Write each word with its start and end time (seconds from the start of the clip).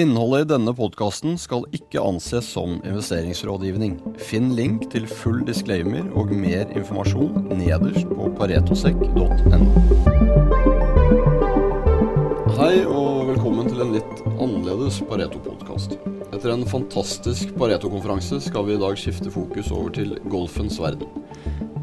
Innholdet 0.00 0.46
i 0.46 0.48
denne 0.54 0.72
podkasten 0.72 1.34
skal 1.36 1.66
ikke 1.76 2.00
anses 2.00 2.46
som 2.54 2.78
investeringsrådgivning. 2.78 3.98
Finn 4.30 4.54
link 4.56 4.86
til 4.94 5.04
full 5.04 5.42
disclaimer 5.44 6.06
og 6.16 6.30
mer 6.32 6.70
informasjon 6.72 7.50
nederst 7.58 8.08
på 8.08 8.30
paretosek.no. 8.38 9.66
Hei 12.56 12.78
og 12.86 13.28
velkommen 13.28 13.68
til 13.68 13.84
en 13.84 13.92
litt 13.98 14.24
annerledes 14.30 15.02
Pareto-podkast. 15.10 15.98
Etter 16.30 16.54
en 16.54 16.64
fantastisk 16.70 17.52
Pareto-konferanse 17.60 18.40
skal 18.46 18.70
vi 18.70 18.78
i 18.78 18.80
dag 18.80 18.96
skifte 18.96 19.28
fokus 19.34 19.68
over 19.68 19.92
til 20.00 20.16
golfens 20.32 20.80
verden. 20.80 21.12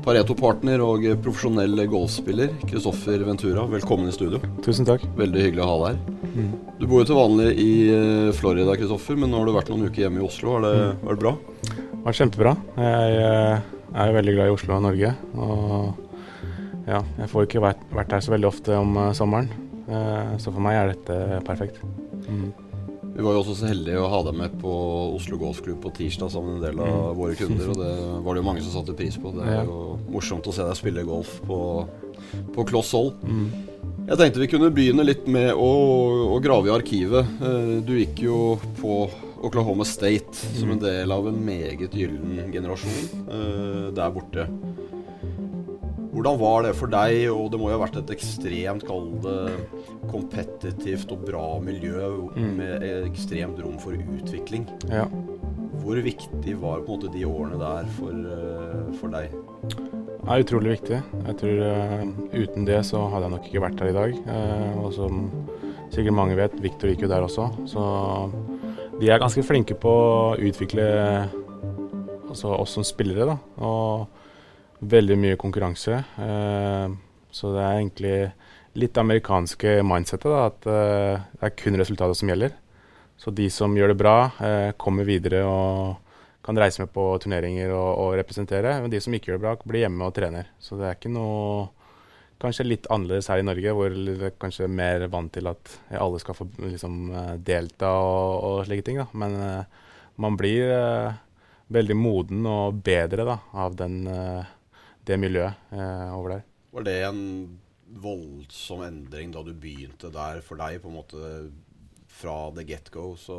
Pareto-partner 0.07 0.81
og 0.81 1.05
profesjonell 1.21 1.86
golfspiller 1.91 2.55
Kristoffer 2.65 3.27
Ventura, 3.29 3.70
velkommen 3.70 4.09
i 4.09 4.15
studio. 4.15 4.41
Tusen 4.65 4.89
takk. 4.89 5.05
Veldig 5.20 5.52
hyggelig 5.52 5.68
å 5.68 5.73
ha 5.75 5.81
deg 5.84 5.91
her. 5.99 6.26
Mm. 6.35 6.51
Du 6.79 6.85
bor 6.85 7.01
jo 7.01 7.07
til 7.09 7.17
vanlig 7.17 7.47
i 7.61 7.71
eh, 7.93 8.33
Florida, 8.37 8.75
Kristoffer, 8.77 9.17
men 9.19 9.31
nå 9.31 9.39
har 9.39 9.49
du 9.49 9.55
vært 9.55 9.71
noen 9.73 9.87
uker 9.87 10.05
hjemme 10.05 10.21
i 10.21 10.27
Oslo. 10.27 10.57
Var 10.57 10.68
det, 10.68 10.73
mm. 10.77 10.99
er 11.07 11.18
det 11.18 11.23
bra? 11.23 11.33
Det 11.68 12.04
var 12.04 12.19
kjempebra. 12.19 12.54
Jeg 12.77 13.23
eh, 13.23 13.71
er 13.93 14.11
jo 14.11 14.18
veldig 14.19 14.35
glad 14.37 14.51
i 14.51 14.55
Oslo 14.57 14.77
og 14.77 14.85
Norge. 14.85 15.13
Og 15.37 16.85
ja, 16.87 17.01
jeg 17.23 17.32
får 17.33 17.49
ikke 17.49 17.63
vært, 17.63 17.82
vært 17.95 18.15
her 18.15 18.23
så 18.23 18.35
veldig 18.35 18.51
ofte 18.51 18.77
om 18.77 19.01
eh, 19.05 19.15
sommeren. 19.18 19.51
Så 19.87 20.51
for 20.51 20.59
meg 20.59 20.75
er 20.75 20.89
dette 20.91 21.37
perfekt. 21.47 21.77
Mm. 22.27 22.49
Vi 23.18 23.23
var 23.23 23.33
jo 23.33 23.39
også 23.39 23.55
så 23.57 23.69
heldige 23.71 23.97
å 23.97 24.09
ha 24.11 24.19
deg 24.27 24.35
med 24.37 24.57
på 24.61 24.71
Oslo 25.15 25.39
Golfklubb 25.41 25.79
på 25.82 25.89
tirsdag 25.96 26.29
sammen 26.29 26.57
med 26.57 26.59
en 26.59 26.65
del 26.68 26.82
av 26.83 26.91
mm. 26.91 27.15
våre 27.18 27.37
kunder, 27.39 27.71
og 27.71 27.79
det 27.79 27.93
var 28.27 28.35
det 28.35 28.43
jo 28.43 28.47
mange 28.49 28.65
som 28.65 28.75
satte 28.75 28.93
pris 28.99 29.15
på. 29.18 29.32
Det 29.33 29.47
er 29.47 29.63
jo 29.65 29.96
morsomt 30.11 30.46
å 30.46 30.54
se 30.54 30.68
deg 30.68 30.77
spille 30.77 31.05
golf 31.07 31.32
på, 31.47 31.57
på 32.53 32.67
kloss 32.69 32.91
hold. 32.94 33.16
Mm. 33.25 33.47
Jeg 34.08 34.16
tenkte 34.22 34.39
vi 34.39 34.47
kunne 34.47 34.70
begynne 34.72 35.03
litt 35.03 35.25
med 35.28 35.50
å, 35.52 35.72
å, 36.31 36.36
grave 36.39 36.70
i 36.70 36.72
arkivet. 36.72 37.28
Eh, 37.44 37.72
du 37.84 37.97
gikk 37.97 38.22
jo 38.23 38.38
på 38.80 39.02
Oklahoma 39.44 39.83
State 39.86 40.31
som 40.56 40.72
en 40.72 40.80
del 40.80 41.11
av 41.11 41.28
en 41.28 41.42
meget 41.44 41.91
gyllen 41.91 42.47
generasjon 42.53 43.25
eh, 43.27 43.89
der 43.97 44.14
borte. 44.16 44.45
Hvordan 46.14 46.39
var 46.39 46.64
det 46.66 46.72
for 46.80 46.89
deg, 46.89 47.27
og 47.33 47.52
det 47.52 47.59
må 47.59 47.67
jo 47.67 47.75
ha 47.75 47.81
vært 47.83 47.99
et 47.99 48.16
ekstremt, 48.16 48.88
kall 48.88 49.11
det 49.22 49.44
kompetitivt 50.08 51.11
og 51.11 51.27
bra 51.27 51.44
miljø 51.61 52.08
mm. 52.31 52.47
med 52.61 52.88
ekstremt 53.03 53.59
rom 53.59 53.75
for 53.83 53.99
utvikling. 53.99 54.66
Ja. 54.88 55.03
Hvor 55.83 55.99
viktig 56.08 56.55
var 56.64 56.80
på 56.88 56.95
en 56.95 56.95
måte 56.95 57.11
de 57.14 57.27
årene 57.27 57.59
der 57.59 57.92
for, 57.99 58.16
uh, 58.16 58.88
for 58.97 59.14
deg? 59.14 59.36
Det 60.28 60.36
er 60.36 60.44
utrolig 60.44 60.72
viktig. 60.73 60.97
Jeg 61.23 61.36
tror 61.39 61.59
uh, 61.64 62.02
Uten 62.36 62.66
det 62.67 62.81
så 62.83 63.00
hadde 63.14 63.30
jeg 63.30 63.31
nok 63.31 63.45
ikke 63.47 63.61
vært 63.64 63.80
her 63.80 63.92
i 63.94 63.95
dag. 63.95 64.16
Uh, 64.28 64.81
og 64.81 64.89
som 64.92 65.22
sikkert 65.88 66.17
mange 66.17 66.36
vet, 66.36 66.58
Viktor 66.59 66.92
gikk 66.92 67.06
jo 67.06 67.09
der 67.14 67.23
også. 67.23 67.45
Så 67.72 67.83
de 69.00 69.08
er 69.08 69.22
ganske 69.23 69.45
flinke 69.48 69.78
på 69.80 69.88
å 69.88 70.33
utvikle 70.36 70.88
altså 72.28 72.52
oss 72.58 72.75
som 72.75 72.83
spillere. 72.83 73.30
da, 73.30 73.38
og 73.64 74.83
veldig 74.92 75.17
mye 75.22 75.38
konkurranse. 75.39 76.02
Uh, 76.20 76.92
så 77.31 77.53
det 77.55 77.64
er 77.64 77.78
egentlig 77.78 78.17
litt 78.83 79.00
amerikanske 79.00 79.78
mindsettet, 79.80 80.28
da, 80.28 80.50
at 80.52 80.67
det 80.67 81.48
er 81.48 81.55
kun 81.55 81.80
resultatet 81.80 82.20
som 82.20 82.33
gjelder. 82.33 82.52
Så 83.16 83.31
de 83.31 83.48
som 83.48 83.80
gjør 83.80 83.95
det 83.95 84.02
bra, 84.03 84.17
kommer 84.78 85.08
videre 85.08 85.39
og 85.48 85.95
kan 86.47 86.59
reise 86.59 86.81
med 86.81 86.93
på 86.95 87.05
turneringer 87.21 87.73
og, 87.75 87.89
og, 88.01 88.11
representere. 88.19 88.77
Men 88.81 88.93
de 88.93 89.01
som 89.03 89.13
ikke 89.13 89.33
gjør 89.33 89.39
det 89.39 89.45
bra, 89.45 89.55
blir 89.67 89.83
hjemme 89.85 90.07
og 90.07 90.15
trener. 90.15 90.49
Så 90.63 90.79
det 90.79 90.87
er 90.87 90.99
ikke 90.99 91.13
noe 91.13 91.67
Kanskje 92.37 92.67
litt 92.67 92.85
annerledes 92.93 93.31
her 93.31 93.39
i 93.41 93.45
Norge, 93.47 93.71
hvor 93.73 93.89
det 93.89 94.11
er 94.27 94.33
kanskje 94.37 94.67
mer 94.69 95.07
vant 95.09 95.31
til 95.33 95.47
at 95.49 95.71
alle 95.97 96.19
skal 96.21 96.35
få 96.37 96.45
liksom, 96.61 97.07
delta 97.41 97.89
og, 97.97 98.33
og, 98.35 98.57
slike 98.67 98.85
ting. 98.85 98.99
Da. 99.01 99.07
Men 99.17 99.33
man 100.21 100.37
blir 100.37 100.69
veldig 101.73 101.97
moden 101.97 102.45
og 102.45 102.77
bedre 102.85 103.25
da, 103.25 103.39
av 103.57 103.73
den 103.79 103.97
det 105.07 105.17
miljøet 105.21 105.71
eh, 105.71 106.09
over 106.15 106.36
der. 106.36 106.43
Var 106.75 106.87
det 106.87 106.97
en 107.07 107.23
voldsom 108.03 108.83
endring 108.87 109.31
da 109.33 109.43
du 109.45 109.53
begynte 109.55 110.11
der 110.13 110.43
for 110.45 110.59
deg? 110.59 110.81
på 110.83 110.91
en 110.91 110.97
måte 110.97 111.31
Fra 112.17 112.36
the 112.55 112.66
get-go 112.66 113.11
så 113.20 113.38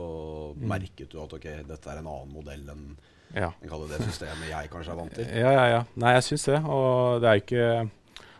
mm. 0.54 0.66
merket 0.70 1.10
du 1.10 1.18
at 1.22 1.32
ok, 1.34 1.46
dette 1.66 1.90
er 1.90 2.00
en 2.00 2.10
annen 2.10 2.34
modell 2.34 2.62
enn 2.70 2.90
ja. 3.34 3.50
det 3.60 4.00
systemet 4.06 4.48
jeg 4.48 4.70
kanskje 4.72 4.92
er 4.92 4.98
vant 4.98 5.16
til? 5.18 5.30
Ja, 5.34 5.50
ja, 5.52 5.64
ja. 5.72 5.80
Nei, 6.00 6.14
jeg 6.16 6.28
syns 6.30 6.46
det. 6.48 6.60
Og 6.64 7.18
det 7.22 7.30
er 7.30 7.42
ikke 7.42 7.64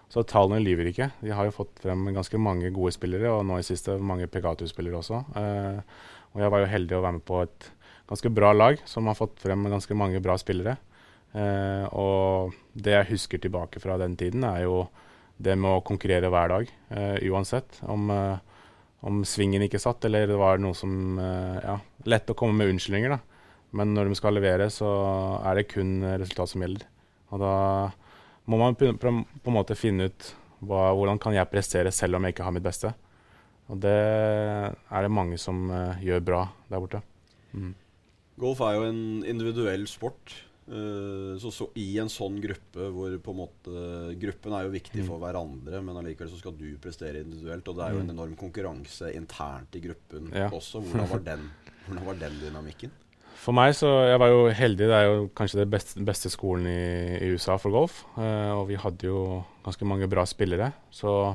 så 0.09 0.25
tallene 0.25 0.63
lyver 0.65 0.89
ikke. 0.89 1.11
De 1.21 1.33
har 1.37 1.49
jo 1.49 1.53
fått 1.59 1.83
frem 1.85 2.07
ganske 2.17 2.41
mange 2.41 2.71
gode 2.73 2.95
spillere, 2.97 3.29
og 3.29 3.43
nå 3.45 3.59
i 3.61 3.67
siste 3.67 3.99
mange 4.01 4.29
Pegatus-spillere 4.33 4.97
også. 5.03 5.21
Eh, 5.37 5.99
og 6.33 6.45
jeg 6.45 6.53
var 6.55 6.63
jo 6.63 6.71
heldig 6.73 6.97
å 6.97 7.03
være 7.05 7.19
med 7.19 7.27
på 7.29 7.43
et 7.45 7.69
ganske 8.09 8.33
bra 8.33 8.55
lag 8.57 8.81
som 8.89 9.09
har 9.11 9.19
fått 9.19 9.37
frem 9.43 9.69
ganske 9.69 9.97
mange 9.99 10.23
bra 10.25 10.39
spillere. 10.41 10.79
Eh, 11.37 11.85
og 11.93 12.57
det 12.73 12.95
jeg 12.97 13.11
husker 13.13 13.43
tilbake 13.43 13.83
fra 13.85 13.99
den 14.01 14.17
tiden, 14.17 14.47
er 14.49 14.65
jo 14.65 14.87
det 15.37 15.59
med 15.61 15.77
å 15.77 15.85
konkurrere 15.85 16.31
hver 16.33 16.55
dag, 16.55 16.73
eh, 16.89 17.19
uansett. 17.29 17.83
Om, 17.85 18.11
eh, 18.11 18.39
om, 19.07 19.23
svingen 19.27 19.63
ikke 19.65 19.81
satt, 19.83 20.05
eller 20.09 20.27
det 20.31 20.39
var 20.41 20.59
noe 20.63 20.75
som 20.75 21.19
Ja, 21.19 21.79
lett 22.09 22.31
å 22.31 22.37
komme 22.39 22.59
med 22.59 22.75
unnskyldninger, 22.75 23.15
da. 23.15 23.21
Men 23.79 23.93
når 23.95 24.09
de 24.09 24.17
skal 24.19 24.35
levere, 24.35 24.71
så 24.73 24.89
er 25.45 25.59
det 25.59 25.69
kun 25.71 26.01
resultat 26.19 26.51
som 26.51 26.65
gjelder. 26.65 26.87
Og 27.29 27.43
da 27.43 27.55
må 28.49 28.57
man 28.57 28.77
på, 28.81 28.89
en 28.89 29.53
måte 29.53 29.77
finne 29.77 30.09
ut 30.09 30.31
hva, 30.65 30.89
hvordan 30.97 31.21
kan 31.21 31.37
jeg 31.37 31.51
prestere 31.53 31.93
selv 31.95 32.19
om 32.19 32.25
jeg 32.25 32.35
ikke 32.35 32.47
har 32.47 32.55
mitt 32.57 32.65
beste. 32.65 32.95
Og 33.69 33.81
det 33.83 33.93
er 33.93 35.05
det 35.05 35.13
mange 35.13 35.37
som 35.41 35.69
uh, 35.69 36.01
gjør 36.01 36.25
bra 36.25 36.43
der 36.71 36.81
borte. 36.83 37.03
Mm. 37.53 37.75
Golf 38.41 38.63
er 38.65 38.79
jo 38.79 38.87
en 38.89 39.03
individuell 39.29 39.85
sport. 39.91 40.33
Eh, 40.69 41.39
så, 41.41 41.51
så, 41.55 41.71
I 41.81 41.97
en 42.03 42.11
sånn 42.13 42.37
gruppe 42.45 42.91
hvor 42.93 43.15
på 43.25 43.33
en 43.33 43.39
måte 43.39 43.83
Gruppen 44.21 44.53
er 44.53 44.67
jo 44.67 44.73
viktig 44.75 45.01
for 45.01 45.17
mm. 45.17 45.23
hverandre, 45.23 45.81
men 45.81 45.97
allikevel 45.97 46.29
så 46.29 46.41
skal 46.43 46.57
du 46.59 46.67
prestere 46.83 47.23
individuelt. 47.25 47.71
Og 47.71 47.79
det 47.79 47.87
er 47.87 47.97
jo 47.97 48.03
en 48.03 48.11
mm. 48.11 48.15
enorm 48.17 48.35
konkurranse 48.39 49.13
internt 49.17 49.79
i 49.79 49.85
gruppen 49.87 50.29
ja. 50.37 50.51
også. 50.53 50.83
Hvordan 50.85 51.13
var, 51.15 51.25
den, 51.31 51.49
hvordan 51.87 52.09
var, 52.11 52.21
den, 52.21 52.41
dynamikken? 52.45 52.95
For 53.39 53.55
meg 53.55 53.71
så 53.79 53.89
Jeg 54.11 54.21
var 54.21 54.33
jo 54.35 54.45
heldig. 54.61 54.91
Det 54.91 54.97
er 54.99 55.09
jo 55.09 55.27
kanskje 55.39 55.63
den 55.63 55.73
beste, 55.73 56.05
beste, 56.05 56.33
skolen 56.35 56.69
i, 56.69 56.79
i, 57.17 57.33
USA 57.33 57.57
for 57.61 57.73
golf. 57.73 58.03
Eh, 58.21 58.53
og 58.53 58.67
vi 58.69 58.81
hadde 58.81 59.09
jo 59.09 59.43
ganske 59.65 59.89
mange 59.89 60.11
bra 60.11 60.27
spillere. 60.29 60.73
Så 60.93 61.33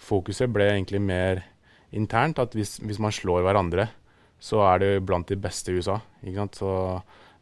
fokuset 0.00 0.48
ble 0.48 0.72
egentlig 0.72 1.02
mer 1.04 1.44
internt. 1.92 2.40
At 2.40 2.56
hvis, 2.56 2.78
hvis 2.80 3.02
man 3.02 3.12
slår 3.12 3.44
hverandre, 3.44 3.90
så 4.40 4.62
er 4.70 4.80
det 4.80 4.92
blant 5.04 5.28
de 5.28 5.36
beste 5.36 5.68
i 5.68 5.76
USA. 5.76 6.00
Ikke 6.24 6.38
sant? 6.46 6.62
Så 6.62 6.70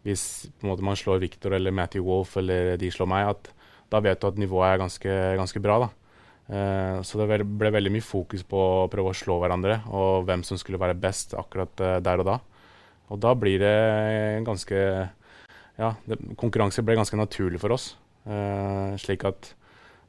hvis 0.06 0.48
måte, 0.64 0.84
man 0.86 0.98
slår 0.98 1.22
Victor 1.22 1.56
eller 1.56 1.74
Matthew 1.74 2.06
Wolff 2.06 2.36
eller 2.40 2.76
de 2.80 2.90
slår 2.92 3.10
meg, 3.10 3.32
at 3.32 3.50
da 3.92 4.00
vet 4.04 4.20
du 4.20 4.28
at 4.28 4.38
nivået 4.40 4.74
er 4.74 4.82
ganske, 4.82 5.16
ganske 5.40 5.62
bra. 5.64 5.78
da. 5.86 5.88
Uh, 6.48 7.00
så 7.04 7.20
det 7.20 7.42
ble 7.44 7.72
veldig 7.74 7.92
mye 7.92 8.04
fokus 8.04 8.44
på 8.48 8.56
å 8.56 8.88
prøve 8.88 9.12
å 9.12 9.16
slå 9.16 9.36
hverandre, 9.42 9.82
og 9.92 10.24
hvem 10.28 10.44
som 10.46 10.60
skulle 10.60 10.80
være 10.80 10.96
best 10.96 11.34
akkurat 11.36 11.84
uh, 11.84 11.98
der 12.04 12.22
og 12.22 12.28
da. 12.30 12.38
Og 13.12 13.20
da 13.20 13.34
blir 13.36 13.60
det 13.62 13.76
ganske 14.44 14.80
Ja, 15.78 15.92
det, 16.10 16.18
konkurranse 16.40 16.82
ble 16.82 16.96
ganske 16.98 17.16
naturlig 17.16 17.60
for 17.62 17.76
oss. 17.76 17.92
Uh, 18.26 18.96
slik 18.98 19.22
at 19.28 19.52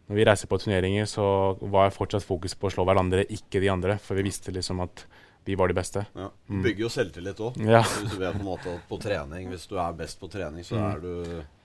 når 0.10 0.18
vi 0.18 0.26
reiser 0.26 0.50
på 0.50 0.58
turneringer, 0.58 1.06
så 1.06 1.24
var 1.62 1.94
fortsatt 1.94 2.26
fokus 2.26 2.56
på 2.58 2.66
å 2.68 2.72
slå 2.74 2.86
hverandre, 2.88 3.28
ikke 3.30 3.62
de 3.62 3.70
andre. 3.70 4.00
For 4.02 4.18
vi 4.18 4.26
visste 4.26 4.50
liksom 4.56 4.82
at 4.82 5.04
vi 5.50 5.56
var 5.56 5.68
de 5.68 5.74
beste. 5.74 6.06
Ja. 6.14 6.28
Mm. 6.50 6.64
Bygger 6.64 6.84
jo 6.84 6.90
selvtillit 6.94 7.40
òg. 7.42 7.56
Ja. 7.66 7.80
Du 7.82 8.20
vet 8.20 8.36
på 8.36 8.44
en 8.44 8.46
måte 8.46 8.70
at 8.70 8.84
på 8.86 9.00
trening 9.02 9.48
Hvis 9.50 9.64
du 9.66 9.80
er 9.82 9.96
best 9.98 10.20
på 10.22 10.28
trening, 10.30 10.62
så 10.68 10.76
mm. 10.78 10.84
er 10.86 11.00
du 11.02 11.14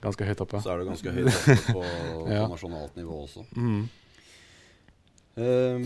Ganske 0.01 0.25
høyt 0.25 0.41
oppe. 0.41 0.61
Så 0.63 0.71
er 0.73 0.81
du 0.81 0.87
ganske 0.87 1.13
høyt 1.13 1.29
oppe 1.29 1.55
på, 1.67 1.83
ja. 2.33 2.39
på 2.39 2.47
nasjonalt 2.55 2.97
nivå 2.97 3.19
også. 3.27 3.43
Mm. 3.53 3.83
Um, 5.35 5.85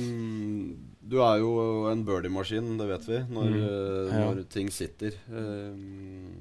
du 1.11 1.17
er 1.25 1.41
jo 1.41 1.51
en 1.91 2.05
birdie-maskin, 2.07 2.71
det 2.79 2.87
vet 2.87 3.09
vi, 3.09 3.19
når, 3.35 3.51
mm. 3.51 3.67
ja. 4.13 4.23
når 4.29 4.41
ting 4.55 4.71
sitter. 4.71 5.19
Um, 5.27 6.39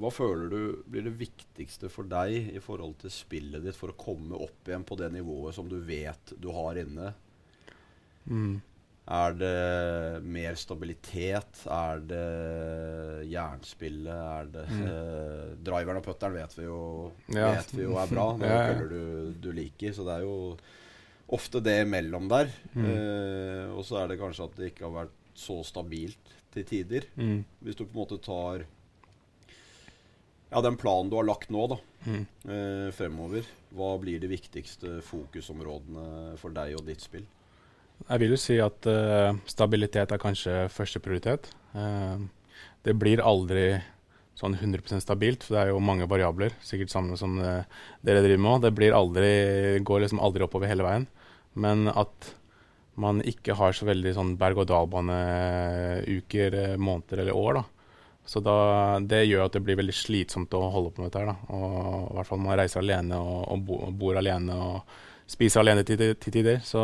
hva 0.00 0.14
føler 0.14 0.48
du 0.48 0.60
blir 0.88 1.04
det 1.04 1.18
viktigste 1.20 1.92
for 1.92 2.08
deg 2.08 2.48
i 2.54 2.64
forhold 2.64 2.96
til 3.02 3.12
spillet 3.12 3.60
ditt 3.66 3.76
for 3.76 3.92
å 3.92 3.98
komme 4.00 4.40
opp 4.40 4.72
igjen 4.72 4.88
på 4.88 4.96
det 4.96 5.12
nivået 5.18 5.60
som 5.60 5.68
du 5.68 5.76
vet 5.84 6.32
du 6.40 6.48
har 6.56 6.80
inne? 6.80 7.12
Mm. 8.24 8.56
Er 9.08 9.36
det 9.40 10.22
mer 10.28 10.56
stabilitet? 10.60 11.62
Er 11.72 12.02
det 12.04 12.24
jernspillet? 13.30 14.10
Er 14.12 14.50
det 14.52 14.64
mm. 14.68 14.82
eh, 14.84 15.44
Driveren 15.64 16.00
og 16.00 16.04
putteren 16.04 16.36
vet 16.36 16.56
vi 16.58 16.66
jo, 16.66 16.80
ja. 17.32 17.54
vet 17.56 17.72
vi 17.72 17.86
jo 17.86 17.96
er 17.96 18.10
bra. 18.10 18.26
Det 18.36 18.50
er 18.52 18.66
køller 18.68 18.92
du, 18.92 19.30
du, 19.46 19.48
liker. 19.56 19.94
Så 19.96 20.04
det 20.04 20.18
er 20.18 20.26
jo 20.26 20.34
ofte 21.38 21.62
det 21.64 21.78
imellom 21.86 22.28
der. 22.28 22.52
Mm. 22.74 22.88
Eh, 22.90 23.64
og 23.72 23.86
så 23.88 24.02
er 24.02 24.12
det 24.12 24.20
kanskje 24.20 24.50
at 24.50 24.60
det 24.60 24.72
ikke 24.74 24.84
har 24.90 24.96
vært 25.04 25.16
så 25.38 25.62
stabilt 25.64 26.34
til 26.52 26.68
tider. 26.68 27.08
Mm. 27.16 27.40
Hvis 27.64 27.80
du 27.80 27.86
på 27.86 27.94
en 27.94 28.02
måte 28.02 28.20
tar 28.20 28.66
ja, 30.50 30.60
den 30.64 30.76
planen 30.80 31.08
du 31.08 31.16
har 31.16 31.28
lagt 31.28 31.48
nå, 31.52 31.64
da, 31.72 31.80
mm. 32.04 32.22
eh, 32.44 32.86
fremover, 32.96 33.48
hva 33.72 33.94
blir 34.04 34.20
de 34.20 34.28
viktigste 34.36 34.98
fokusområdene 35.04 36.36
for 36.40 36.52
deg 36.52 36.76
og 36.76 36.84
ditt 36.88 37.04
spill? 37.04 37.24
Jeg 38.06 38.22
vil 38.22 38.30
jo 38.32 38.38
si 38.40 38.54
at 38.62 38.86
uh, 38.88 39.36
stabilitet 39.50 40.12
er 40.14 40.20
kanskje 40.22 40.68
første 40.72 41.00
prioritet. 41.02 41.50
Uh, 41.74 42.16
det 42.86 42.94
blir 42.96 43.26
aldri 43.26 43.82
sånn 44.38 44.54
100% 44.54 45.02
stabilt, 45.02 45.42
for 45.44 45.54
det 45.56 45.62
er 45.64 45.68
jo 45.72 45.80
mange 45.82 46.10
variabler. 46.10 46.52
Sikkert 46.64 46.90
samme 46.94 47.16
som 47.18 47.38
uh, 47.42 47.64
dere 48.06 48.22
driver 48.24 48.42
med 48.44 48.52
òg. 48.52 48.62
Det 48.64 48.76
blir 48.78 48.92
aldri, 48.96 49.32
går 49.82 49.98
liksom 50.04 50.22
aldri 50.24 50.42
oppover 50.46 50.68
hele 50.70 50.86
veien. 50.86 51.06
Men 51.58 51.78
at 51.90 52.16
man 52.98 53.22
ikke 53.26 53.54
har 53.58 53.72
så 53.74 53.84
veldig 53.86 54.14
sånn 54.14 54.36
berg-og-dal-bane-uker, 54.38 56.50
måneder 56.82 57.18
eller 57.22 57.36
år. 57.38 57.52
da. 57.60 57.64
Så 58.28 58.42
da, 58.44 58.98
det 59.00 59.22
gjør 59.24 59.46
at 59.46 59.54
det 59.56 59.62
blir 59.64 59.78
veldig 59.78 59.94
slitsomt 59.96 60.52
å 60.52 60.60
holde 60.74 60.90
på 60.92 61.00
med 61.00 61.08
dette. 61.08 61.22
her 61.22 61.30
da. 61.30 61.36
Og 61.54 61.64
I 62.10 62.14
hvert 62.18 62.28
fall 62.28 62.42
man 62.42 62.58
reiser 62.60 62.82
alene 62.82 63.16
og, 63.16 63.38
og, 63.54 63.58
bo, 63.64 63.74
og 63.86 63.92
bor 63.96 64.14
alene 64.20 64.52
og 64.52 64.84
spiser 65.28 65.60
alene 65.62 65.84
til 65.88 65.96
tider. 66.20 66.60
Så 66.64 66.80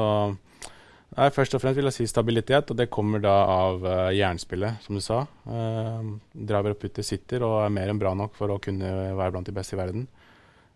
nei, 1.17 1.29
først 1.35 1.57
og 1.57 1.63
fremst 1.63 1.79
vil 1.79 1.89
jeg 1.89 1.97
si 1.97 2.07
stabilitet, 2.11 2.71
og 2.71 2.79
det 2.79 2.91
kommer 2.93 3.23
da 3.23 3.35
av 3.51 3.85
uh, 3.87 4.11
jernspillet, 4.15 4.83
som 4.85 4.99
du 4.99 5.03
sa. 5.05 5.25
Uh, 5.47 6.15
driver 6.35 6.75
og 6.75 6.81
putter 6.83 7.07
sitter 7.07 7.45
og 7.47 7.61
er 7.65 7.75
mer 7.75 7.93
enn 7.93 8.01
bra 8.01 8.15
nok 8.19 8.37
for 8.39 8.53
å 8.53 8.61
kunne 8.63 8.91
være 9.17 9.35
blant 9.35 9.51
de 9.51 9.57
beste 9.57 9.77
i 9.77 9.81
verden. 9.81 10.09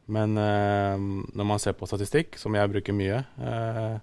Men 0.08 0.38
uh, 0.40 0.96
når 1.36 1.50
man 1.50 1.60
ser 1.62 1.76
på 1.76 1.88
statistikk, 1.88 2.38
som 2.40 2.56
jeg 2.56 2.72
bruker 2.72 2.96
mye, 2.96 3.20
uh, 3.42 3.98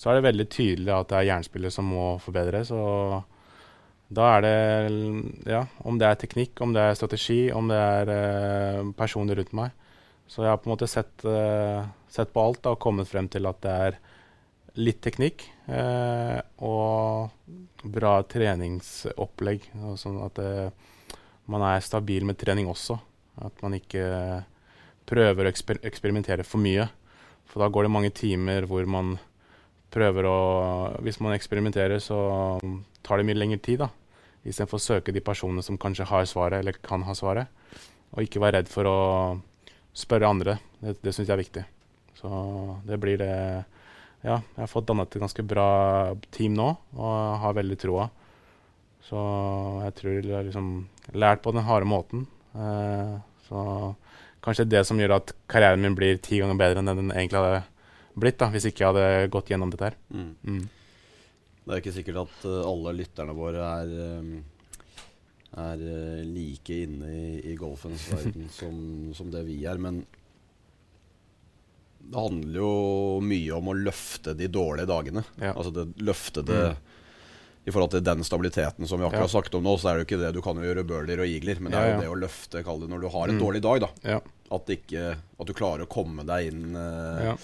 så 0.00 0.10
er 0.10 0.16
det 0.16 0.28
veldig 0.30 0.48
tydelig 0.48 0.94
at 0.96 1.10
det 1.10 1.18
er 1.18 1.28
jernspillet 1.34 1.74
som 1.74 1.90
må 1.92 2.14
forbedres. 2.24 2.72
og 2.72 3.20
da 4.10 4.26
er 4.36 4.42
det 4.42 4.54
Ja, 5.46 5.64
om 5.86 5.98
det 5.98 6.08
er 6.08 6.18
teknikk, 6.18 6.60
om 6.60 6.72
det 6.74 6.82
er 6.82 6.98
strategi, 6.98 7.50
om 7.54 7.68
det 7.70 7.78
er 7.78 8.10
uh, 8.10 8.92
personer 8.98 9.38
rundt 9.38 9.52
meg. 9.54 9.76
Så 10.30 10.42
jeg 10.42 10.50
har 10.50 10.58
på 10.62 10.70
en 10.70 10.74
måte 10.74 10.88
sett, 10.90 11.12
uh, 11.26 11.86
sett 12.10 12.32
på 12.34 12.42
alt 12.42 12.62
da, 12.64 12.74
og 12.74 12.82
kommet 12.82 13.10
frem 13.10 13.28
til 13.30 13.46
at 13.50 13.60
det 13.62 13.76
er 13.86 13.98
litt 14.80 15.00
teknikk 15.04 15.44
eh, 15.70 16.40
og 16.66 17.30
bra 17.84 18.18
treningsopplegg. 18.28 19.70
Sånn 20.00 20.18
at 20.24 20.40
man 21.50 21.64
er 21.68 21.84
stabil 21.84 22.26
med 22.28 22.38
trening 22.40 22.68
også. 22.70 22.98
At 23.40 23.62
man 23.64 23.76
ikke 23.78 24.04
prøver 25.08 25.46
å 25.46 25.52
eksper 25.52 25.80
eksperimentere 25.88 26.44
for 26.46 26.62
mye. 26.62 26.88
For 27.48 27.62
da 27.62 27.70
går 27.72 27.86
det 27.86 27.94
mange 27.94 28.12
timer 28.14 28.68
hvor 28.70 28.84
man 28.86 29.16
prøver 29.90 30.28
å 30.28 30.40
Hvis 31.02 31.18
man 31.18 31.34
eksperimenterer, 31.34 31.98
så 31.98 32.60
tar 33.02 33.18
det 33.18 33.26
mye 33.26 33.40
lengre 33.40 33.58
tid, 33.58 33.80
da 33.82 33.88
istedenfor 34.44 34.78
å 34.78 34.82
søke 34.82 35.12
de 35.12 35.22
personene 35.24 35.64
som 35.64 35.78
kanskje 35.80 36.08
har 36.08 36.26
svaret, 36.28 36.60
eller 36.60 36.78
kan 36.84 37.04
ha 37.04 37.16
svaret. 37.16 37.50
Og 38.14 38.24
ikke 38.24 38.42
være 38.42 38.60
redd 38.60 38.70
for 38.70 38.88
å 38.88 38.98
spørre 39.96 40.30
andre. 40.30 40.56
Det, 40.80 40.96
det 41.04 41.14
syns 41.14 41.28
jeg 41.28 41.36
er 41.36 41.42
viktig. 41.42 41.64
Så 42.20 42.30
det 42.88 42.98
blir 43.00 43.20
det 43.20 43.34
Ja, 44.20 44.40
jeg 44.42 44.60
har 44.60 44.68
fått 44.68 44.88
dannet 44.90 45.14
et 45.14 45.22
ganske 45.22 45.44
bra 45.48 45.68
team 46.34 46.56
nå, 46.58 46.68
og 46.96 47.14
har 47.40 47.56
veldig 47.56 47.78
troa. 47.80 48.10
Så 49.06 49.20
jeg 49.86 49.96
tror 49.96 50.18
jeg 50.18 50.36
har 50.36 50.46
liksom 50.46 50.70
lært 51.16 51.42
på 51.42 51.54
den 51.56 51.64
harde 51.66 51.88
måten. 51.88 52.26
Eh, 52.54 53.14
så 53.48 53.62
kanskje 54.44 54.68
det 54.68 54.84
som 54.88 55.00
gjør 55.00 55.16
at 55.18 55.32
karrieren 55.50 55.82
min 55.82 55.96
blir 55.96 56.20
ti 56.22 56.40
ganger 56.40 56.58
bedre 56.60 56.82
enn 56.82 56.92
den 56.92 57.14
egentlig 57.14 57.40
hadde 57.40 57.64
blitt, 58.20 58.38
da, 58.40 58.50
hvis 58.52 58.68
ikke 58.68 58.84
jeg 58.84 58.92
hadde 58.92 59.32
gått 59.32 59.50
gjennom 59.52 59.72
dette 59.72 59.90
her. 59.90 59.98
Mm. 60.12 60.30
Mm. 60.44 60.62
Det 61.64 61.74
er 61.74 61.82
ikke 61.82 61.96
sikkert 61.96 62.22
at 62.24 62.46
uh, 62.48 62.62
alle 62.66 62.96
lytterne 62.98 63.34
våre 63.36 63.66
er, 63.80 63.92
um, 64.20 64.30
er 65.64 65.84
uh, 65.84 66.22
like 66.26 66.80
inne 66.86 67.10
i, 67.14 67.26
i 67.52 67.56
golfens 67.58 68.08
verden 68.12 68.48
som, 68.58 68.74
som, 69.16 69.30
det 69.32 69.44
vi 69.48 69.60
er. 69.68 69.80
Men 69.80 70.02
det 72.00 72.18
handler 72.18 72.60
jo 72.60 72.70
mye 73.22 73.52
om 73.56 73.68
å 73.70 73.76
løfte 73.76 74.34
de 74.34 74.48
dårlige 74.50 74.88
dagene. 74.90 75.22
Ja. 75.38 75.52
Altså 75.52 75.72
det, 75.74 75.84
løfte 76.02 76.42
det 76.46 76.62
mm. 76.72 76.88
I 77.68 77.72
forhold 77.74 77.92
til 77.92 78.02
den 78.02 78.24
stabiliteten 78.26 78.88
som 78.88 78.98
vi 78.98 79.06
akkurat 79.06 79.26
har 79.26 79.28
ja. 79.28 79.36
sagt 79.36 79.54
om 79.54 79.62
nå, 79.62 79.76
så 79.78 79.90
er 79.90 79.98
det 79.98 80.02
jo 80.02 80.08
ikke 80.08 80.20
det. 80.24 80.32
Du 80.34 80.40
kan 80.42 80.58
jo 80.58 80.64
gjøre 80.64 80.86
birdier 80.88 81.22
og 81.22 81.30
igler, 81.30 81.60
men 81.60 81.74
det 81.74 81.80
er 81.80 81.92
jo 81.92 82.02
det 82.02 82.10
å 82.10 82.20
løfte 82.24 82.64
kall 82.66 82.82
det, 82.82 82.90
når 82.90 83.04
du 83.04 83.08
har 83.12 83.28
en 83.28 83.36
mm. 83.36 83.42
dårlig 83.44 83.62
dag. 83.66 83.86
da 83.86 84.20
at, 84.50 84.72
ikke, 84.74 85.04
at, 85.14 85.46
du 85.46 85.54
klarer 85.54 85.86
å 85.86 85.90
komme 85.90 86.24
deg 86.26 86.50
inn, 86.50 86.74
uh, 86.74 87.36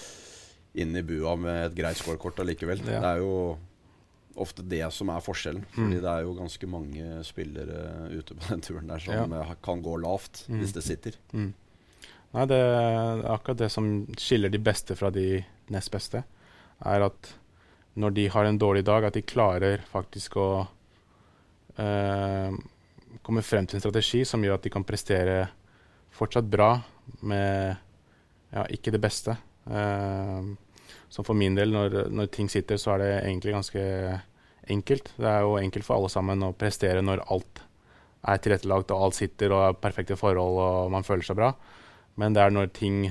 inn 0.75 0.97
i 0.97 1.05
bua 1.07 1.37
med 1.39 1.69
et 1.69 1.77
greit 1.77 1.99
scorekort 1.99 2.41
allikevel. 2.43 2.83
Det 2.83 2.97
er 2.97 3.21
jo 3.21 3.55
ofte 4.37 4.65
det 4.65 4.83
som 4.93 5.09
er 5.13 5.23
forskjellen. 5.23 5.63
Fordi 5.73 5.97
mm. 5.97 6.01
det 6.03 6.11
er 6.11 6.25
jo 6.25 6.35
ganske 6.37 6.69
mange 6.69 7.21
spillere 7.27 8.09
ute 8.11 8.35
på 8.35 8.51
den 8.51 8.65
turen 8.65 8.91
der 8.91 9.01
som 9.03 9.37
ja. 9.37 9.47
kan 9.63 9.81
gå 9.85 9.95
lavt 10.03 10.45
mm. 10.47 10.59
hvis 10.61 10.75
det 10.75 10.85
sitter. 10.85 11.17
Mm. 11.31 11.53
Nei, 12.35 12.45
det 12.49 12.57
er 12.59 13.23
akkurat 13.31 13.61
det 13.63 13.69
som 13.73 13.87
skiller 14.19 14.51
de 14.51 14.59
beste 14.61 14.97
fra 14.99 15.11
de 15.13 15.39
nest 15.73 15.91
beste, 15.93 16.23
er 16.85 17.05
at 17.05 17.29
når 17.97 18.13
de 18.13 18.27
har 18.29 18.45
en 18.45 18.59
dårlig 18.61 18.83
dag, 18.85 19.07
at 19.07 19.15
de 19.17 19.25
klarer 19.25 19.81
faktisk 19.89 20.37
å 20.37 20.49
eh, 21.81 22.53
komme 23.25 23.43
frem 23.45 23.65
til 23.65 23.79
en 23.79 23.83
strategi 23.83 24.21
som 24.27 24.43
gjør 24.43 24.59
at 24.59 24.67
de 24.67 24.73
kan 24.73 24.85
prestere 24.85 25.39
fortsatt 26.13 26.45
bra 26.49 26.75
med 27.25 27.75
ja, 28.53 28.65
ikke 28.69 28.93
det 28.93 29.01
beste. 29.01 29.37
Eh, 29.65 30.51
så 31.09 31.23
for 31.23 31.37
min 31.37 31.55
del, 31.57 31.71
når, 31.73 32.03
når, 32.13 32.29
ting 32.33 32.51
sitter, 32.51 32.77
så 32.77 32.95
er 32.95 33.03
det 33.03 33.11
egentlig 33.21 33.55
ganske 33.55 33.83
enkelt. 34.67 35.13
Det 35.17 35.31
er 35.31 35.47
jo 35.47 35.57
enkelt 35.61 35.87
for 35.87 35.97
alle 35.97 36.11
sammen 36.11 36.45
å 36.45 36.53
prestere 36.57 37.01
når 37.01 37.25
alt 37.33 37.63
er 38.27 38.39
tilrettelagt 38.43 38.91
og 38.91 39.07
alt 39.07 39.17
sitter 39.17 39.53
og 39.55 39.63
er 39.63 39.81
perfekte 39.81 40.17
forhold 40.19 40.59
og 40.59 40.93
man 40.93 41.05
føler 41.07 41.25
seg 41.25 41.39
bra. 41.39 41.53
Men 42.17 42.35
det 42.35 42.43
er 42.43 42.53
når 42.53 42.73
ting 42.75 43.05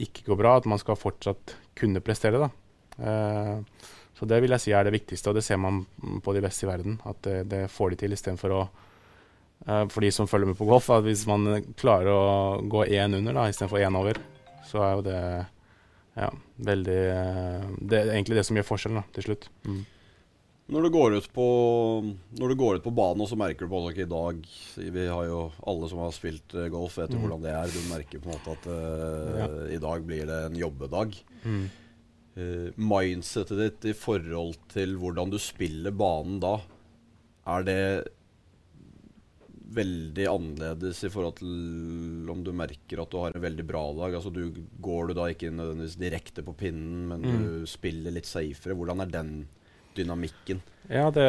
ikke 0.00 0.26
går 0.28 0.38
bra, 0.38 0.56
at 0.58 0.68
man 0.70 0.80
skal 0.80 0.98
fortsatt 0.98 1.56
kunne 1.78 2.02
prestere. 2.04 2.40
da. 2.42 2.50
Eh, 2.98 3.90
så 4.14 4.26
det 4.30 4.40
vil 4.42 4.54
jeg 4.54 4.62
si 4.62 4.74
er 4.74 4.86
det 4.86 4.94
viktigste, 4.94 5.30
og 5.30 5.38
det 5.38 5.44
ser 5.46 5.58
man 5.58 5.82
på 6.22 6.34
de 6.34 6.42
beste 6.44 6.66
i 6.66 6.70
verden. 6.70 7.00
At 7.06 7.22
det, 7.26 7.38
det 7.50 7.64
får 7.70 7.94
de 7.94 8.02
til 8.04 8.14
istedenfor 8.14 8.54
å 8.54 8.60
eh, 9.66 9.86
For 9.90 10.00
de 10.04 10.12
som 10.14 10.30
følger 10.30 10.52
med 10.52 10.58
på 10.58 10.68
golf, 10.68 10.90
at 10.94 11.06
hvis 11.06 11.26
man 11.30 11.64
klarer 11.80 12.12
å 12.12 12.62
gå 12.70 12.86
én 12.86 13.18
under 13.18 13.34
da, 13.34 13.48
istedenfor 13.50 13.82
én 13.82 13.98
over, 13.98 14.22
så 14.68 14.82
er 14.86 14.94
jo 14.94 15.04
det 15.06 15.22
ja, 16.14 16.30
veldig 16.70 17.00
eh, 17.10 17.66
Det 17.80 17.98
er 17.98 18.14
egentlig 18.14 18.38
det 18.38 18.46
som 18.46 18.58
gjør 18.58 18.70
forskjellen 18.70 19.02
da, 19.02 19.06
til 19.16 19.28
slutt. 19.28 19.50
Mm. 19.66 19.82
Når 20.72 20.86
du 20.86 20.90
går 20.94 21.14
ut 21.18 21.26
på 21.34 21.46
Når 22.40 22.48
du 22.48 22.56
går 22.56 22.78
ut 22.78 22.86
på 22.86 22.94
banen, 22.96 23.20
og 23.20 23.28
så 23.28 23.36
merker 23.36 23.66
du 23.66 23.72
på 23.72 23.82
at 23.84 24.00
i 24.00 24.08
dag 24.08 24.40
Vi 24.80 25.06
har 25.06 25.28
jo 25.28 25.40
alle 25.60 25.90
som 25.92 26.00
har 26.00 26.14
spilt 26.16 26.56
eh, 26.56 26.70
golf, 26.72 26.96
vet 27.00 27.12
jo 27.12 27.20
mm. 27.20 27.24
hvordan 27.26 27.44
det 27.44 27.52
er. 27.52 27.72
Du 27.72 27.90
merker 27.90 28.22
på 28.22 28.30
en 28.30 28.38
måte 28.38 28.54
at 28.56 28.68
uh, 28.70 29.40
ja. 29.42 29.48
i 29.76 29.80
dag 29.82 30.04
blir 30.08 30.28
det 30.30 30.38
en 30.48 30.56
jobbedag. 30.58 31.16
Mm. 31.44 31.64
Uh, 32.34 32.68
mindsetet 32.80 33.60
ditt 33.60 33.88
i 33.92 33.96
forhold 33.96 34.56
til 34.72 34.96
hvordan 35.00 35.32
du 35.34 35.38
spiller 35.42 35.94
banen 35.94 36.40
da, 36.42 36.56
er 37.54 37.66
det 37.68 37.80
veldig 39.74 40.26
annerledes 40.30 41.02
i 41.06 41.10
forhold 41.12 41.38
til 41.40 42.30
om 42.30 42.42
du 42.46 42.52
merker 42.56 43.02
at 43.02 43.10
du 43.12 43.18
har 43.20 43.36
en 43.36 43.44
veldig 43.44 43.66
bra 43.68 43.84
dag? 44.00 44.16
Altså 44.16 44.32
du, 44.32 44.64
Går 44.84 45.10
du 45.10 45.18
da 45.18 45.28
ikke 45.32 45.52
nødvendigvis 45.52 46.00
direkte 46.00 46.44
på 46.46 46.56
pinnen, 46.56 47.04
men 47.10 47.24
mm. 47.24 47.36
du 47.36 47.68
spiller 47.68 48.14
litt 48.14 48.28
safere? 48.30 48.76
Hvordan 48.78 49.04
er 49.04 49.12
den 49.12 49.34
dynamikken? 49.96 50.60
Ja, 50.90 51.08
det, 51.14 51.28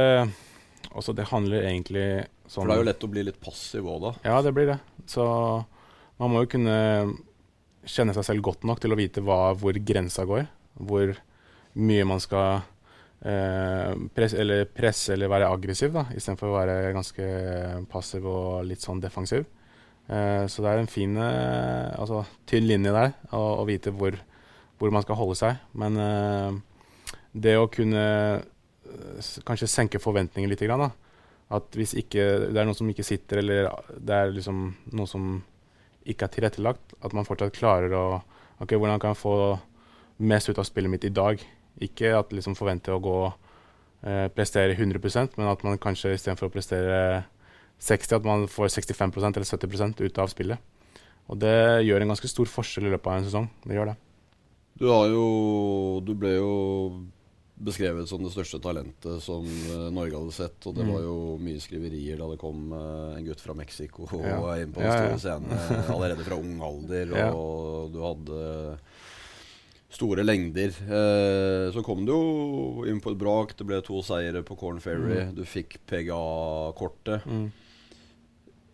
altså 0.91 1.15
det 1.15 1.29
handler 1.31 1.67
egentlig 1.69 2.07
sånn 2.45 2.65
For 2.65 2.71
det 2.71 2.75
er 2.75 2.83
jo 2.83 2.89
lett 2.89 3.07
å 3.07 3.11
bli 3.13 3.23
litt 3.27 3.39
passiv 3.41 3.87
òg, 3.87 4.03
da. 4.03 4.13
Ja, 4.27 4.41
det 4.45 4.53
blir 4.55 4.69
det. 4.73 4.79
Så 5.09 5.25
man 6.21 6.31
må 6.31 6.43
jo 6.43 6.51
kunne 6.55 6.77
kjenne 7.85 8.15
seg 8.17 8.25
selv 8.27 8.45
godt 8.45 8.65
nok 8.67 8.81
til 8.81 8.93
å 8.93 8.99
vite 8.99 9.23
hva, 9.25 9.53
hvor 9.59 9.77
grensa 9.77 10.25
går. 10.27 10.47
Hvor 10.75 11.13
mye 11.75 12.07
man 12.07 12.21
skal 12.23 12.63
Eh, 13.25 13.93
presse, 14.13 14.37
eller 14.37 14.67
presse 14.69 15.13
eller 15.15 15.31
være 15.31 15.47
aggressiv, 15.49 15.93
da, 15.95 16.03
istedenfor 16.13 16.51
å 16.51 16.57
være 16.59 16.91
ganske 16.93 17.27
passiv 17.89 18.27
og 18.29 18.67
litt 18.67 18.83
sånn 18.85 19.01
defensiv. 19.01 19.47
Eh, 20.05 20.43
så 20.51 20.61
det 20.61 20.69
er 20.69 20.81
en 20.81 20.91
fin 20.91 21.15
eh, 21.17 21.89
altså, 21.97 22.21
tynn 22.45 22.67
linje 22.69 22.93
der, 22.93 23.15
å, 23.33 23.63
vite 23.65 23.95
hvor, 23.95 24.17
hvor, 24.77 24.93
man 24.93 25.05
skal 25.05 25.17
holde 25.17 25.39
seg. 25.39 25.63
Men 25.73 25.97
det 27.33 27.55
å 27.57 27.71
kunne 27.71 28.05
kanskje 29.47 29.69
senke 29.71 30.01
forventningene 30.01 30.53
litt, 30.53 30.63
grann. 30.65 30.91
At 31.53 31.77
hvis 31.77 31.93
ikke, 31.97 32.23
det 32.49 32.57
er 32.57 32.67
noe 32.67 32.77
som 32.77 32.89
ikke 32.89 33.05
sitter, 33.05 33.41
eller 33.41 33.69
det 33.97 34.15
er 34.15 34.33
liksom 34.33 34.65
noe 34.97 35.09
som 35.09 35.37
ikke 36.05 36.27
er 36.27 36.33
tilrettelagt, 36.33 36.95
at 37.01 37.13
man 37.17 37.27
fortsatt 37.27 37.55
klarer 37.55 37.93
å 37.97 38.05
Ok, 38.55 38.71
hvordan 38.71 39.01
kan 39.03 39.11
jeg 39.11 39.19
få 39.19 39.33
mest 40.23 40.47
ut 40.47 40.59
av 40.61 40.63
spillet 40.63 40.87
mitt 40.87 41.03
i 41.03 41.11
dag? 41.11 41.41
Ikke 41.83 42.13
at 42.15 42.29
liksom 42.31 42.53
forventer 42.55 42.93
å 42.95 43.01
gå 43.03 43.17
eh, 43.27 44.29
prestere 44.31 44.77
100% 44.77 45.35
men 45.35 45.49
at 45.51 45.65
man 45.67 45.75
kanskje 45.75 46.13
istedenfor 46.15 46.47
å 46.47 46.53
prestere 46.53 46.99
60, 47.83 48.15
at 48.15 48.23
man 48.23 48.45
får 48.47 48.71
65% 48.71 49.35
eller 49.35 49.49
70% 49.49 50.05
ut 50.05 50.21
av 50.23 50.31
spillet. 50.31 50.63
Og 51.27 51.41
det 51.41 51.83
gjør 51.83 52.05
en 52.05 52.13
ganske 52.13 52.29
stor 52.31 52.47
forskjell 52.47 52.87
i 52.87 52.93
løpet 52.93 53.11
av 53.11 53.19
en 53.19 53.27
sesong. 53.27 53.49
Det 53.65 53.75
gjør 53.75 53.91
det. 53.91 53.97
Du, 54.79 54.87
har 54.91 55.09
jo, 55.11 55.25
du 56.05 56.13
ble 56.19 56.35
jo 56.37 56.53
beskrevet 57.55 58.09
som 58.09 58.23
det 58.23 58.33
største 58.33 58.59
talentet 58.63 59.23
som 59.23 59.45
uh, 59.45 59.87
Norge 59.95 60.17
hadde 60.17 60.35
sett. 60.35 60.59
Og 60.67 60.75
det 60.75 60.83
mm. 60.85 60.91
var 60.91 61.03
jo 61.05 61.17
mye 61.41 61.63
skriverier 61.63 62.19
da 62.19 62.29
det 62.33 62.39
kom 62.41 62.69
uh, 62.75 63.15
en 63.15 63.25
gutt 63.27 63.43
fra 63.43 63.55
Mexico 63.57 64.09
ja. 64.19 64.39
inn 64.61 64.75
på 64.75 64.83
den 64.83 64.91
store 64.91 65.11
ja, 65.11 65.15
ja. 65.15 65.21
scenen 65.23 65.91
allerede 65.95 66.27
fra 66.27 66.39
ung 66.39 66.57
alder. 66.67 67.15
Og 67.31 67.93
du 67.95 68.01
hadde 68.03 68.41
store 69.95 70.23
lengder. 70.25 70.73
Eh, 70.85 71.73
så 71.73 71.83
kom 71.85 72.05
du 72.05 72.11
jo 72.13 72.87
inn 72.89 73.01
på 73.03 73.13
et 73.13 73.19
brak. 73.19 73.55
Det 73.57 73.67
ble 73.67 73.81
to 73.85 74.01
seire 74.05 74.43
på 74.45 74.57
Corn 74.59 74.81
Ferry. 74.83 75.21
Mm. 75.27 75.35
Du 75.37 75.43
fikk 75.47 75.79
PGA-kortet. 75.89 77.25
Mm. 77.25 77.47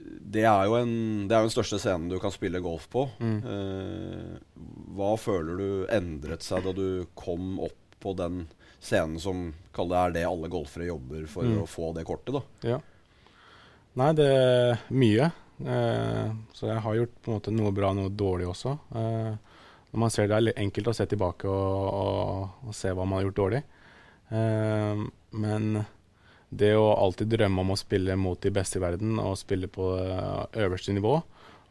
Det 0.01 0.45
er 0.47 0.65
jo 0.67 0.77
en, 0.79 0.95
det 1.29 1.35
er 1.35 1.43
jo 1.43 1.50
den 1.50 1.53
største 1.53 1.77
scenen 1.81 2.09
du 2.11 2.17
kan 2.21 2.33
spille 2.33 2.63
golf 2.63 2.88
på. 2.91 3.05
Mm. 3.21 3.38
Eh, 3.53 4.65
hva 4.97 5.13
føler 5.19 5.61
du 5.61 5.69
endret 5.93 6.45
seg 6.45 6.65
da 6.65 6.73
du 6.75 7.05
kom 7.17 7.59
opp 7.61 7.77
på 8.01 8.15
den 8.17 8.45
scenen 8.81 9.19
som 9.21 9.51
det 9.71 9.97
er 9.97 10.15
det 10.15 10.25
alle 10.27 10.50
golfere 10.51 10.89
jobber 10.89 11.27
for 11.31 11.47
mm. 11.47 11.61
å 11.63 11.69
få 11.69 11.91
det 11.95 12.03
kortet? 12.07 12.35
da? 12.35 12.73
Ja. 12.73 12.79
Nei, 14.00 14.11
det 14.17 14.27
er 14.31 14.83
mye. 14.93 15.31
Eh, 15.61 16.33
så 16.55 16.69
jeg 16.69 16.83
har 16.83 16.97
gjort 16.97 17.15
på 17.21 17.31
en 17.31 17.38
måte 17.38 17.53
noe 17.53 17.71
bra, 17.75 17.91
noe 17.95 18.11
dårlig 18.11 18.50
også. 18.51 18.75
Eh, 18.95 19.31
når 19.91 20.03
man 20.05 20.13
ser 20.13 20.29
det, 20.31 20.38
er 20.39 20.61
enkelt 20.63 20.91
å 20.91 20.95
se 20.95 21.07
tilbake 21.11 21.50
og, 21.50 21.88
og, 21.91 22.61
og 22.69 22.77
se 22.77 22.93
hva 22.95 23.05
man 23.05 23.19
har 23.19 23.27
gjort 23.27 23.41
dårlig. 23.41 23.63
Eh, 24.31 25.03
men 25.43 25.83
det 26.51 26.73
å 26.75 26.88
alltid 26.93 27.31
drømme 27.31 27.63
om 27.63 27.73
å 27.75 27.79
spille 27.79 28.15
mot 28.19 28.39
de 28.43 28.51
beste 28.53 28.79
i 28.79 28.83
verden 28.83 29.19
og 29.23 29.39
spille 29.39 29.69
på 29.71 29.93
øverste 30.59 30.95
nivå, 30.95 31.21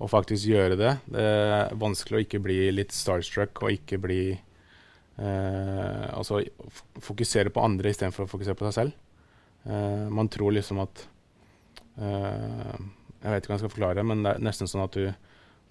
og 0.00 0.08
faktisk 0.08 0.46
gjøre 0.48 0.78
det 0.80 0.94
Det 1.12 1.24
er 1.28 1.74
vanskelig 1.76 2.16
å 2.16 2.22
ikke 2.24 2.38
bli 2.40 2.70
litt 2.72 2.94
starstruck 2.96 3.60
og 3.60 3.74
ikke 3.74 3.98
bli 4.00 4.22
Altså 5.20 6.38
fokusere 7.04 7.52
på 7.52 7.60
andre 7.60 7.90
istedenfor 7.92 8.24
å 8.24 8.30
fokusere 8.30 8.56
på 8.56 8.64
seg 8.68 8.76
selv. 8.76 8.94
Uh, 9.66 10.06
man 10.08 10.30
tror 10.32 10.54
liksom 10.56 10.78
at 10.80 11.02
Jeg 12.00 13.28
vet 13.28 13.42
ikke 13.42 13.50
hva 13.50 13.56
jeg 13.58 13.60
skal 13.60 13.72
forklare, 13.74 14.04
men 14.08 14.22
det 14.24 14.30
er 14.32 14.44
nesten 14.46 14.70
sånn 14.70 14.86
at 14.86 14.94
du, 14.96 15.10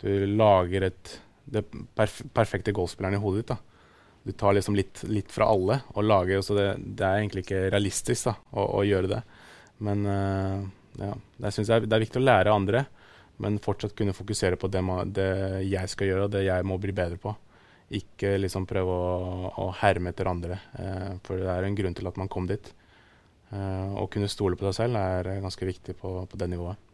du 0.03 0.11
lager 0.37 0.85
et 0.91 1.13
det 1.49 1.63
perf 1.97 2.21
perfekte 2.33 2.73
golfspilleren 2.75 3.17
i 3.17 3.21
hodet 3.23 3.41
ditt. 3.41 3.55
da. 3.55 3.57
Du 4.23 4.31
tar 4.37 4.53
liksom 4.53 4.75
litt, 4.77 5.03
litt 5.07 5.31
fra 5.31 5.47
alle 5.49 5.79
og 5.95 6.05
lager 6.05 6.43
så 6.45 6.57
det, 6.57 6.67
det, 6.83 7.05
er 7.05 7.21
egentlig 7.21 7.45
ikke 7.45 7.69
realistisk 7.71 8.29
da, 8.29 8.35
å, 8.51 8.65
å 8.81 8.85
gjøre 8.85 9.11
det. 9.15 9.21
Men 9.85 10.05
uh, 10.05 10.65
ja, 10.99 11.13
det 11.39 11.53
syns 11.55 11.71
jeg 11.71 11.87
det 11.87 11.95
er 11.95 12.05
viktig 12.05 12.21
å 12.21 12.25
lære 12.25 12.53
andre, 12.53 12.85
men 13.39 13.61
fortsatt 13.63 13.95
kunne 13.97 14.15
fokusere 14.15 14.59
på 14.59 14.69
det, 14.71 14.83
det, 15.15 15.29
jeg 15.69 15.91
skal 15.91 16.11
gjøre 16.11 16.27
og 16.27 16.33
det 16.35 16.43
jeg 16.45 16.67
må 16.67 16.77
bli 16.81 16.95
bedre 16.95 17.19
på. 17.21 17.33
Ikke 17.97 18.35
liksom 18.37 18.67
prøve 18.69 18.93
å, 18.93 19.53
å 19.63 19.69
herme 19.79 20.11
etter 20.13 20.29
andre, 20.29 20.59
eh, 20.77 21.15
for 21.25 21.41
det 21.41 21.49
er 21.49 21.65
en 21.65 21.77
grunn 21.77 21.97
til 21.97 22.09
at 22.09 22.19
man 22.21 22.29
kom 22.29 22.45
dit. 22.49 22.69
Eh, 23.49 23.95
å 23.97 24.05
kunne 24.13 24.29
stole 24.29 24.59
på 24.59 24.67
seg 24.69 24.83
selv 24.83 24.99
er 25.01 25.41
ganske 25.41 25.69
viktig 25.71 25.97
på, 25.97 26.13
på 26.29 26.39
det 26.39 26.51
nivået. 26.51 26.85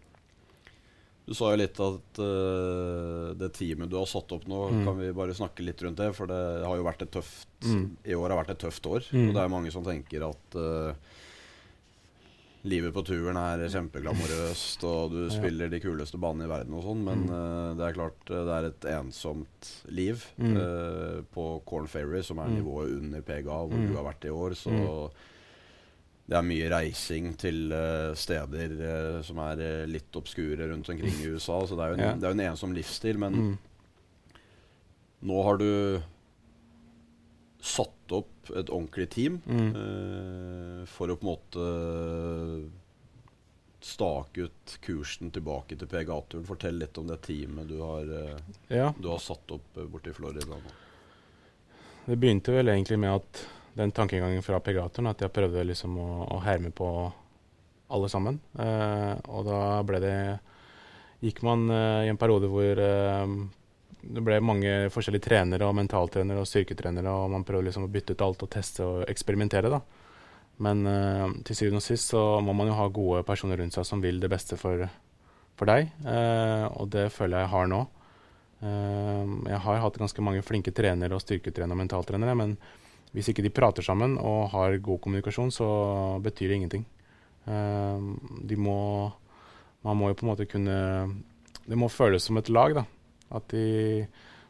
Du 1.26 1.34
sa 1.34 1.50
jo 1.50 1.58
litt 1.58 1.80
at 1.82 2.20
uh, 2.22 3.34
det 3.34 3.50
teamet 3.58 3.90
du 3.90 3.96
har 3.98 4.06
satt 4.06 4.30
opp 4.36 4.44
nå, 4.46 4.60
mm. 4.70 4.82
kan 4.86 4.98
vi 5.00 5.08
bare 5.18 5.34
snakke 5.34 5.66
litt 5.66 5.82
rundt 5.82 5.98
det? 5.98 6.12
For 6.14 6.30
det 6.30 6.38
har 6.62 6.78
jo 6.78 6.86
vært 6.86 7.02
et 7.02 7.12
tøft 7.16 7.66
mm. 7.66 7.86
I 8.06 8.18
år 8.18 8.30
har 8.30 8.42
vært 8.44 8.54
et 8.54 8.62
tøft 8.62 8.90
år. 8.92 9.08
Mm. 9.10 9.24
Og 9.24 9.32
det 9.34 9.42
er 9.42 9.54
mange 9.56 9.74
som 9.74 9.86
tenker 9.88 10.28
at 10.28 10.58
uh, 10.62 11.16
livet 12.66 12.94
på 12.96 13.04
turen 13.06 13.38
er 13.38 13.62
kjempeglamorøst, 13.70 14.84
og 14.90 15.14
du 15.14 15.22
spiller 15.34 15.70
de 15.70 15.80
kuleste 15.84 16.18
banene 16.22 16.48
i 16.48 16.52
verden 16.52 16.74
og 16.78 16.84
sånn, 16.88 17.04
men 17.06 17.28
uh, 17.30 17.76
det 17.78 17.86
er 17.86 17.98
klart 17.98 18.32
det 18.32 18.56
er 18.58 18.70
et 18.72 18.90
ensomt 18.96 19.70
liv 19.94 20.26
mm. 20.42 20.58
på 21.36 21.46
Corn 21.70 21.88
Ferry, 21.92 22.24
som 22.26 22.42
er 22.42 22.50
mm. 22.50 22.58
nivået 22.58 22.98
under 22.98 23.24
PGA, 23.26 23.62
hvor 23.70 23.78
mm. 23.78 23.88
du 23.90 23.96
har 24.00 24.10
vært 24.10 24.28
i 24.28 24.34
år. 24.34 24.58
Så 24.58 24.76
det 26.26 26.38
er 26.40 26.46
mye 26.46 26.70
reising 26.74 27.34
til 27.38 27.70
uh, 27.70 28.12
steder 28.18 28.72
uh, 28.80 29.18
som 29.26 29.40
er 29.46 29.62
uh, 29.62 29.86
litt 29.90 30.16
obskure 30.18 30.72
rundt 30.72 30.90
omkring 30.90 31.20
i 31.22 31.30
USA. 31.30 31.60
Så 31.70 31.78
det 31.78 31.86
er 31.86 31.92
jo 31.92 31.98
en, 32.00 32.06
ja. 32.08 32.14
det 32.18 32.30
er 32.30 32.38
en 32.38 32.46
ensom 32.48 32.74
livsstil. 32.74 33.20
Men 33.22 33.38
mm. 33.38 33.52
nå 35.30 35.44
har 35.46 35.62
du 35.62 35.70
satt 37.66 37.95
opp 38.46 38.54
et 38.56 38.70
ordentlig 38.70 39.10
team 39.14 39.40
mm. 39.46 40.86
for 40.90 41.12
å 41.12 41.18
på 41.18 41.26
en 41.26 41.32
måte 41.32 41.66
stake 43.86 44.48
ut 44.48 44.78
kursen 44.82 45.34
tilbake 45.34 45.78
til 45.78 45.90
PGA-turen. 45.90 46.46
Fortell 46.48 46.80
litt 46.82 46.98
om 46.98 47.10
det 47.10 47.20
teamet 47.26 47.70
du 47.70 47.76
har, 47.84 48.10
ja. 48.70 48.88
du 48.98 49.12
har 49.12 49.22
satt 49.22 49.52
opp 49.54 49.78
borte 49.92 50.14
i 50.14 50.18
Florida 50.18 50.48
nå. 50.50 50.62
Det 52.06 52.18
begynte 52.22 52.54
vel 52.54 52.70
egentlig 52.70 52.98
med 53.02 53.18
at 53.18 53.44
den 53.76 53.92
tankegangen 53.92 54.44
fra 54.46 54.62
pegatoren 54.64 55.10
at 55.10 55.22
jeg 55.26 55.34
prøvde 55.36 55.66
liksom 55.68 55.98
å, 56.00 56.10
å 56.38 56.40
herme 56.46 56.72
på 56.74 56.90
alle 57.92 58.10
sammen. 58.10 58.40
Eh, 58.60 59.14
og 59.30 59.48
da 59.50 59.62
ble 59.88 60.02
det 60.04 60.18
Gikk 61.24 61.40
man 61.48 61.70
eh, 61.72 62.06
i 62.06 62.12
en 62.12 62.20
periode 62.20 62.50
hvor 62.52 62.82
eh, 62.82 63.36
det 64.06 64.22
ble 64.26 64.38
mange 64.44 64.74
forskjellige 64.94 65.26
trenere 65.28 65.68
og 65.68 65.76
mentaltrenere 65.78 66.44
og 66.44 66.50
styrketrenere, 66.50 67.10
og 67.10 67.32
man 67.34 67.46
prøvde 67.48 67.70
liksom 67.70 67.88
å 67.88 67.92
bytte 67.92 68.16
ut 68.16 68.24
alt 68.26 68.46
og 68.46 68.52
teste 68.54 68.86
og 68.86 69.04
eksperimentere. 69.10 69.72
da. 69.74 69.82
Men 70.64 70.86
uh, 70.88 71.28
til 71.48 71.58
syvende 71.58 71.82
og 71.82 71.86
sist 71.86 72.14
så 72.14 72.22
må 72.44 72.56
man 72.56 72.70
jo 72.70 72.78
ha 72.78 72.88
gode 72.94 73.26
personer 73.28 73.60
rundt 73.60 73.76
seg 73.76 73.88
som 73.88 74.04
vil 74.04 74.22
det 74.24 74.32
beste 74.32 74.60
for, 74.60 74.86
for 75.58 75.72
deg, 75.72 75.92
uh, 76.06 76.72
og 76.80 76.90
det 76.94 77.10
føler 77.14 77.42
jeg 77.42 77.48
jeg 77.48 77.54
har 77.56 77.70
nå. 77.72 77.82
Uh, 78.64 79.26
jeg 79.52 79.62
har 79.68 79.84
hatt 79.84 80.00
ganske 80.00 80.26
mange 80.26 80.46
flinke 80.48 80.74
trenere 80.76 81.18
og 81.18 81.24
styrketrenere 81.26 81.76
og 81.76 81.84
mentaltrenere, 81.84 82.38
men 82.40 82.56
hvis 83.16 83.32
ikke 83.32 83.44
de 83.46 83.54
prater 83.54 83.86
sammen 83.86 84.18
og 84.20 84.50
har 84.54 84.80
god 84.84 85.02
kommunikasjon, 85.04 85.52
så 85.52 85.68
betyr 86.24 86.52
det 86.52 86.58
ingenting. 86.60 86.90
De 87.46 88.56
må 88.58 88.80
Man 89.86 89.98
må 90.00 90.08
jo 90.10 90.16
på 90.18 90.26
en 90.26 90.32
måte 90.32 90.48
kunne 90.50 90.78
Det 91.62 91.78
må 91.78 91.86
føles 91.94 92.26
som 92.26 92.40
et 92.42 92.50
lag, 92.50 92.74
da. 92.74 92.84
At 93.38 93.52
de 93.54 94.06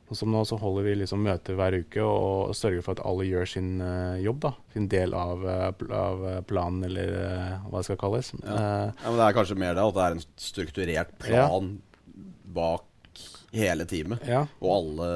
Sånn 0.06 0.20
som 0.20 0.36
nå 0.36 0.44
så 0.46 0.58
holder 0.62 0.86
vi 0.86 0.92
liksom 1.00 1.24
møter 1.26 1.56
hver 1.58 1.80
uke 1.82 2.04
og, 2.06 2.52
og 2.52 2.58
sørger 2.58 2.84
for 2.86 2.94
at 2.94 3.02
alle 3.10 3.26
gjør 3.26 3.48
sin 3.50 3.70
uh, 3.82 4.14
jobb. 4.22 4.44
da, 4.44 4.52
Sin 4.76 4.86
del 4.92 5.16
av, 5.18 5.42
uh, 5.42 5.86
av 5.98 6.26
planen, 6.46 6.84
eller 6.86 7.16
uh, 7.16 7.64
hva 7.72 7.80
det 7.82 7.88
skal 7.88 7.98
kalles. 8.04 8.30
Ja. 8.44 8.60
ja. 8.60 8.92
men 9.02 9.18
Det 9.18 9.26
er 9.26 9.38
kanskje 9.40 9.58
mer 9.64 9.74
det 9.74 9.86
at 9.88 9.96
det 9.98 10.04
er 10.04 10.18
en 10.18 10.22
strukturert 10.46 11.16
plan 11.26 11.72
ja. 11.74 12.28
bak 12.60 13.24
hele 13.56 13.88
teamet. 13.90 14.28
Ja. 14.30 14.44
Og 14.62 14.76
alle 14.76 15.10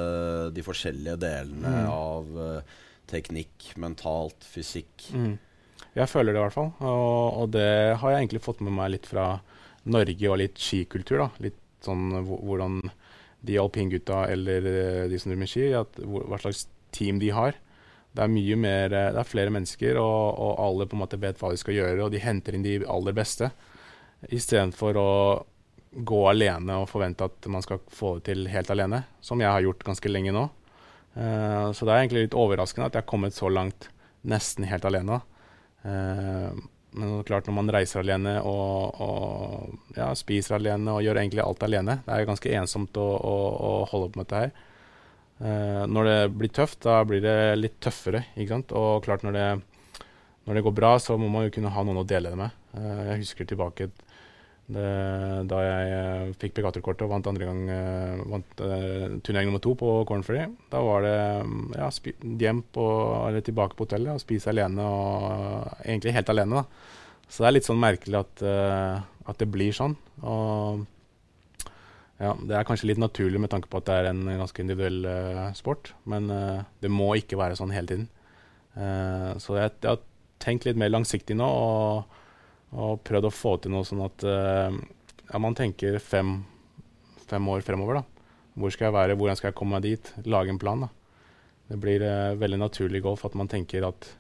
de 0.57 0.65
forskjellige 0.65 1.19
delene 1.21 1.75
mm. 1.75 1.91
av 1.93 2.41
teknikk, 3.13 3.69
mentalt, 3.77 4.41
fysikk. 4.41 5.05
Mm. 5.13 5.35
Jeg 5.99 6.09
føler 6.09 6.33
det 6.33 6.41
i 6.41 6.45
hvert 6.47 6.57
fall. 6.57 6.71
Og, 6.81 7.43
og, 7.43 7.45
det 7.53 7.69
har 8.01 8.15
jeg 8.15 8.23
egentlig 8.23 8.41
fått 8.41 8.65
med 8.65 8.73
meg 8.73 8.95
litt 8.95 9.09
fra 9.09 9.35
Norge 9.89 10.33
og 10.33 10.41
litt 10.41 10.57
skikultur. 10.57 11.27
da. 11.27 11.29
Litt 11.45 11.61
sånn 11.85 12.09
hvordan 12.25 12.81
de 13.41 13.57
alpingutta 13.59 14.25
eller 14.27 14.65
eh, 14.65 15.07
de 15.09 15.19
som 15.19 15.31
driver 15.31 15.43
med 15.43 15.51
ski, 15.51 15.67
hva 15.73 16.39
slags 16.41 16.67
team 16.95 17.19
de 17.21 17.31
har. 17.35 17.57
Det 18.15 18.25
er 18.25 18.33
mye 18.33 18.57
mer, 18.59 18.91
eh, 18.91 19.11
det 19.13 19.21
er 19.21 19.29
flere 19.29 19.53
mennesker, 19.53 19.99
og, 20.01 20.39
og 20.39 20.63
alle 20.65 20.89
på 20.89 20.97
en 20.97 21.03
måte 21.03 21.21
vet 21.21 21.39
hva 21.39 21.53
de 21.53 21.61
skal 21.61 21.77
gjøre, 21.77 22.01
og 22.05 22.13
de 22.13 22.23
henter 22.23 22.57
inn 22.57 22.65
de 22.65 22.79
aller 22.89 23.15
beste. 23.15 23.51
Istedenfor 24.27 24.99
å 24.99 25.11
gå 25.89 26.19
alene 26.29 26.81
og 26.81 26.89
forvente 26.91 27.25
at 27.25 27.47
man 27.49 27.63
skal 27.65 27.79
få 27.93 28.17
det 28.17 28.29
til 28.29 28.49
helt 28.51 28.69
alene, 28.73 29.03
som 29.25 29.41
jeg 29.41 29.49
har 29.49 29.63
gjort 29.65 29.85
ganske 29.87 30.11
lenge 30.11 30.35
nå. 30.35 30.49
Uh, 31.17 31.73
så 31.73 31.87
det 31.87 31.93
er 31.93 32.03
egentlig 32.03 32.27
litt 32.27 32.35
overraskende 32.37 32.85
at 32.85 32.93
jeg 32.93 33.01
har 33.01 33.09
kommet 33.09 33.33
så 33.33 33.49
langt 33.49 33.87
nesten 34.29 34.67
helt 34.69 34.85
alene. 34.85 35.17
Men 36.97 37.23
klart 37.27 37.45
når 37.47 37.55
man 37.59 37.71
reiser 37.73 38.01
alene 38.01 38.39
og, 38.41 39.01
og 39.03 39.97
ja, 39.97 40.09
spiser 40.17 40.57
alene 40.57 40.95
og 40.95 41.03
gjør 41.05 41.19
egentlig 41.21 41.43
alt 41.43 41.61
alene 41.67 41.99
Det 42.05 42.15
er 42.15 42.27
ganske 42.29 42.53
ensomt 42.57 42.97
å, 42.97 43.05
å, 43.05 43.35
å 43.69 43.71
holde 43.91 44.09
på 44.09 44.19
med 44.19 44.25
dette 44.25 44.43
her. 44.43 44.65
Uh, 45.39 45.83
når 45.87 46.09
det 46.09 46.17
blir 46.35 46.53
tøft, 46.55 46.81
da 46.83 46.97
blir 47.07 47.21
det 47.23 47.37
litt 47.59 47.77
tøffere. 47.83 48.25
ikke 48.35 48.55
sant? 48.55 48.73
Og 48.75 49.05
klart 49.05 49.23
når 49.23 49.37
det, 49.37 49.47
når 50.49 50.59
det 50.59 50.65
går 50.65 50.75
bra, 50.81 50.95
så 50.99 51.17
må 51.21 51.29
man 51.31 51.45
jo 51.45 51.53
kunne 51.55 51.71
ha 51.75 51.85
noen 51.85 52.01
å 52.01 52.07
dele 52.07 52.33
det 52.33 52.41
med. 52.41 52.57
jeg 52.79 53.21
husker 53.23 53.47
tilbake 53.47 53.91
det, 54.69 54.89
da 55.49 55.59
jeg 55.65 55.93
uh, 55.97 56.33
fikk 56.37 56.53
Begator-kortet 56.59 57.07
og 57.07 57.13
vant 57.15 57.27
andre 57.31 57.47
gang 57.47 57.61
uh, 57.71 58.19
vant 58.35 58.61
uh, 58.61 59.15
turnering 59.25 59.49
nummer 59.49 59.63
to 59.63 59.73
på 59.79 59.89
Cornfree, 60.09 60.45
da 60.69 60.81
var 60.85 61.05
det 61.05 61.15
um, 61.41 61.71
ja, 61.73 61.87
hjem 62.43 62.61
på, 62.75 62.85
eller 63.25 63.45
tilbake 63.45 63.77
på 63.77 63.87
hotellet 63.87 64.13
og 64.13 64.21
spise 64.21 64.51
alene, 64.53 64.85
og 64.85 65.73
egentlig 65.81 66.13
helt 66.13 66.29
alene. 66.35 66.61
da. 66.61 67.25
Så 67.29 67.41
det 67.41 67.49
er 67.49 67.55
litt 67.57 67.69
sånn 67.69 67.81
merkelig 67.81 68.17
at, 68.17 68.41
at 69.29 69.41
det 69.41 69.47
blir 69.53 69.73
sånn. 69.75 69.93
Og 70.25 70.79
ja, 72.17 72.31
det 72.33 72.55
er 72.57 72.65
kanskje 72.65 72.89
litt 72.89 73.01
naturlig 73.01 73.41
med 73.41 73.51
tanke 73.53 73.69
på 73.69 73.77
at 73.77 73.85
det 73.85 73.97
er 73.99 74.09
en 74.09 74.23
ganske 74.25 74.63
individuell 74.63 75.53
sport, 75.53 75.91
men 76.09 76.25
det 76.81 76.89
må 76.89 77.11
ikke 77.19 77.37
være 77.37 77.59
sånn 77.59 77.73
hele 77.75 77.91
tiden. 77.91 78.07
så 78.73 79.59
jeg, 79.59 79.75
jeg, 79.77 79.91
har 79.91 80.01
tenkt 80.41 80.65
litt 80.65 80.81
mer 80.81 80.89
langsiktig 80.89 81.37
nå. 81.37 81.45
og 81.45 82.18
og 82.75 83.01
prøvd 83.07 83.29
å 83.29 83.33
få 83.33 83.55
til 83.57 83.73
noe 83.73 83.87
sånn 83.87 84.03
at 84.05 84.25
uh, 84.27 84.69
ja, 85.29 85.41
man 85.41 85.57
tenker 85.57 85.97
fem, 86.03 86.37
fem, 87.29 87.49
år 87.49 87.65
fremover. 87.65 88.01
da. 88.01 88.29
Hvor 88.59 88.73
skal 88.73 88.89
jeg 88.89 88.97
være, 88.97 89.17
hvordan 89.17 89.39
skal 89.39 89.49
jeg 89.49 89.57
komme 89.57 89.77
meg 89.77 89.87
dit? 89.87 90.13
Lage 90.29 90.53
en 90.53 90.61
plan. 90.61 90.85
da. 90.85 90.89
Det 91.69 91.79
blir 91.81 92.05
uh, 92.05 92.37
veldig 92.39 92.61
naturlig 92.61 93.03
golf 93.05 93.25
at 93.25 93.37
man 93.39 93.49
tenker 93.49 93.87
at 93.89 94.11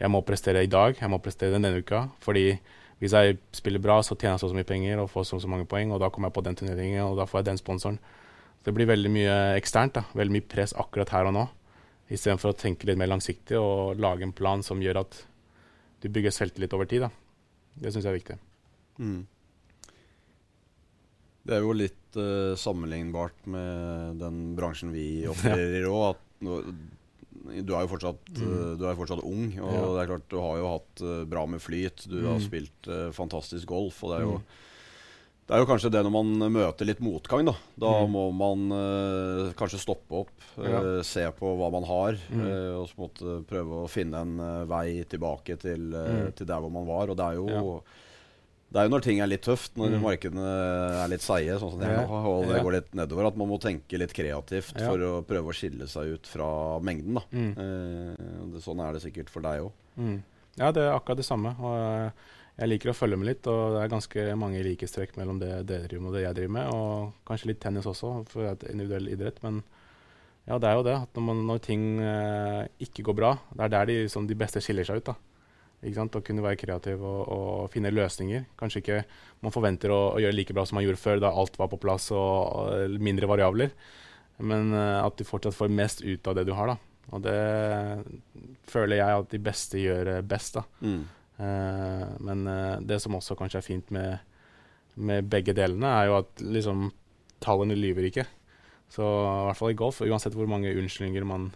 jeg 0.00 0.08
må 0.08 0.22
prestere 0.24 0.62
i 0.64 0.70
dag, 0.70 0.96
jeg 0.96 1.12
må 1.12 1.20
prestere 1.20 1.52
denne 1.52 1.74
uka. 1.76 2.08
fordi 2.24 2.54
hvis 3.00 3.14
jeg 3.16 3.38
spiller 3.56 3.80
bra, 3.80 4.02
så 4.04 4.14
tjener 4.14 4.36
jeg 4.36 4.42
så, 4.42 4.50
så 4.52 4.56
mye 4.56 4.68
penger 4.68 5.00
og 5.00 5.08
får 5.08 5.24
så, 5.28 5.38
så 5.40 5.48
mange 5.48 5.64
poeng, 5.68 5.92
og 5.92 6.02
da 6.02 6.10
kommer 6.12 6.28
jeg 6.28 6.36
på 6.36 6.42
den 6.44 6.56
turneringen, 6.56 7.04
og 7.06 7.16
da 7.16 7.24
får 7.28 7.40
jeg 7.40 7.46
den 7.48 7.60
sponsoren. 7.60 7.96
Så 8.60 8.68
Det 8.68 8.74
blir 8.76 8.90
veldig 8.90 9.12
mye 9.12 9.36
eksternt. 9.56 9.94
da. 9.96 10.04
Veldig 10.12 10.34
mye 10.36 10.44
press 10.44 10.74
akkurat 10.76 11.08
her 11.08 11.30
og 11.30 11.32
nå. 11.32 11.46
Istedenfor 12.12 12.52
å 12.52 12.58
tenke 12.60 12.84
litt 12.84 12.98
mer 13.00 13.08
langsiktig 13.08 13.56
og 13.56 13.96
lage 13.96 14.26
en 14.26 14.36
plan 14.36 14.62
som 14.62 14.82
gjør 14.84 15.00
at 15.00 15.22
du 16.02 16.08
bygger 16.12 16.34
selvtillit 16.34 16.76
over 16.76 16.84
tid. 16.84 17.06
Da. 17.06 17.10
Det 17.80 17.92
syns 17.92 18.04
jeg 18.06 18.12
er 18.12 18.18
viktig. 18.18 18.38
Mm. 19.00 19.20
Det 21.46 21.56
er 21.56 21.64
jo 21.64 21.74
litt 21.74 22.18
uh, 22.20 22.54
sammenlignbart 22.60 23.46
med 23.50 24.20
den 24.20 24.40
bransjen 24.58 24.92
vi 24.94 25.24
opererer 25.32 25.80
i 25.80 25.88
òg. 25.88 26.26
Du 27.64 27.72
er 27.72 27.86
jo 27.86 27.90
fortsatt, 27.90 28.32
mm. 28.36 28.42
uh, 28.44 28.72
du 28.78 28.84
er 28.86 28.98
fortsatt 28.98 29.24
ung, 29.24 29.46
og 29.56 29.72
ja. 29.72 29.84
det 29.96 30.02
er 30.02 30.10
klart 30.12 30.28
du 30.32 30.40
har 30.42 30.58
jo 30.60 30.72
hatt 30.74 31.04
uh, 31.06 31.22
bra 31.30 31.46
med 31.48 31.64
flyt. 31.64 32.04
Du 32.10 32.18
mm. 32.20 32.28
har 32.34 32.42
spilt 32.44 32.90
fantastisk 33.16 33.72
golf, 33.72 34.02
og 34.04 34.12
det 34.12 34.20
er 34.20 34.28
jo 34.28 34.36
mm. 34.40 34.50
Det 35.50 35.56
er 35.56 35.64
jo 35.64 35.66
kanskje 35.66 35.90
det 35.90 36.00
når 36.06 36.12
man 36.14 36.44
møter 36.54 36.86
litt 36.86 37.00
motgang, 37.02 37.42
da. 37.48 37.56
Da 37.82 37.94
mm. 38.04 38.12
må 38.14 38.20
man 38.38 38.60
uh, 38.70 39.48
kanskje 39.58 39.80
stoppe 39.82 40.20
opp, 40.20 40.36
uh, 40.60 40.66
ja. 40.66 40.82
se 41.06 41.24
på 41.34 41.56
hva 41.58 41.72
man 41.74 41.88
har, 41.88 42.20
mm. 42.30 42.44
uh, 42.44 42.76
og 42.78 42.84
så 42.86 43.00
måtte 43.00 43.40
prøve 43.50 43.80
å 43.80 43.88
finne 43.90 44.22
en 44.22 44.36
vei 44.70 45.02
tilbake 45.10 45.58
til, 45.58 45.90
mm. 45.90 46.30
til, 46.38 46.46
der 46.46 46.62
hvor 46.62 46.70
man 46.70 46.86
var. 46.86 47.10
Og 47.10 47.18
det 47.18 47.26
er 47.26 47.40
jo 47.40 47.50
ja. 47.50 47.66
Det 48.70 48.78
er 48.78 48.86
jo 48.86 48.92
når 48.92 49.02
ting 49.02 49.18
er 49.18 49.26
litt 49.26 49.42
tøft, 49.42 49.72
når 49.74 49.96
mm. 49.96 50.02
markedene 50.04 50.50
er 51.02 51.08
litt 51.10 51.24
seige, 51.24 51.56
sånn 51.58 51.72
som 51.72 51.80
det 51.80 51.88
er 51.90 52.04
nå, 52.06 52.18
og 52.30 52.44
det 52.46 52.60
går 52.62 52.76
litt 52.76 52.92
nedover, 52.94 53.26
at 53.26 53.40
man 53.40 53.48
må 53.50 53.56
tenke 53.58 53.98
litt 53.98 54.12
kreativt 54.14 54.76
for 54.78 55.02
å 55.08 55.08
prøve 55.26 55.50
å 55.50 55.56
skille 55.58 55.88
seg 55.90 56.12
ut 56.14 56.30
fra 56.30 56.50
mengden. 56.78 57.18
Mm. 57.34 57.48
Det, 58.52 58.62
sånn 58.62 58.78
er 58.86 58.94
det 58.94 59.02
sikkert 59.02 59.32
for 59.34 59.42
deg 59.42 59.64
òg. 59.64 59.74
Mm. 59.98 60.20
Ja, 60.60 60.70
det 60.70 60.84
er 60.84 60.94
akkurat 60.94 61.18
det 61.18 61.26
samme. 61.26 61.56
og 61.58 62.22
jeg 62.60 62.68
liker 62.68 62.90
å 62.92 62.96
følge 62.96 63.16
med 63.16 63.30
litt, 63.30 63.46
og 63.48 63.74
det 63.74 63.80
er 63.80 63.92
ganske 63.94 64.24
mange 64.36 64.60
likhetstrekk 64.66 65.14
mellom 65.16 65.38
det 65.40 65.48
dere 65.68 65.86
driver 65.88 66.02
med 66.04 66.10
og 66.10 66.16
det 66.18 66.24
jeg 66.26 66.36
driver 66.36 66.54
med. 66.58 66.72
Og 66.76 67.28
kanskje 67.28 67.48
litt 67.48 67.60
tennis 67.62 67.88
også, 67.88 68.10
for 68.28 68.44
det 68.44 68.68
er 68.68 68.74
individuell 68.74 69.08
idrett. 69.14 69.38
Men 69.44 69.62
ja, 70.44 70.58
det 70.60 70.68
er 70.68 70.76
jo 70.76 70.84
det. 70.84 70.96
At 71.06 71.16
når, 71.16 71.24
man, 71.30 71.40
når 71.48 71.62
ting 71.64 71.84
eh, 72.04 72.66
ikke 72.84 73.06
går 73.08 73.16
bra, 73.16 73.32
det 73.54 73.64
er 73.64 73.72
der 73.72 73.88
de, 73.88 73.96
liksom, 74.04 74.28
de 74.28 74.36
beste 74.36 74.60
skiller 74.64 74.84
seg 74.84 75.00
ut. 75.00 75.08
da. 75.08 75.16
Ikke 75.80 75.96
sant? 75.96 76.18
Å 76.18 76.24
kunne 76.26 76.44
være 76.44 76.58
kreativ 76.60 77.00
og, 77.00 77.20
og, 77.32 77.62
finne 77.72 77.92
løsninger. 77.94 78.44
Kanskje 78.60 78.82
ikke 78.82 78.98
man 79.46 79.54
forventer 79.54 79.94
å, 79.94 80.00
å, 80.10 80.20
gjøre 80.20 80.36
like 80.36 80.56
bra 80.56 80.66
som 80.68 80.76
man 80.76 80.84
gjorde 80.84 81.00
før, 81.00 81.22
da 81.24 81.32
alt 81.32 81.56
var 81.56 81.70
på 81.72 81.80
plass 81.80 82.10
og, 82.12 82.20
og 82.20 83.00
mindre 83.00 83.30
variabler. 83.30 83.72
Men 84.44 84.74
eh, 84.76 84.98
at 85.00 85.16
du 85.16 85.24
fortsatt 85.24 85.56
får 85.56 85.72
mest 85.72 86.04
ut 86.04 86.28
av 86.28 86.36
det 86.36 86.44
du 86.50 86.52
har. 86.58 86.74
da. 86.74 86.76
Og 87.16 87.24
det 87.24 87.40
føler 88.68 89.00
jeg 89.00 89.24
at 89.24 89.32
de 89.32 89.42
beste 89.48 89.80
gjør 89.80 90.12
best. 90.28 90.60
da. 90.60 90.66
Mm. 90.84 91.08
Eh, 91.40 92.08
men 92.20 92.46
eh, 92.46 92.76
det 92.84 93.00
som 93.00 93.16
også 93.16 93.36
kanskje 93.38 93.60
er 93.62 93.66
fint 93.66 93.94
med, 93.94 94.20
med 95.00 95.28
begge 95.32 95.54
delene, 95.56 95.94
er 95.96 96.10
jo 96.10 96.18
at 96.20 96.44
liksom, 96.44 96.90
tallene 97.40 97.78
lyver 97.78 98.10
ikke. 98.10 98.26
Så 98.90 99.06
i 99.06 99.44
hvert 99.48 99.58
fall 99.58 99.72
i 99.72 99.78
golf, 99.78 100.02
uansett 100.04 100.36
hvor 100.36 100.50
mange 100.50 100.72
unnskyldninger 100.74 101.26
man 101.28 101.50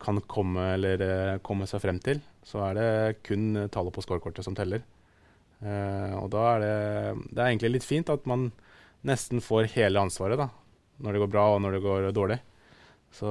kan 0.00 0.20
komme, 0.28 0.62
eller, 0.76 1.02
uh, 1.04 1.38
komme 1.44 1.66
seg 1.68 1.82
frem 1.82 1.98
til, 2.00 2.22
så 2.44 2.62
er 2.70 2.76
det 2.76 2.90
kun 3.24 3.66
tallet 3.72 3.92
på 3.92 4.04
scorekortet 4.04 4.44
som 4.46 4.56
teller. 4.56 4.80
Uh, 5.60 6.16
og 6.22 6.30
da 6.32 6.44
er 6.54 6.62
det, 6.62 6.76
det 7.32 7.42
er 7.42 7.50
egentlig 7.50 7.72
litt 7.74 7.88
fint 7.88 8.12
at 8.12 8.28
man 8.28 8.46
nesten 9.08 9.40
får 9.44 9.68
hele 9.74 10.00
ansvaret 10.00 10.40
da, 10.40 10.50
når 11.04 11.16
det 11.16 11.22
går 11.24 11.32
bra 11.32 11.46
og 11.54 11.60
når 11.64 11.76
det 11.76 11.82
går 11.84 12.08
dårlig. 12.16 12.38
Så 13.12 13.28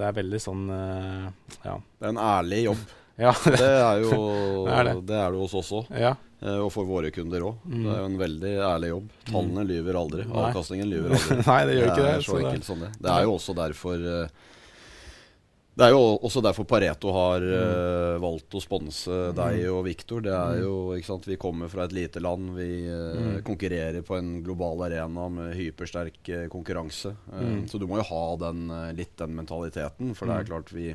det 0.00 0.06
er 0.06 0.20
veldig 0.20 0.40
sånn 0.40 0.64
uh, 0.70 1.28
ja. 1.64 1.76
Det 1.76 2.04
er 2.04 2.12
en 2.12 2.22
ærlig 2.22 2.62
jobb. 2.68 2.84
Ja, 3.16 3.32
det, 3.44 3.56
det, 3.56 3.68
er 3.80 4.02
jo 4.04 4.16
det 4.66 4.72
er 4.76 4.88
det. 4.90 4.96
det 5.08 5.20
er 5.20 5.30
det 5.32 5.44
hos 5.44 5.54
oss 5.56 5.72
òg. 5.78 5.92
Ja. 5.96 6.16
Eh, 6.42 6.58
og 6.60 6.68
for 6.74 6.88
våre 6.88 7.12
kunder 7.14 7.46
òg. 7.48 7.62
Mm. 7.64 7.78
Det 7.84 7.94
er 7.94 8.02
jo 8.02 8.10
en 8.10 8.18
veldig 8.20 8.56
ærlig 8.72 8.90
jobb. 8.92 9.06
Tallene 9.30 9.62
mm. 9.62 9.70
lyver 9.70 10.00
aldri. 10.02 10.26
Nei. 10.26 10.42
Avkastningen 10.42 10.92
lyver 10.92 11.14
aldri. 11.16 11.38
Nei, 11.46 11.62
det 11.68 11.78
gjør 11.78 11.88
ikke 11.94 12.10
det. 12.10 12.18
Så 12.26 12.42
enkelt 12.42 12.68
som 12.68 12.84
det. 12.84 12.92
Det 13.00 13.14
er 13.14 13.24
jo 13.24 13.38
også 13.38 13.56
derfor 13.56 14.12
eh, 14.12 14.44
det 15.76 15.84
er 15.84 15.92
jo 15.92 16.04
også 16.24 16.40
derfor 16.40 16.64
Pareto 16.64 17.10
har 17.12 17.42
uh, 17.44 18.14
valgt 18.22 18.54
å 18.56 18.62
sponse 18.64 19.16
deg 19.36 19.66
og 19.68 19.82
Viktor. 19.84 20.22
Det 20.24 20.32
er 20.32 20.62
jo, 20.62 20.94
ikke 20.96 21.10
sant, 21.10 21.26
Vi 21.28 21.36
kommer 21.36 21.68
fra 21.68 21.84
et 21.84 21.92
lite 21.92 22.22
land. 22.24 22.54
Vi 22.56 22.68
uh, 22.88 22.94
mm. 23.12 23.34
konkurrerer 23.44 24.00
på 24.00 24.16
en 24.16 24.38
global 24.44 24.86
arena 24.86 25.26
med 25.28 25.52
hypersterk 25.58 26.30
uh, 26.32 26.46
konkurranse. 26.48 27.12
Mm. 27.28 27.66
Så 27.68 27.76
du 27.76 27.84
må 27.90 28.00
jo 28.00 28.08
ha 28.08 28.22
den, 28.46 28.70
litt 28.96 29.12
den 29.20 29.36
mentaliteten. 29.36 30.16
For 30.16 30.32
det 30.32 30.38
er 30.38 30.48
klart 30.48 30.72
vi 30.72 30.94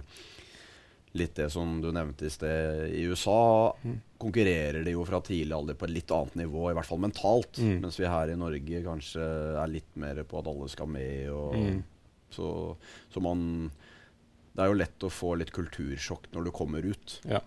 litt 1.12 1.36
det 1.36 1.50
som 1.52 1.82
du 1.84 1.90
nevnte 1.92 2.26
i 2.26 2.32
sted. 2.32 2.88
I 2.96 3.04
USA 3.12 3.76
mm. 3.84 3.98
konkurrerer 4.22 4.84
de 4.84 4.96
jo 4.96 5.04
fra 5.08 5.20
tidlig 5.26 5.56
alder 5.56 5.78
på 5.78 5.88
et 5.88 5.96
litt 5.98 6.12
annet 6.16 6.38
nivå, 6.44 6.70
i 6.70 6.78
hvert 6.78 6.88
fall 6.88 7.04
mentalt. 7.04 7.60
Mm. 7.60 7.82
Mens 7.84 8.00
vi 8.00 8.10
her 8.10 8.32
i 8.32 8.40
Norge 8.40 8.84
kanskje 8.86 9.28
er 9.62 9.72
litt 9.72 9.92
mer 10.00 10.24
på 10.24 10.40
at 10.40 10.52
alle 10.52 10.70
skal 10.72 10.92
med. 10.92 11.30
Og, 11.36 11.58
mm. 11.58 11.80
så, 12.32 12.50
så, 13.12 13.24
man 13.24 13.70
Det 14.52 14.64
er 14.64 14.72
jo 14.72 14.82
lett 14.82 15.08
å 15.08 15.12
få 15.12 15.36
litt 15.40 15.54
kultursjokk 15.56 16.32
når 16.36 16.48
du 16.48 16.56
kommer 16.56 16.88
ut. 16.88 17.20
Ja. 17.28 17.44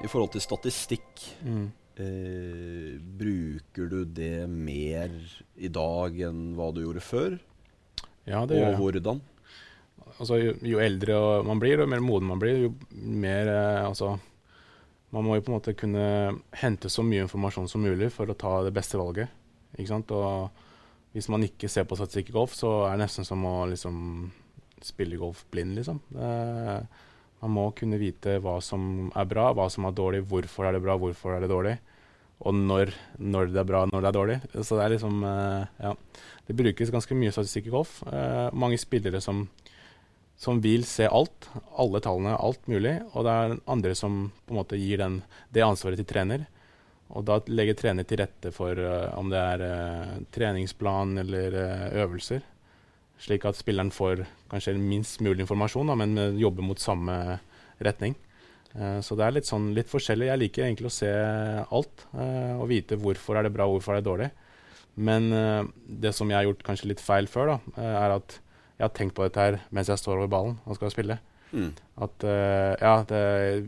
I 0.00 0.08
forhold 0.08 0.32
til 0.32 0.44
statistikk, 0.44 1.24
mm. 1.44 1.66
eh, 2.00 2.94
bruker 3.20 3.88
du 3.92 4.02
det 4.04 4.48
mer 4.48 5.12
i 5.56 5.68
dag 5.72 6.16
enn 6.28 6.50
hva 6.56 6.70
du 6.72 6.84
gjorde 6.84 7.04
før? 7.04 7.36
Ja, 8.28 8.44
det 8.48 8.60
og 8.64 8.80
hvordan? 8.80 9.20
Altså, 10.20 10.36
jo, 10.40 10.54
jo, 10.66 10.80
eldre 10.82 11.18
man 11.46 11.60
blir, 11.62 11.80
og 11.80 11.88
mer 11.88 12.02
moden 12.04 12.28
man 12.28 12.40
blir, 12.42 12.66
jo 12.66 12.72
mer 12.92 13.48
eh, 13.48 13.86
altså, 13.86 14.18
Man 15.10 15.24
må 15.26 15.34
jo 15.34 15.42
på 15.42 15.50
en 15.50 15.56
måte 15.56 15.74
kunne 15.74 16.02
hente 16.54 16.90
så 16.92 17.02
mye 17.02 17.24
informasjon 17.24 17.66
som 17.70 17.82
mulig 17.82 18.12
for 18.14 18.30
å 18.30 18.36
ta 18.38 18.60
det 18.62 18.70
beste 18.76 18.94
valget. 19.00 19.32
Ikke 19.74 19.90
sant? 19.90 20.12
Og 20.14 20.52
hvis 21.16 21.26
man 21.32 21.42
ikke 21.42 21.66
ser 21.66 21.88
på 21.90 21.98
statistikk 21.98 22.30
i 22.30 22.36
golf, 22.36 22.54
så 22.54 22.84
er 22.86 22.94
det 22.94 23.08
nesten 23.08 23.26
som 23.26 23.42
å 23.42 23.64
liksom, 23.72 23.96
spille 24.86 25.18
golf 25.18 25.42
blind, 25.50 25.74
liksom. 25.80 25.98
Det, 26.14 26.28
man 27.40 27.54
må 27.56 27.64
kunne 27.74 27.98
vite 27.98 28.36
hva 28.44 28.60
som 28.62 29.10
er 29.18 29.26
bra, 29.26 29.48
hva 29.56 29.66
som 29.72 29.88
er 29.88 29.98
dårlig, 29.98 30.22
hvorfor 30.30 30.68
er 30.68 30.76
det 30.76 30.84
bra, 30.84 30.94
hvorfor 31.00 31.34
er 31.34 31.42
det 31.42 31.50
dårlig 31.50 31.74
og 32.40 32.56
når, 32.56 32.92
når, 33.20 33.50
det 33.52 33.60
er 33.60 33.68
bra, 33.68 33.82
når 33.90 34.00
det 34.00 34.08
er 34.08 34.16
dårlig. 34.16 34.36
Så 34.64 34.78
det 34.78 34.84
er 34.84 34.94
liksom 34.96 35.24
uh, 35.24 35.64
Ja. 35.80 35.94
Det 36.50 36.56
brukes 36.58 36.90
ganske 36.90 37.14
mye 37.14 37.30
statistikk 37.30 37.68
i 37.68 37.74
golf. 37.74 38.00
Uh, 38.08 38.48
mange 38.56 38.78
spillere 38.80 39.20
som, 39.22 39.44
som, 40.40 40.58
vil 40.64 40.82
se 40.88 41.06
alt, 41.06 41.46
alle 41.78 42.00
tallene, 42.02 42.32
alt 42.34 42.64
mulig. 42.66 42.96
Og 43.12 43.26
det 43.26 43.34
er 43.34 43.58
andre 43.70 43.92
som 43.98 44.24
på 44.46 44.54
en 44.54 44.58
måte 44.62 44.80
gir 44.80 44.98
den, 45.02 45.20
det 45.54 45.66
ansvaret 45.66 46.00
til 46.00 46.08
trener. 46.10 46.48
Og 47.10 47.26
da 47.26 47.38
legger 47.50 47.76
trener 47.78 48.06
til 48.08 48.22
rette 48.22 48.54
for 48.56 48.78
uh, 48.78 49.12
om 49.20 49.30
det 49.30 49.44
er 49.52 50.24
treningsplan 50.32 51.20
eller 51.22 51.60
øvelser. 52.06 52.42
Slik 53.20 53.44
at 53.44 53.60
spilleren 53.60 53.92
får 53.92 54.24
kanskje 54.50 54.78
minst 54.80 55.20
mulig 55.20 55.44
informasjon, 55.44 55.92
da, 55.92 55.98
men 56.00 56.40
jobber 56.40 56.64
mot 56.64 56.80
samme 56.80 57.36
retning. 57.84 58.16
Eh, 58.74 59.00
så 59.02 59.16
det 59.18 59.26
er 59.26 59.34
litt, 59.34 59.48
sånn, 59.48 59.70
litt 59.76 59.90
forskjellig. 59.90 60.28
Jeg 60.30 60.42
liker 60.44 60.66
egentlig 60.66 60.90
å 60.90 60.94
se 60.94 61.10
alt 61.10 62.06
eh, 62.14 62.54
og 62.56 62.68
vite 62.70 62.98
hvorfor 63.00 63.40
er 63.40 63.46
det 63.46 63.54
bra, 63.54 63.66
hvorfor 63.70 63.96
er 63.96 64.02
det 64.02 64.08
dårlig. 64.10 64.30
Men 65.00 65.30
eh, 65.34 65.64
det 66.04 66.14
som 66.16 66.30
jeg 66.30 66.38
har 66.38 66.48
gjort 66.48 66.64
kanskje 66.66 66.92
litt 66.92 67.02
feil 67.02 67.30
før, 67.30 67.54
da, 67.54 67.88
er 67.90 68.16
at 68.18 68.38
jeg 68.80 68.86
har 68.86 68.94
tenkt 68.96 69.16
på 69.16 69.26
dette 69.26 69.42
her 69.42 69.58
mens 69.76 69.90
jeg 69.92 70.00
står 70.00 70.22
over 70.22 70.30
ballen 70.32 70.56
og 70.64 70.78
skal 70.78 70.92
spille. 70.94 71.18
Mm. 71.50 71.72
At 72.06 72.22
ja, 72.22 72.92
det, 73.10 73.20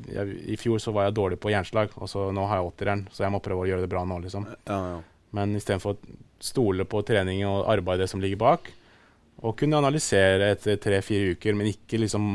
jeg, 0.07 0.35
I 0.55 0.57
fjor 0.57 0.79
så 0.81 0.93
var 0.95 1.09
jeg 1.09 1.17
dårlig 1.19 1.41
på 1.43 1.51
jernslag, 1.51 1.91
og 1.99 2.07
så 2.09 2.29
nå 2.33 2.45
har 2.47 2.61
jeg 2.61 2.69
åtteren, 2.69 3.03
så 3.11 3.25
jeg 3.25 3.35
må 3.35 3.41
prøve 3.43 3.65
å 3.65 3.67
gjøre 3.67 3.83
det 3.83 3.91
bra 3.91 4.05
nå, 4.07 4.21
liksom. 4.23 4.47
Ja, 4.71 4.79
ja. 4.93 5.01
Men 5.35 5.57
istedenfor 5.59 5.97
å 5.97 6.15
stole 6.43 6.87
på 6.87 7.03
trening 7.09 7.43
og 7.49 7.67
arbeidet 7.73 8.07
som 8.13 8.23
ligger 8.23 8.39
bak, 8.39 8.71
og 9.43 9.57
kunne 9.59 9.79
analysere 9.81 10.53
etter 10.55 10.77
tre-fire 10.83 11.35
uker, 11.35 11.57
men 11.59 11.73
ikke 11.73 11.99
liksom 11.99 12.27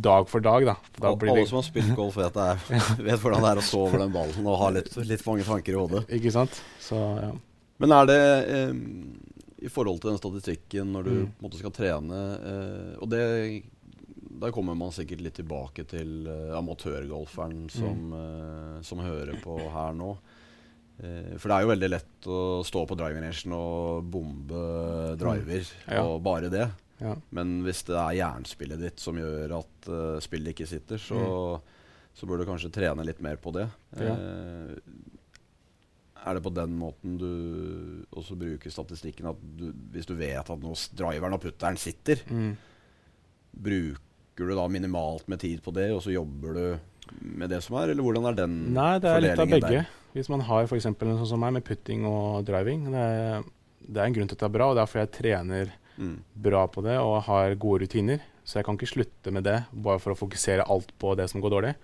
dag 0.00 0.28
for 0.30 0.44
dag. 0.44 0.64
da. 0.70 0.76
da 0.96 1.10
Alle 1.12 1.36
det... 1.36 1.48
som 1.50 1.60
har 1.60 1.66
spilt 1.66 1.92
golf, 1.96 2.16
vet, 2.16 2.38
er, 2.40 2.62
vet, 3.08 3.20
hvordan 3.20 3.44
det 3.44 3.50
er 3.50 3.60
å 3.60 3.66
stå 3.68 3.82
over 3.88 4.00
den 4.00 4.14
ballen 4.14 4.48
og 4.48 4.56
ha 4.62 4.70
litt, 4.78 4.88
litt 5.04 5.26
mange 5.28 5.44
tanker 5.44 5.76
i 5.76 5.78
hodet. 5.82 6.04
Ikke 6.16 6.32
sant? 6.32 6.56
Så, 6.80 7.00
ja. 7.20 7.34
Men 7.82 7.92
er 7.98 8.08
det 8.08 8.18
eh, 8.54 8.72
i 9.66 9.72
forhold 9.72 10.00
til 10.00 10.14
den 10.14 10.20
statistikken 10.22 10.92
når 10.94 11.08
du 11.08 11.14
mm. 11.18 11.28
måte, 11.44 11.60
skal 11.60 11.72
trene 11.74 12.20
eh, 12.36 12.90
Og 13.02 13.10
det, 13.12 13.24
der 14.40 14.54
kommer 14.54 14.76
man 14.78 14.94
sikkert 14.94 15.24
litt 15.24 15.36
tilbake 15.40 15.84
til 15.90 16.30
eh, 16.30 16.54
amatørgolferen 16.56 17.66
som, 17.72 18.06
mm. 18.14 18.80
som 18.86 19.04
hører 19.04 19.36
på 19.44 19.58
her 19.74 19.92
nå. 20.00 20.14
Eh, 21.02 21.34
for 21.40 21.50
det 21.50 21.56
er 21.56 21.64
jo 21.64 21.72
veldig 21.72 21.90
lett 21.90 22.28
å 22.30 22.40
stå 22.66 22.84
på 22.86 22.96
driving 22.98 23.26
rangen 23.26 23.56
og 23.56 24.10
bombe 24.14 24.64
driver, 25.18 25.64
mm. 25.66 25.90
ja. 25.90 26.04
og 26.04 26.20
bare 26.24 26.50
det. 26.52 26.68
Ja. 27.02 27.16
Men 27.34 27.58
hvis 27.66 27.82
det 27.88 27.96
er 27.98 28.20
jernspillet 28.20 28.84
ditt 28.84 29.02
som 29.02 29.18
gjør 29.18 29.56
at 29.58 29.88
uh, 29.90 30.20
spillet 30.22 30.54
ikke 30.54 30.68
sitter, 30.70 31.00
så, 31.02 31.18
mm. 31.18 32.12
så, 32.14 32.28
bør 32.30 32.40
du 32.40 32.46
kanskje 32.48 32.70
trene 32.72 33.06
litt 33.06 33.20
mer 33.24 33.40
på 33.42 33.52
det. 33.56 33.66
Ja. 33.98 34.14
Uh, 34.14 34.78
er 36.24 36.38
det 36.38 36.44
på 36.46 36.54
den 36.56 36.78
måten 36.80 37.18
du 37.20 37.32
også 38.16 38.38
bruker 38.40 38.72
statistikken 38.72 39.28
at 39.28 39.42
du, 39.58 39.66
hvis 39.92 40.08
du 40.08 40.14
vet 40.16 40.38
at 40.40 40.62
nå 40.62 40.72
driveren 40.96 41.36
og 41.36 41.42
putteren 41.42 41.76
sitter, 41.76 42.22
mm. 42.30 42.54
bruker 43.66 44.48
du 44.48 44.54
da 44.56 44.64
minimalt 44.70 45.28
med 45.28 45.42
tid 45.42 45.60
på 45.66 45.74
det, 45.76 45.90
og 45.92 46.00
så 46.06 46.14
jobber 46.14 46.56
du 46.56 46.64
med 47.20 47.52
det 47.52 47.60
som 47.66 47.76
er, 47.82 47.92
eller 47.92 48.06
hvordan 48.06 48.30
er 48.30 48.38
den 48.38 48.56
Nei, 48.72 48.94
det 49.02 49.10
er 49.10 49.22
litt 49.26 49.42
av 49.42 49.50
begge. 49.50 49.82
Der? 49.82 50.03
Hvis 50.14 50.30
man 50.30 50.44
har 50.46 50.68
f.eks. 50.68 50.86
en 50.86 50.94
sånn 51.18 51.26
som 51.26 51.42
meg 51.42 51.56
med 51.56 51.64
putting 51.66 52.04
og 52.06 52.44
driving, 52.46 52.86
det 52.94 53.00
er, 53.02 53.48
det 53.82 53.98
er, 53.98 54.04
en 54.06 54.14
grunn 54.14 54.30
til 54.30 54.38
at 54.38 54.44
det 54.44 54.46
er 54.46 54.54
bra, 54.56 54.68
og 54.70 54.78
det 54.78 54.84
er 54.84 54.90
fordi 54.92 55.02
jeg 55.02 55.14
trener 55.16 55.72
mm. 55.98 56.14
bra 56.46 56.62
på 56.70 56.84
det 56.86 57.00
og 57.02 57.24
har 57.26 57.56
gode 57.58 57.84
rutiner. 57.84 58.22
Så 58.46 58.60
jeg 58.60 58.68
kan 58.68 58.78
ikke 58.78 58.92
slutte 58.92 59.32
med 59.34 59.46
det 59.48 59.56
bare 59.72 59.98
for 60.02 60.14
å 60.14 60.18
fokusere 60.18 60.66
alt 60.70 60.92
på 61.00 61.16
det 61.18 61.26
som 61.32 61.42
går 61.42 61.54
dårlig. 61.56 61.74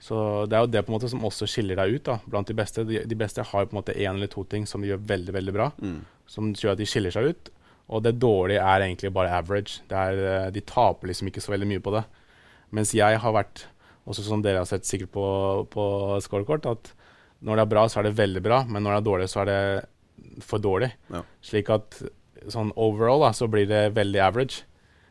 Så 0.00 0.46
Det 0.48 0.56
er 0.56 0.64
jo 0.64 0.70
det 0.72 0.82
på 0.84 0.92
en 0.92 0.96
måte 0.96 1.10
som 1.12 1.24
også 1.28 1.48
skiller 1.48 1.76
deg 1.76 1.96
ut 1.96 2.04
da, 2.08 2.18
blant 2.24 2.48
de 2.48 2.56
beste. 2.56 2.84
De, 2.88 3.02
de 3.04 3.18
beste 3.20 3.44
har 3.44 3.66
på 3.68 3.74
en 3.74 3.80
måte 3.80 3.96
én 3.96 4.12
eller 4.12 4.30
to 4.32 4.44
ting 4.48 4.64
som 4.68 4.80
de 4.80 4.92
gjør 4.92 5.02
veldig 5.12 5.34
veldig 5.36 5.56
bra, 5.56 5.70
mm. 5.76 5.98
som 6.28 6.52
gjør 6.56 6.74
at 6.74 6.80
de 6.80 6.88
skiller 6.88 7.14
seg 7.14 7.32
ut. 7.32 7.50
Og 7.90 8.04
det 8.04 8.18
dårlige 8.22 8.62
er 8.64 8.84
egentlig 8.84 9.10
bare 9.12 9.32
average. 9.34 9.82
Er, 9.88 10.20
eh, 10.20 10.48
de 10.54 10.62
taper 10.64 11.10
liksom 11.10 11.28
ikke 11.28 11.42
så 11.44 11.52
veldig 11.52 11.68
mye 11.72 11.84
på 11.84 11.92
det. 11.96 12.04
Mens 12.76 12.94
jeg 12.94 13.18
har 13.20 13.34
vært, 13.34 13.66
også 14.08 14.24
som 14.24 14.44
dere 14.44 14.62
har 14.62 14.68
sett 14.68 14.88
sikkert 14.88 15.12
på, 15.14 15.26
på 15.72 15.84
scorekort, 16.24 16.68
at 16.70 16.92
når 17.40 17.56
det 17.56 17.64
er 17.64 17.72
bra, 17.72 17.84
så 17.88 18.00
er 18.00 18.08
det 18.08 18.18
veldig 18.18 18.42
bra, 18.44 18.62
men 18.68 18.84
når 18.84 18.96
det 18.96 19.00
er 19.00 19.06
dårlig, 19.08 19.28
så 19.32 19.42
er 19.42 19.50
det 19.50 19.60
for 20.44 20.62
dårlig. 20.62 20.90
Ja. 21.12 21.22
Slik 21.44 21.70
at 21.72 22.00
sånn 22.52 22.72
overall 22.80 23.24
da, 23.24 23.32
så 23.36 23.48
blir 23.50 23.68
det 23.68 23.90
veldig 23.96 24.20
average. 24.24 24.66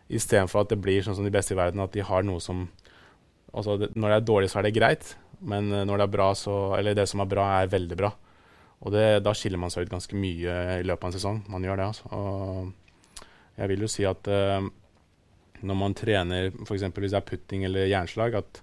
Istedenfor 0.09 0.63
at 0.65 0.73
det 0.73 0.79
blir 0.81 1.03
sånn 1.05 1.17
som 1.17 1.25
de 1.25 1.33
beste 1.33 1.55
i 1.55 1.59
verden, 1.59 1.81
at 1.83 1.93
de 1.95 2.05
har 2.05 2.25
noe 2.27 2.43
som 2.43 2.67
Altså, 3.49 3.79
det, 3.81 3.87
når 3.97 4.11
det 4.11 4.15
er 4.19 4.25
dårlig, 4.27 4.47
så 4.51 4.59
er 4.59 4.67
det 4.67 4.75
greit, 4.75 5.07
men 5.41 5.71
når 5.73 5.97
det 5.97 6.03
er 6.03 6.11
bra, 6.13 6.27
så 6.37 6.75
Eller 6.77 6.93
det 6.93 7.07
som 7.09 7.23
er 7.23 7.29
bra, 7.31 7.47
er 7.57 7.71
veldig 7.71 7.95
bra. 7.97 8.11
Og 8.85 8.93
det, 8.93 9.23
da 9.25 9.33
skiller 9.33 9.57
man 9.57 9.73
seg 9.73 9.87
ut 9.87 9.93
ganske 9.95 10.15
mye 10.15 10.57
i 10.79 10.85
løpet 10.85 11.01
av 11.01 11.09
en 11.09 11.15
sesong. 11.15 11.39
Man 11.49 11.65
gjør 11.65 11.79
det, 11.81 11.87
altså. 11.89 12.11
Og 12.13 13.25
jeg 13.57 13.71
vil 13.71 13.83
jo 13.83 13.89
si 13.89 14.05
at 14.05 14.29
uh, 14.29 14.69
når 15.65 15.79
man 15.81 15.97
trener 15.97 16.51
f.eks. 16.53 16.85
hvis 16.93 17.15
det 17.15 17.19
er 17.19 17.27
putting 17.27 17.65
eller 17.67 17.89
jernslag, 17.89 18.37
at 18.39 18.61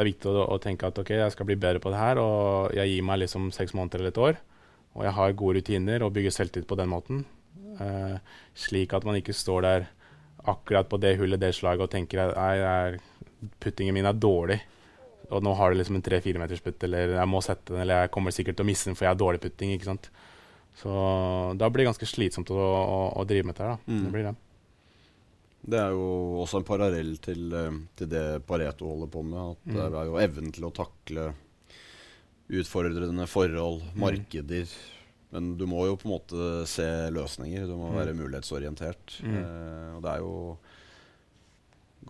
det 0.00 0.06
er 0.06 0.14
viktig 0.14 0.30
å, 0.32 0.46
å, 0.48 0.56
tenke 0.56 0.88
at 0.88 0.96
OK, 0.96 1.10
jeg 1.12 1.32
skal 1.34 1.44
bli 1.44 1.58
bedre 1.60 1.80
på 1.84 1.90
det 1.92 1.98
her, 2.00 2.16
og 2.22 2.72
jeg 2.72 2.88
gir 2.88 3.04
meg 3.04 3.18
liksom 3.20 3.50
seks 3.52 3.74
måneder 3.76 4.00
eller 4.00 4.14
et 4.14 4.20
år. 4.24 4.38
Og 4.96 5.04
jeg 5.04 5.12
har 5.18 5.34
gode 5.36 5.60
rutiner 5.60 6.04
og 6.06 6.14
bygger 6.16 6.32
selvtillit 6.32 6.68
på 6.70 6.78
den 6.80 6.88
måten. 6.88 7.18
Eh, 7.84 8.16
slik 8.56 8.94
at 8.96 9.04
man 9.04 9.18
ikke 9.20 9.36
står 9.36 9.66
der 9.66 9.84
akkurat 10.48 10.88
på 10.88 10.96
det 11.04 11.18
hullet, 11.20 11.42
det 11.42 11.52
slaget, 11.52 11.84
og 11.84 11.92
tenker 11.92 12.32
at 12.32 12.96
puttingen 13.60 13.98
min 13.98 14.08
er 14.08 14.16
dårlig. 14.16 14.56
Og 15.28 15.44
nå 15.44 15.52
har 15.60 15.70
du 15.70 15.78
liksom 15.78 16.00
en 16.00 16.08
tre-fire 16.08 16.40
meters 16.40 16.64
putt, 16.64 16.80
eller 16.88 17.18
jeg 17.18 17.28
må 17.28 17.44
sette 17.44 17.74
den, 17.74 17.84
eller 17.84 18.06
jeg 18.06 18.14
kommer 18.16 18.34
sikkert 18.34 18.56
til 18.56 18.64
å 18.64 18.70
miste 18.72 18.88
den 18.88 18.96
for 18.96 19.04
jeg 19.04 19.12
har 19.12 19.20
dårlig 19.20 19.44
putting. 19.44 19.76
ikke 19.76 19.90
sant? 19.92 20.08
Så 20.80 20.90
da 21.60 21.68
blir 21.68 21.84
det 21.84 21.90
ganske 21.92 22.08
slitsomt 22.08 22.50
å, 22.56 22.56
å, 22.56 23.02
å 23.20 23.28
drive 23.28 23.50
med 23.50 23.58
dette 23.58 23.68
da. 23.68 23.76
Mm. 23.84 24.06
Det 24.06 24.14
blir 24.16 24.30
det. 24.30 24.38
Det 25.60 25.76
er 25.76 25.92
jo 25.92 26.40
også 26.40 26.60
en 26.60 26.66
parallell 26.66 27.12
til, 27.22 27.50
eh, 27.52 27.80
til 27.98 28.08
det 28.10 28.24
Pareto 28.48 28.88
holder 28.88 29.10
på 29.12 29.22
med. 29.26 29.56
At 29.56 29.68
mm. 29.68 29.76
Det 29.76 29.86
er 29.90 30.08
jo 30.08 30.20
evnen 30.22 30.54
til 30.56 30.66
å 30.66 30.72
takle 30.74 31.28
utfordrende 32.50 33.26
forhold, 33.30 33.84
mm. 33.92 34.00
markeder. 34.00 34.74
Men 35.30 35.52
du 35.60 35.66
må 35.70 35.84
jo 35.86 35.98
på 36.00 36.08
en 36.08 36.14
måte 36.16 36.50
se 36.70 36.88
løsninger. 37.14 37.68
Du 37.68 37.76
må 37.76 37.92
mm. 37.92 37.98
være 38.00 38.16
mulighetsorientert. 38.18 39.18
Mm. 39.22 39.40
Eh, 39.42 39.88
og 39.96 40.04
det 40.06 40.14
er 40.14 40.24
jo 40.24 40.36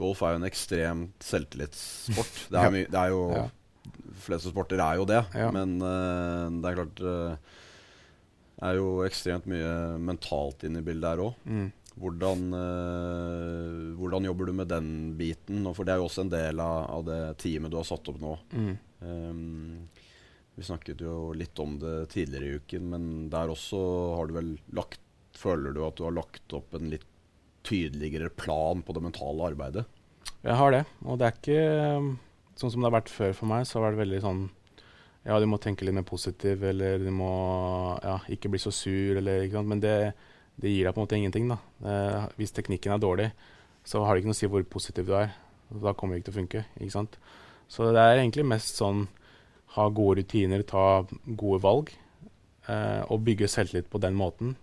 Golf 0.00 0.20
er 0.22 0.36
jo 0.36 0.38
en 0.38 0.46
ekstremt 0.46 1.24
selvtillitssport. 1.26 2.36
Det 2.54 2.60
er, 2.60 2.76
det 2.86 3.00
er 3.00 3.10
jo 3.10 3.24
ja. 3.34 3.48
fleste 4.22 4.52
sporter 4.52 4.78
er 4.78 5.00
jo 5.00 5.06
det. 5.10 5.24
Ja. 5.34 5.48
Men 5.52 5.74
uh, 5.82 6.46
det 6.62 6.70
er 6.70 6.76
klart 6.78 7.02
Det 7.02 8.68
er 8.68 8.78
jo 8.78 8.86
ekstremt 9.02 9.48
mye 9.50 9.72
mentalt 9.98 10.62
inne 10.68 10.78
i 10.78 10.86
bildet 10.86 11.10
her 11.10 11.24
òg. 11.26 11.42
Mm. 11.42 11.66
Hvordan, 12.00 12.46
uh, 12.56 13.96
hvordan, 13.98 14.28
jobber 14.30 14.48
du 14.48 14.54
med 14.56 14.70
den 14.72 14.86
biten? 15.18 15.66
For 15.76 15.84
det 15.84 15.94
er 15.94 16.00
jo 16.00 16.06
også 16.08 16.24
en 16.24 16.32
del 16.32 16.62
av, 16.64 16.78
av 16.96 17.04
det 17.08 17.20
teamet 17.42 17.72
du 17.72 17.76
har 17.76 17.88
satt 17.88 18.08
opp 18.08 18.20
nå. 18.22 18.36
Mm. 18.56 18.72
Um, 19.04 20.06
vi 20.56 20.64
snakket 20.64 21.04
jo 21.04 21.30
litt 21.36 21.60
om 21.62 21.78
det 21.80 22.10
tidligere 22.12 22.48
i 22.48 22.58
uken, 22.60 22.88
men 22.92 23.04
der 23.32 23.52
også 23.52 23.78
har 24.18 24.28
du 24.28 24.36
vel 24.40 24.52
lagt 24.76 25.06
Føler 25.40 25.72
du 25.72 25.78
at 25.86 25.94
du 25.96 26.02
har 26.04 26.12
lagt 26.12 26.52
opp 26.52 26.74
en 26.74 26.90
litt 26.90 27.04
tydeligere 27.64 28.28
plan 28.34 28.82
på 28.82 28.92
det 28.92 29.02
mentale 29.04 29.44
arbeidet? 29.52 29.84
Jeg 30.42 30.56
har 30.58 30.74
det, 30.74 30.80
og 31.06 31.20
det 31.20 31.28
er 31.28 31.36
ikke 31.38 31.60
sånn 32.60 32.72
som 32.74 32.82
det 32.82 32.88
har 32.88 32.96
vært 32.98 33.12
før 33.12 33.36
for 33.36 33.48
meg. 33.48 33.64
Så 33.64 33.78
har 33.78 33.86
det 33.86 33.92
vært 33.94 34.02
veldig 34.06 34.20
sånn 34.24 34.42
Ja, 35.28 35.36
du 35.40 35.46
må 35.48 35.60
tenke 35.60 35.84
litt 35.84 35.96
mer 35.96 36.06
positiv, 36.08 36.64
eller 36.64 37.00
du 37.00 37.10
må 37.12 37.30
ja, 38.04 38.18
ikke 38.32 38.50
bli 38.52 38.60
så 38.60 38.72
sur, 38.72 39.18
eller 39.20 39.44
ikke 39.44 39.58
sant. 39.58 39.70
Men 39.70 39.82
det, 39.84 39.94
det 40.60 40.72
gir 40.72 40.88
deg 40.88 40.96
på 40.96 41.00
en 41.00 41.06
måte 41.06 41.18
ingenting. 41.18 41.50
Eh, 41.52 42.26
hvis 42.40 42.54
teknikken 42.56 42.94
er 42.94 43.02
dårlig, 43.02 43.30
så 43.86 44.02
har 44.04 44.14
det 44.14 44.22
ikke 44.22 44.32
noe 44.32 44.38
å 44.38 44.40
si 44.40 44.50
hvor 44.50 44.66
positiv 44.68 45.08
du 45.08 45.14
er. 45.16 45.32
Da 45.70 45.94
kommer 45.94 46.16
det 46.16 46.22
ikke 46.22 46.30
til 46.30 46.36
å 46.36 46.40
funke, 46.40 46.64
ikke 46.80 46.96
sant. 46.96 47.18
Så 47.70 47.92
det 47.94 48.02
er 48.02 48.18
egentlig 48.18 48.48
mest 48.50 48.80
sånn 48.80 49.06
ha 49.76 49.86
gode 49.94 50.24
rutiner, 50.24 50.64
ta 50.66 51.04
gode 51.24 51.62
valg. 51.62 51.92
Eh, 52.70 53.02
og 53.08 53.22
bygge 53.26 53.48
selvtillit 53.50 53.90
på 53.90 54.00
den 54.02 54.16
måten. 54.18 54.56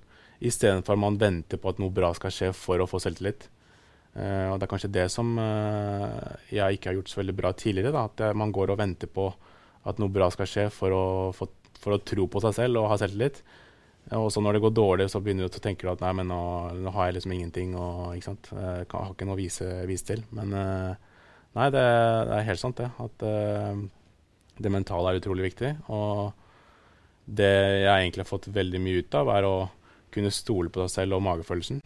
Istedenfor 0.44 0.94
at 0.94 1.02
man 1.02 1.18
venter 1.18 1.60
på 1.62 1.72
at 1.72 1.80
noe 1.82 1.94
bra 1.94 2.12
skal 2.16 2.34
skje 2.34 2.52
for 2.56 2.84
å 2.84 2.90
få 2.90 3.02
selvtillit. 3.02 3.48
Eh, 4.18 4.48
og 4.52 4.58
Det 4.60 4.68
er 4.68 4.72
kanskje 4.72 4.94
det 4.94 5.08
som 5.14 5.34
eh, 5.42 6.36
jeg 6.54 6.78
ikke 6.78 6.92
har 6.92 6.98
gjort 7.00 7.12
så 7.12 7.22
veldig 7.22 7.38
bra 7.38 7.54
tidligere. 7.54 7.94
Da, 7.94 8.06
at 8.10 8.26
eh, 8.26 8.38
man 8.38 8.54
går 8.56 8.74
og 8.74 8.82
venter 8.82 9.10
på 9.12 9.30
at 9.88 10.02
noe 10.02 10.12
bra 10.14 10.30
skal 10.34 10.50
skje 10.50 10.68
for 10.74 10.94
å, 10.94 11.06
for, 11.38 11.54
for 11.80 11.96
å 11.96 12.02
tro 12.04 12.28
på 12.30 12.42
seg 12.44 12.56
selv 12.58 12.82
og 12.82 12.92
ha 12.92 13.00
selvtillit. 13.02 13.42
Og 14.16 14.30
så 14.32 14.40
når 14.40 14.56
det 14.56 14.64
går 14.64 14.72
dårlig, 14.78 15.10
så 15.12 15.20
begynner 15.20 15.50
du 15.50 15.58
å 15.58 15.64
tenke 15.64 15.90
at 15.92 16.04
nei, 16.04 16.14
men 16.16 16.30
nå, 16.32 16.40
nå 16.80 16.94
har 16.96 17.10
jeg 17.10 17.18
liksom 17.18 17.34
ingenting. 17.36 17.76
og 17.76 18.16
ikke 18.16 18.30
sant? 18.30 18.50
Jeg 18.54 18.88
har 18.94 19.12
ikke 19.12 19.28
noe 19.28 19.36
å 19.36 19.40
vise, 19.42 19.68
vise 19.90 20.08
til. 20.08 20.24
Men 20.32 20.54
nei, 20.56 21.68
det, 21.76 21.84
det, 21.84 22.38
er 22.38 22.48
helt 22.48 22.62
sant, 22.62 22.80
det. 22.80 22.88
At 23.04 23.26
det 24.64 24.72
mentale 24.74 25.12
er 25.12 25.20
utrolig 25.22 25.50
viktig. 25.50 25.74
Og 25.94 26.32
det 27.28 27.52
jeg 27.84 27.92
egentlig 27.92 28.24
har 28.24 28.30
fått 28.30 28.50
veldig 28.56 28.82
mye 28.82 29.04
ut 29.04 29.20
av, 29.20 29.32
er 29.36 29.48
å 29.48 29.56
kunne 30.14 30.32
stole 30.34 30.72
på 30.72 30.82
deg 30.82 30.92
selv 30.92 31.18
og 31.18 31.24
magefølelsen. 31.28 31.82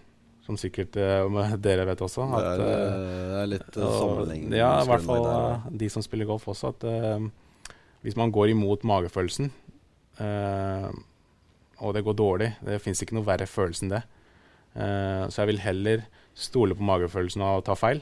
Som 0.46 0.58
sikkert 0.58 0.98
uh, 0.98 1.56
dere 1.66 1.86
vet 1.90 2.02
også. 2.02 2.26
At, 2.30 2.48
det, 2.62 2.68
er, 2.70 2.88
eh, 2.88 3.06
det, 3.32 3.40
er, 3.42 3.52
litt 3.56 3.78
uh, 3.78 3.88
sammenheng. 3.98 4.48
Ja, 4.58 4.74
i 4.82 4.90
hvert 4.90 5.06
fall 5.06 5.28
uh, 5.28 5.70
de 5.84 5.90
som 5.94 6.06
spiller 6.06 6.30
golf 6.30 6.48
også. 6.52 6.74
At 6.76 6.86
uh, 6.88 7.74
hvis 8.06 8.18
man 8.20 8.34
går 8.34 8.56
imot 8.56 8.86
magefølelsen, 8.88 9.52
og 11.92 11.98
det 11.98 12.06
går 12.08 12.16
dårlig 12.16 12.48
Det 12.64 12.80
fins 12.80 13.04
ikke 13.04 13.18
noe 13.18 13.28
verre 13.28 13.50
følelse 13.50 13.86
enn 13.86 13.92
det. 13.92 14.02
så 14.74 15.42
jeg 15.42 15.50
vil 15.50 15.60
heller 15.60 16.04
stole 16.34 16.78
på 16.80 16.88
magefølelsen 16.88 17.44
og 17.44 17.66
ta 17.68 17.76
feil. 17.76 18.00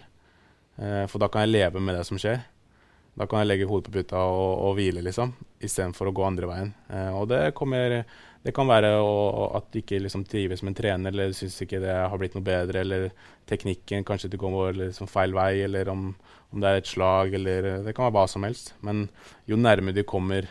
for 1.09 1.17
da 1.19 1.27
kan 1.27 1.41
jeg 1.41 1.55
leve 1.55 1.81
med 1.81 1.97
det 1.97 2.05
som 2.05 2.21
skjer. 2.21 2.43
Da 3.19 3.27
kan 3.27 3.41
jeg 3.41 3.49
legge 3.49 3.67
hodet 3.67 3.89
på 3.89 3.99
puta 3.99 4.21
og, 4.31 4.61
og 4.63 4.75
hvile, 4.77 5.01
liksom, 5.03 5.33
istedenfor 5.59 6.07
å 6.07 6.13
gå 6.15 6.23
andre 6.23 6.47
veien. 6.47 6.69
Uh, 6.87 7.11
og 7.19 7.25
det, 7.31 7.39
kommer, 7.57 7.97
det 8.45 8.53
kan 8.55 8.69
være 8.69 8.93
å, 9.03 9.49
at 9.57 9.67
du 9.73 9.81
ikke 9.81 9.99
liksom, 10.05 10.23
trives 10.29 10.61
som 10.63 10.69
en 10.71 10.77
trener, 10.77 11.11
eller 11.11 11.35
syns 11.35 11.57
ikke 11.65 11.81
det 11.83 11.97
har 11.97 12.21
blitt 12.21 12.37
noe 12.37 12.45
bedre, 12.45 12.85
eller 12.85 13.09
teknikken 13.49 14.07
kanskje 14.07 14.31
du 14.31 14.37
går 14.39 14.79
liksom, 14.85 15.09
feil 15.11 15.35
vei, 15.35 15.65
eller 15.65 15.91
om, 15.91 16.13
om, 16.47 16.61
det 16.61 16.71
er 16.71 16.79
et 16.79 16.93
slag, 16.93 17.35
eller 17.35 17.69
Det 17.87 17.95
kan 17.97 18.07
være 18.07 18.17
hva 18.21 18.25
som 18.31 18.47
helst. 18.47 18.71
Men 18.85 19.09
jo 19.49 19.59
nærmere 19.59 19.99
du 19.99 20.05
kommer 20.07 20.47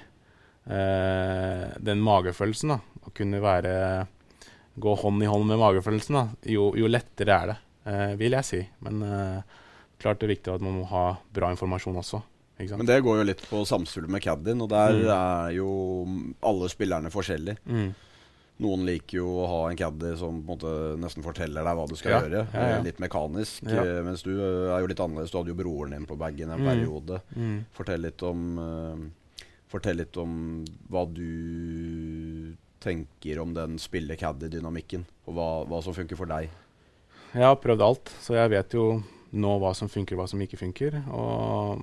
den 0.68 2.03
magefølelsen, 2.05 2.74
da, 2.74 2.97
å 3.09 3.14
kunne 3.16 3.42
være 3.42 3.75
Gå 4.79 4.92
hånd 4.94 5.25
i 5.25 5.27
hånd 5.27 5.42
med 5.49 5.59
magefølelsen, 5.59 6.14
da, 6.14 6.51
jo, 6.55 6.68
jo 6.79 6.87
lettere 6.87 7.35
er 7.35 7.51
det, 7.51 7.55
eh, 7.90 8.12
vil 8.21 8.37
jeg 8.37 8.47
si. 8.47 8.61
Men 8.87 9.01
eh, 9.03 9.57
klart 9.99 10.21
det 10.21 10.29
er 10.29 10.35
viktig 10.37 10.53
at 10.53 10.62
man 10.62 10.77
må 10.79 10.85
ha 10.87 11.16
bra 11.35 11.49
informasjon 11.51 11.99
også. 11.99 12.21
Men 12.59 12.87
det 12.87 13.01
går 13.03 13.21
jo 13.21 13.25
litt 13.27 13.42
på 13.47 13.64
samspillet 13.66 14.11
med 14.11 14.23
caddien, 14.23 14.62
og 14.62 14.71
der 14.71 15.01
mm. 15.01 15.09
er 15.14 15.57
jo 15.57 15.73
alle 16.47 16.71
spillerne 16.71 17.11
forskjellige. 17.11 17.59
Mm. 17.66 17.90
Noen 18.62 18.87
liker 18.88 19.21
jo 19.21 19.29
å 19.38 19.47
ha 19.47 19.59
en 19.68 19.79
caddy 19.79 20.16
som 20.18 20.40
på 20.42 20.42
en 20.42 20.57
måte 20.57 20.71
nesten 20.99 21.23
forteller 21.23 21.62
deg 21.62 21.79
hva 21.79 21.85
du 21.87 21.94
skal 21.99 22.14
ja. 22.14 22.23
gjøre. 22.25 22.40
Ja, 22.51 22.64
ja. 22.73 22.81
Litt 22.83 22.99
mekanisk. 23.03 23.66
Eh, 23.71 23.99
mens 24.07 24.27
du 24.27 24.33
er 24.35 24.81
jo 24.83 24.90
litt 24.90 25.03
annerledes. 25.03 25.31
Du 25.31 25.38
hadde 25.38 25.55
jo 25.55 25.59
broren 25.61 25.94
din 25.94 26.09
på 26.11 26.18
bagen 26.18 26.51
en 26.51 26.64
mm. 26.64 26.71
periode. 26.73 27.21
Mm. 27.38 27.61
Fortell 27.77 28.03
litt 28.03 28.25
om 28.27 28.49
uh, 28.59 29.07
Fortell 29.68 29.99
litt 30.01 30.16
om 30.16 30.33
hva 30.88 31.05
du 31.12 31.29
tenker 32.82 33.40
om 33.42 33.52
den 33.56 33.78
spille-caddy-dynamikken, 33.82 35.04
og 35.26 35.36
hva, 35.36 35.48
hva 35.68 35.80
som 35.84 35.96
funker 35.96 36.18
for 36.18 36.30
deg. 36.30 36.50
Jeg 37.34 37.44
har 37.44 37.58
prøvd 37.60 37.84
alt, 37.84 38.12
så 38.24 38.38
jeg 38.38 38.52
vet 38.54 38.74
jo 38.76 38.84
nå 39.36 39.54
hva 39.60 39.74
som 39.76 39.90
funker 39.92 40.16
og 40.16 40.22
hva 40.22 40.28
som 40.30 40.42
ikke 40.42 40.60
funker. 40.60 41.00
Og 41.12 41.82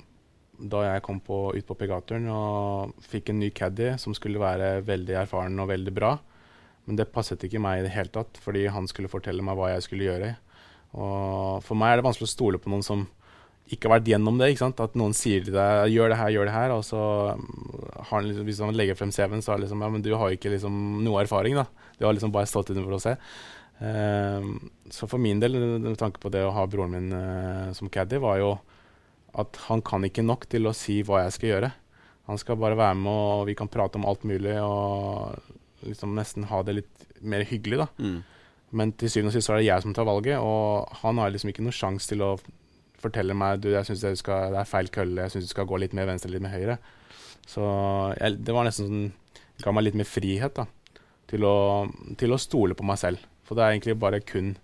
da 0.55 0.86
jeg 0.88 1.03
kom 1.05 1.19
på, 1.23 1.49
ut 1.53 1.67
på 1.67 1.77
Pegatoren 1.77 2.29
og 2.31 2.95
fikk 3.05 3.29
en 3.31 3.41
ny 3.43 3.51
caddy 3.55 3.93
som 4.01 4.15
skulle 4.17 4.41
være 4.41 4.79
veldig 4.88 5.19
erfaren 5.25 5.60
og 5.62 5.69
veldig 5.69 5.93
bra. 5.95 6.15
Men 6.86 6.99
det 6.99 7.12
passet 7.13 7.43
ikke 7.45 7.62
meg 7.62 7.81
i 7.81 7.86
det 7.86 7.93
hele 7.95 8.13
tatt, 8.13 8.39
fordi 8.41 8.65
han 8.71 8.88
skulle 8.89 9.12
fortelle 9.12 9.45
meg 9.45 9.58
hva 9.58 9.73
jeg 9.73 9.86
skulle 9.86 10.08
gjøre. 10.08 10.31
Og 10.95 11.63
for 11.65 11.77
meg 11.77 11.93
er 11.93 11.99
det 11.99 12.08
vanskelig 12.08 12.29
å 12.29 12.36
stole 12.36 12.62
på 12.62 12.71
noen 12.71 12.86
som 12.86 13.05
ikke 13.65 13.89
har 13.89 13.95
vært 13.95 14.10
gjennom 14.12 14.38
det. 14.38 14.51
ikke 14.51 14.62
sant? 14.62 14.82
At 14.84 14.97
noen 14.99 15.15
sier 15.17 15.41
til 15.45 15.56
deg 15.56 15.89
'gjør 15.89 16.13
det 16.13 16.19
her, 16.19 16.30
gjør 16.36 16.45
det 16.45 16.54
her', 16.54 16.75
og 16.75 16.84
så 16.86 17.01
har 17.34 18.12
han 18.12 18.28
liksom, 18.28 18.45
hvis 18.45 18.62
han 18.62 18.78
legger 18.78 18.97
frem 18.99 19.12
CV-en, 19.12 19.41
så 19.41 19.54
er 19.54 19.58
det 19.58 19.65
liksom 19.65 19.82
ja, 19.82 19.89
men 19.89 20.06
du 20.06 20.13
har 20.13 20.30
ikke 20.30 20.54
liksom 20.54 21.04
noe 21.04 21.23
erfaring, 21.23 21.58
da. 21.58 21.65
Du 21.97 22.06
har 22.06 22.13
liksom 22.13 22.32
bare 22.32 22.49
stått 22.49 22.69
innenfor 22.69 22.97
og 22.99 23.01
se. 23.01 23.15
Um, 23.80 24.69
så 24.88 25.10
for 25.10 25.19
min 25.19 25.41
del, 25.41 25.58
med 25.82 25.97
tanke 25.97 26.21
på 26.21 26.30
det 26.32 26.45
å 26.45 26.54
ha 26.56 26.65
broren 26.69 26.93
min 26.93 27.10
uh, 27.12 27.73
som 27.73 27.89
caddy, 27.89 28.21
var 28.21 28.38
jo 28.39 28.51
at 29.36 29.58
han 29.67 29.82
kan 29.82 30.06
ikke 30.06 30.23
nok 30.23 30.45
til 30.47 30.69
å 30.69 30.75
si 30.75 31.01
hva 31.04 31.25
jeg 31.25 31.36
skal 31.36 31.49
gjøre. 31.49 31.71
Han 32.30 32.39
skal 32.39 32.58
bare 32.62 32.78
være 32.78 32.95
med, 33.01 33.12
og 33.12 33.49
vi 33.49 33.56
kan 33.58 33.69
prate 33.69 33.99
om 33.99 34.06
alt 34.08 34.23
mulig 34.23 34.56
og 34.62 35.36
liksom 35.86 36.15
nesten 36.15 36.47
ha 36.49 36.62
det 36.65 36.80
litt 36.80 37.10
mer 37.21 37.43
hyggelig, 37.45 37.84
da. 37.84 37.89
Mm. 37.99 38.21
Men 38.75 38.93
til 38.97 39.12
syvende 39.12 39.34
og 39.34 39.36
sist 39.36 39.51
er 39.51 39.60
det 39.60 39.67
jeg 39.67 39.84
som 39.84 39.93
tar 39.93 40.08
valget, 40.08 40.39
og 40.39 40.88
han 41.01 41.19
har 41.21 41.34
liksom 41.34 41.51
ikke 41.51 41.65
noen 41.65 41.75
sjanse 41.75 42.10
til 42.10 42.23
å 42.25 42.32
fortelle 43.06 43.38
meg 43.38 43.62
du, 43.63 43.72
jeg 43.74 43.88
synes 43.88 44.04
det, 44.04 44.15
er 44.28 44.70
feil 44.70 44.91
kølle, 44.94 45.26
jeg 45.26 45.36
syns 45.36 45.48
du 45.48 45.54
skal 45.54 45.70
gå 45.70 45.80
litt 45.82 45.96
mer 45.98 46.10
venstre, 46.10 46.34
litt 46.34 46.44
mer 46.44 46.56
høyre. 46.56 46.80
Så 47.46 47.63
jeg, 48.18 48.41
det 48.41 48.56
var 48.56 48.68
nesten 48.68 48.89
sånn 48.89 49.13
ga 49.63 49.72
meg 49.72 49.88
litt 49.88 49.98
mer 50.00 50.10
frihet 50.10 50.58
da, 50.58 50.65
til 51.30 51.46
å, 51.48 51.56
til 52.20 52.36
å 52.36 52.41
stole 52.41 52.78
på 52.78 52.86
meg 52.88 53.00
selv. 53.02 53.24
For 53.46 53.58
det 53.58 53.65
er 53.65 53.76
egentlig 53.76 54.00
bare 54.02 54.24
kun 54.26 54.56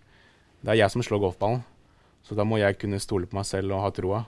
Det 0.62 0.74
er 0.74 0.84
jeg 0.84 0.94
som 0.94 1.02
slår 1.02 1.24
golfballen. 1.24 1.64
Så 2.22 2.36
da 2.38 2.46
må 2.46 2.60
jeg 2.62 2.78
kunne 2.78 3.00
stole 3.02 3.26
på 3.26 3.34
meg 3.34 3.48
selv 3.50 3.74
og 3.74 3.82
ha 3.82 3.90
troa. 3.98 4.20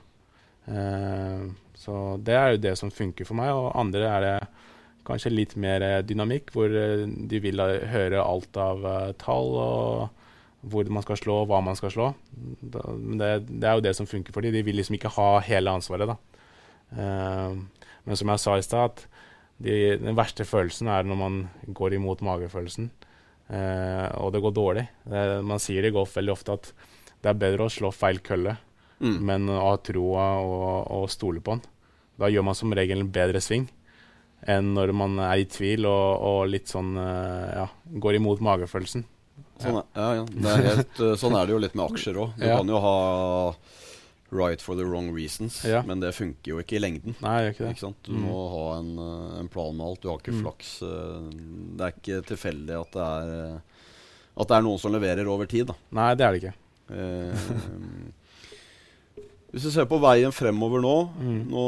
Eh, 0.66 1.44
så 1.78 1.98
det 2.18 2.34
er 2.34 2.48
jo 2.54 2.62
det 2.64 2.74
som 2.80 2.90
funker 2.90 3.28
for 3.28 3.38
meg. 3.38 3.52
Og 3.54 3.70
andre 3.78 4.08
er 4.10 4.26
det 4.26 4.38
kanskje 5.06 5.34
litt 5.34 5.54
mer 5.62 5.86
eh, 5.86 6.02
dynamikk, 6.02 6.50
hvor 6.56 6.74
eh, 6.74 7.06
de 7.06 7.42
vil 7.44 7.62
høre 7.62 8.24
alt 8.24 8.58
av 8.58 8.88
tall 9.22 9.54
og 9.62 10.23
hvor 10.64 10.88
man 10.92 11.04
skal 11.04 11.20
slå, 11.20 11.38
hva 11.50 11.60
man 11.64 11.78
skal 11.78 11.92
slå. 11.94 12.10
Da, 12.62 12.84
det, 13.20 13.32
det, 13.50 13.66
er 13.68 13.78
jo 13.78 13.86
det 13.86 13.96
som 13.98 14.08
funker 14.10 14.36
for 14.36 14.46
dem. 14.46 14.56
De 14.56 14.64
vil 14.66 14.80
liksom 14.80 14.98
ikke 14.98 15.12
ha 15.18 15.30
hele 15.44 15.74
ansvaret, 15.76 16.14
da. 16.14 16.18
Uh, 16.94 17.60
men 18.04 18.20
som 18.20 18.32
jeg 18.32 18.44
sa 18.44 18.58
i 18.60 18.66
stad, 18.66 18.94
at 18.94 19.06
de, 19.64 19.76
den 20.02 20.18
verste 20.18 20.48
følelsen 20.48 20.90
er 20.92 21.08
når 21.08 21.20
man 21.20 21.40
går 21.76 21.98
imot 21.98 22.24
magefølelsen, 22.26 22.90
uh, 23.52 24.08
og 24.24 24.34
det 24.36 24.44
går 24.44 24.56
dårlig. 24.56 24.88
Det, 25.10 25.24
man 25.46 25.62
sier 25.64 25.86
i 25.88 25.94
golf 25.94 26.16
veldig 26.18 26.36
ofte 26.36 26.58
at 26.58 26.72
det 27.24 27.32
er 27.32 27.40
bedre 27.40 27.68
å 27.68 27.72
slå 27.72 27.92
feil 27.96 28.20
kølle, 28.24 28.58
mm. 29.00 29.20
men 29.24 29.48
å 29.52 29.62
ha 29.70 29.78
troa 29.84 30.28
og, 30.44 30.66
og, 30.92 31.08
stole 31.12 31.44
på 31.44 31.56
den. 31.56 31.64
Da 32.20 32.30
gjør 32.30 32.46
man 32.46 32.58
som 32.58 32.76
regel 32.76 33.04
en 33.04 33.14
bedre 33.14 33.42
sving 33.44 33.70
enn 34.44 34.74
når 34.76 34.92
man 34.92 35.16
er 35.24 35.40
i 35.40 35.48
tvil 35.48 35.88
og, 35.88 36.08
og 36.28 36.50
litt 36.52 36.68
sånn 36.68 36.98
eh, 37.00 37.52
ja, 37.62 37.68
går 38.04 38.18
imot 38.18 38.42
magefølelsen. 38.44 39.06
Sånn 39.62 39.80
er, 39.80 39.86
ja, 39.96 40.10
ja. 40.18 40.26
Er 40.54 40.68
helt, 40.68 41.00
eh, 41.00 41.16
sånn 41.20 41.38
er 41.38 41.48
det 41.48 41.54
jo 41.56 41.62
litt 41.62 41.76
med 41.78 41.86
aksjer 41.92 42.20
òg. 42.20 42.38
Du 42.40 42.46
kan 42.50 42.72
jo 42.74 42.80
ha 42.84 42.98
right 44.34 44.64
for 44.66 44.74
the 44.76 44.86
wrong 44.88 45.12
reasons, 45.14 45.60
men 45.86 46.02
det 46.02 46.10
funker 46.18 46.56
jo 46.56 46.64
ikke 46.64 46.80
i 46.80 46.82
lengden. 46.82 47.14
Nei, 47.22 47.52
ikke 47.52 47.68
det. 47.68 47.76
Ikke 47.78 47.92
du 48.08 48.16
mm. 48.16 48.24
må 48.26 48.40
ha 48.56 48.66
en, 48.80 48.90
eh, 48.98 49.38
en, 49.44 49.52
plan 49.54 49.78
med 49.78 49.86
alt. 49.88 50.02
Du 50.02 50.10
har 50.10 50.20
ikke 50.24 50.34
mm. 50.34 50.42
flaks. 50.42 50.74
Det 50.82 51.86
er 51.86 51.96
ikke 52.02 52.24
tilfeldig 52.34 52.82
at 52.82 52.98
det 52.98 53.08
er 53.12 53.62
at 54.34 54.50
det 54.50 54.56
er 54.58 54.64
noen 54.66 54.82
som 54.82 54.94
leverer 54.94 55.28
over 55.30 55.46
tid. 55.50 55.68
Da. 55.70 55.76
Nei, 55.94 56.10
det 56.18 56.26
er 56.26 56.34
det 56.34 56.40
ikke. 56.42 56.54
Eh, 59.54 59.56
hvis 59.56 59.68
du 59.68 59.72
ser 59.72 59.86
på 59.86 60.00
veien 60.02 60.34
fremover 60.34 60.82
nå 60.82 60.94
mm. 61.14 61.42
Nå 61.52 61.66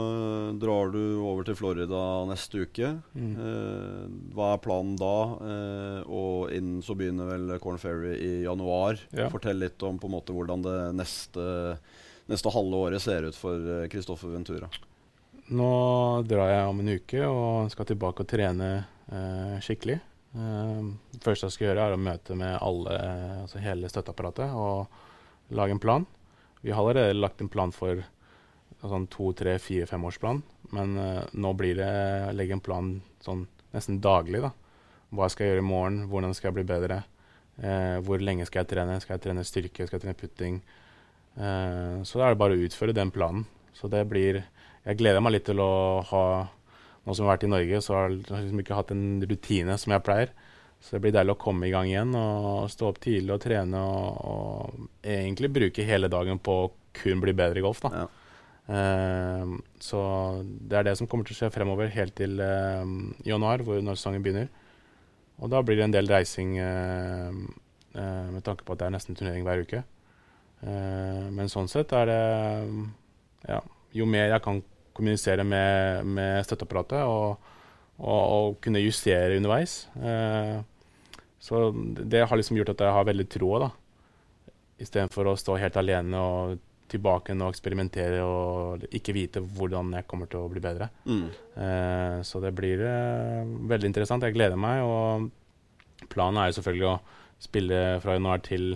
eh, 0.00 0.50
drar 0.62 0.92
du 0.94 1.02
over 1.26 1.46
til 1.46 1.56
Florida 1.58 2.02
neste 2.28 2.62
uke. 2.62 2.92
Mm. 3.14 3.32
Eh, 3.34 4.04
hva 4.34 4.52
er 4.54 4.62
planen 4.62 4.96
da? 4.98 5.16
Eh, 5.46 6.10
og 6.10 6.52
innen 6.54 6.82
så 6.86 6.94
begynner 6.94 7.26
vel 7.32 7.56
Corn 7.62 7.80
Ferry 7.82 8.14
i 8.14 8.30
januar. 8.44 9.00
Ja. 9.10 9.30
Fortell 9.32 9.58
litt 9.58 9.82
om 9.82 9.98
på 9.98 10.06
en 10.06 10.14
måte 10.14 10.34
hvordan 10.36 10.62
det 10.62 10.76
neste, 10.98 11.78
neste 12.30 12.52
halve 12.54 12.84
året 12.86 13.02
ser 13.02 13.26
ut 13.26 13.38
for 13.38 13.88
Kristoffer 13.90 14.30
Ventura. 14.30 14.70
Nå 15.50 15.72
drar 16.30 16.52
jeg 16.52 16.70
om 16.70 16.78
en 16.82 16.94
uke 16.94 17.26
og 17.26 17.72
skal 17.72 17.90
tilbake 17.90 18.22
og 18.22 18.30
trene 18.30 18.70
eh, 19.10 19.58
skikkelig. 19.64 19.98
Det 20.30 21.24
første 21.24 21.48
jeg 21.48 21.56
skal 21.56 21.66
gjøre, 21.66 21.88
er 21.88 21.96
å 21.96 21.98
møte 21.98 22.36
med 22.38 22.54
alle, 22.62 22.98
altså 23.42 23.58
hele 23.58 23.88
støtteapparatet 23.90 24.52
og 24.54 25.50
lage 25.58 25.74
en 25.74 25.82
plan. 25.82 26.06
Vi 26.60 26.72
har 26.74 26.82
allerede 26.82 27.18
lagt 27.18 27.40
en 27.40 27.50
plan 27.52 27.72
for 27.72 28.02
sånn 28.80 29.06
to, 29.12 29.30
tre, 29.36 29.56
fire, 29.60 29.86
femårsplan. 29.88 30.42
Men 30.76 30.96
uh, 30.96 31.22
nå 31.32 31.52
blir 31.58 31.78
det 31.80 31.88
å 32.28 32.34
legge 32.36 32.56
en 32.56 32.64
plan 32.64 32.92
sånn 33.24 33.46
nesten 33.74 34.00
daglig. 34.04 34.42
da. 34.44 34.52
Hva 35.14 35.28
skal 35.30 35.46
jeg 35.46 35.54
gjøre 35.54 35.64
i 35.64 35.70
morgen? 35.70 35.98
Hvordan 36.12 36.36
skal 36.36 36.50
jeg 36.50 36.58
bli 36.60 36.68
bedre? 36.70 37.02
Uh, 37.60 37.98
hvor 38.06 38.22
lenge 38.22 38.46
skal 38.48 38.64
jeg 38.64 38.72
trene? 38.74 39.00
Skal 39.02 39.16
jeg 39.16 39.24
trene 39.26 39.46
styrke? 39.46 39.88
Skal 39.88 39.98
jeg 39.98 40.06
trene 40.06 40.20
putting? 40.20 40.60
Uh, 41.36 42.00
så 42.08 42.20
da 42.20 42.28
er 42.28 42.34
det 42.34 42.42
bare 42.42 42.56
å 42.56 42.64
utføre 42.68 42.96
den 42.96 43.12
planen. 43.14 43.46
Så 43.76 43.88
det 43.88 44.06
blir 44.10 44.44
Jeg 44.80 44.96
gleder 44.96 45.20
meg 45.20 45.34
litt 45.34 45.44
til 45.44 45.60
å 45.60 46.00
ha 46.08 46.24
nå 47.04 47.12
som 47.12 47.24
jeg 47.24 47.28
har 47.28 47.34
vært 47.34 47.44
i 47.44 47.50
Norge, 47.52 47.80
så 47.84 47.96
har 47.96 48.06
jeg 48.08 48.22
liksom 48.30 48.60
ikke 48.62 48.76
hatt 48.78 48.92
en 48.94 49.04
rutine 49.28 49.74
som 49.80 49.92
jeg 49.92 50.04
pleier. 50.06 50.32
Så 50.80 50.96
det 50.96 51.02
blir 51.04 51.12
deilig 51.12 51.34
å 51.36 51.40
komme 51.40 51.68
i 51.68 51.72
gang 51.74 51.90
igjen 51.90 52.14
og 52.16 52.70
stå 52.72 52.88
opp 52.88 53.00
tidlig 53.04 53.34
og 53.34 53.42
trene 53.42 53.80
og, 53.84 54.22
og 54.30 55.04
egentlig 55.04 55.50
bruke 55.52 55.84
hele 55.84 56.08
dagen 56.12 56.40
på 56.40 56.56
å 56.62 56.70
kun 56.96 57.20
bli 57.22 57.34
bedre 57.36 57.60
i 57.60 57.64
golf. 57.64 57.82
da. 57.84 57.90
Ja. 58.02 58.08
Uh, 58.70 59.56
så 59.82 60.00
det 60.44 60.78
er 60.78 60.86
det 60.86 60.96
som 60.98 61.08
kommer 61.10 61.26
til 61.26 61.34
å 61.34 61.40
skje 61.40 61.50
fremover 61.50 61.90
helt 61.90 62.14
til 62.18 62.38
uh, 62.38 62.84
januar, 63.26 63.64
hvor 63.66 63.80
når 63.82 63.98
sesongen 63.98 64.24
begynner. 64.24 64.50
Og 65.40 65.50
da 65.50 65.62
blir 65.64 65.80
det 65.80 65.88
en 65.88 65.96
del 65.96 66.10
reising 66.10 66.56
uh, 66.60 67.34
med 67.90 68.44
tanke 68.46 68.62
på 68.62 68.74
at 68.74 68.82
det 68.82 68.86
er 68.86 68.94
nesten 68.94 69.18
turnering 69.18 69.42
hver 69.42 69.64
uke. 69.66 69.80
men 70.62 71.48
sånn 71.48 71.66
sett 71.66 71.90
er 71.96 72.04
det 72.06 72.24
ja, 73.48 73.56
Jo 73.96 74.04
mer 74.06 74.28
jeg 74.28 74.42
kan 74.44 74.60
kommunisere 74.94 75.42
med, 75.42 76.04
med 76.06 76.44
støtteapparatet 76.46 77.02
og, 77.02 77.48
og, 78.00 78.22
og, 78.32 78.56
kunne 78.64 78.82
justere 78.82 79.36
underveis. 79.36 79.84
Eh, 80.00 80.56
så 81.40 81.68
det 81.72 82.24
har 82.28 82.36
liksom 82.36 82.58
gjort 82.58 82.74
at 82.74 82.82
jeg 82.84 82.96
har 82.96 83.06
veldig 83.08 83.28
troa, 83.32 83.62
da. 83.66 83.70
Istedenfor 84.80 85.28
å 85.28 85.38
stå 85.38 85.58
helt 85.60 85.76
alene 85.76 86.20
og 86.20 86.58
tilbake 86.90 87.36
og 87.36 87.52
eksperimentere 87.52 88.22
og 88.26 88.86
ikke 88.96 89.14
vite 89.14 89.42
hvordan 89.44 89.92
jeg 89.94 90.08
kommer 90.10 90.30
til 90.30 90.42
å 90.42 90.50
bli 90.50 90.62
bedre. 90.64 90.88
Mm. 91.04 91.26
Eh, 91.64 92.16
så 92.26 92.40
det 92.42 92.54
blir 92.56 92.82
eh, 92.82 93.52
veldig 93.70 93.90
interessant. 93.92 94.24
Jeg 94.26 94.34
gleder 94.34 94.58
meg. 94.58 94.82
Og 94.82 96.08
planen 96.10 96.40
er 96.40 96.50
jo 96.50 96.58
selvfølgelig 96.58 96.88
å 96.90 96.96
spille 97.40 97.82
fra 98.02 98.16
januar 98.16 98.42
til 98.44 98.72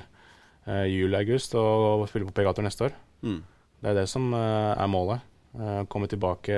juli-august 0.65 1.53
og 1.61 2.07
spille 2.09 2.25
på 2.25 2.33
Pegator 2.39 2.65
neste 2.65 2.87
år. 2.87 2.95
Mm. 3.21 3.43
Det 3.85 3.91
er 3.91 3.99
det 3.99 4.07
som 4.09 4.31
er 4.33 4.89
målet. 4.89 5.27
Komme 5.93 6.09
tilbake 6.09 6.57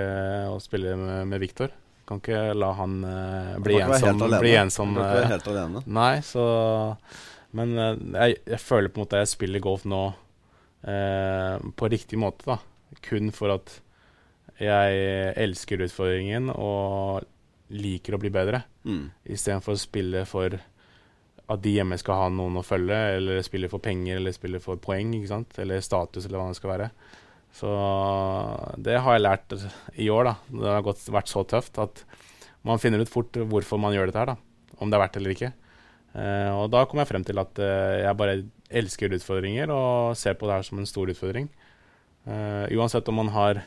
og 0.52 0.60
spille 0.62 0.92
med, 1.00 1.24
med 1.32 1.42
Viktor. 1.42 1.74
Kan 2.06 2.20
ikke 2.22 2.42
la 2.54 2.68
han 2.78 3.00
uh, 3.02 3.56
bli, 3.62 3.80
ensom, 3.82 4.20
bli 4.38 4.52
ensom. 4.60 4.94
Du 4.94 5.00
kan 5.00 5.08
ikke 5.08 5.22
være 5.22 5.32
helt 5.32 5.48
alene. 5.52 5.82
Nei, 5.98 6.12
så 6.26 6.44
Men 7.56 7.74
uh, 7.74 7.90
jeg, 7.96 8.38
jeg, 8.46 8.60
føler 8.62 8.92
på 8.92 9.00
en 9.00 9.06
måte 9.06 9.22
jeg 9.24 9.32
spiller 9.34 9.64
golf 9.64 9.88
nå 9.88 10.04
på 10.86 11.88
riktig 11.90 12.14
måte, 12.22 12.46
da. 12.46 12.60
Kun 13.02 13.32
for 13.34 13.50
at 13.50 13.72
jeg 14.62 14.98
elsker 15.42 15.80
utfordringen 15.82 16.52
og 16.52 17.24
liker 17.74 18.14
å 18.14 18.20
bli 18.22 18.30
bedre. 18.30 18.60
Mm. 18.86 19.08
Istedenfor 19.34 19.74
å 19.74 19.80
spille 19.80 20.22
for 20.30 20.54
at 21.46 21.62
de 21.62 21.76
hjemme 21.76 21.98
skal 22.00 22.20
ha 22.20 22.30
noen 22.32 22.58
å 22.58 22.64
følge, 22.66 22.96
eller 23.16 23.44
spille 23.46 23.70
for 23.70 23.82
penger 23.82 24.18
eller 24.18 24.34
spille 24.34 24.60
for 24.62 24.80
poeng, 24.82 25.12
ikke 25.18 25.30
sant? 25.30 25.58
eller 25.62 25.82
status, 25.84 26.26
eller 26.26 26.40
hva 26.40 26.50
det 26.50 26.58
skal 26.58 26.72
være. 26.72 26.88
Så 27.56 27.70
det 28.84 28.98
har 29.00 29.16
jeg 29.16 29.24
lært 29.24 29.54
i 29.96 30.08
år. 30.12 30.28
da. 30.28 30.34
Det 30.50 30.72
har 30.74 30.84
gått, 30.84 31.04
vært 31.08 31.32
så 31.32 31.44
tøft 31.48 31.78
at 31.80 32.02
man 32.66 32.80
finner 32.82 33.00
ut 33.00 33.12
fort 33.12 33.32
hvorfor 33.32 33.80
man 33.80 33.94
gjør 33.96 34.10
dette 34.10 34.20
her. 34.20 34.34
da. 34.34 34.74
Om 34.76 34.90
det 34.90 34.98
er 34.98 35.04
verdt 35.06 35.16
eller 35.20 35.36
ikke. 35.36 35.52
Eh, 36.16 36.50
og 36.56 36.68
da 36.72 36.84
kom 36.88 37.00
jeg 37.00 37.10
frem 37.10 37.24
til 37.26 37.40
at 37.40 37.60
eh, 37.60 38.02
jeg 38.04 38.18
bare 38.18 38.36
elsker 38.80 39.12
utfordringer 39.16 39.72
og 39.72 40.16
ser 40.18 40.36
på 40.36 40.48
det 40.48 40.58
her 40.58 40.68
som 40.68 40.80
en 40.80 40.88
stor 40.88 41.12
utfordring. 41.12 41.48
Eh, 42.26 42.76
uansett 42.76 43.08
om 43.12 43.20
man 43.20 43.32
har 43.34 43.62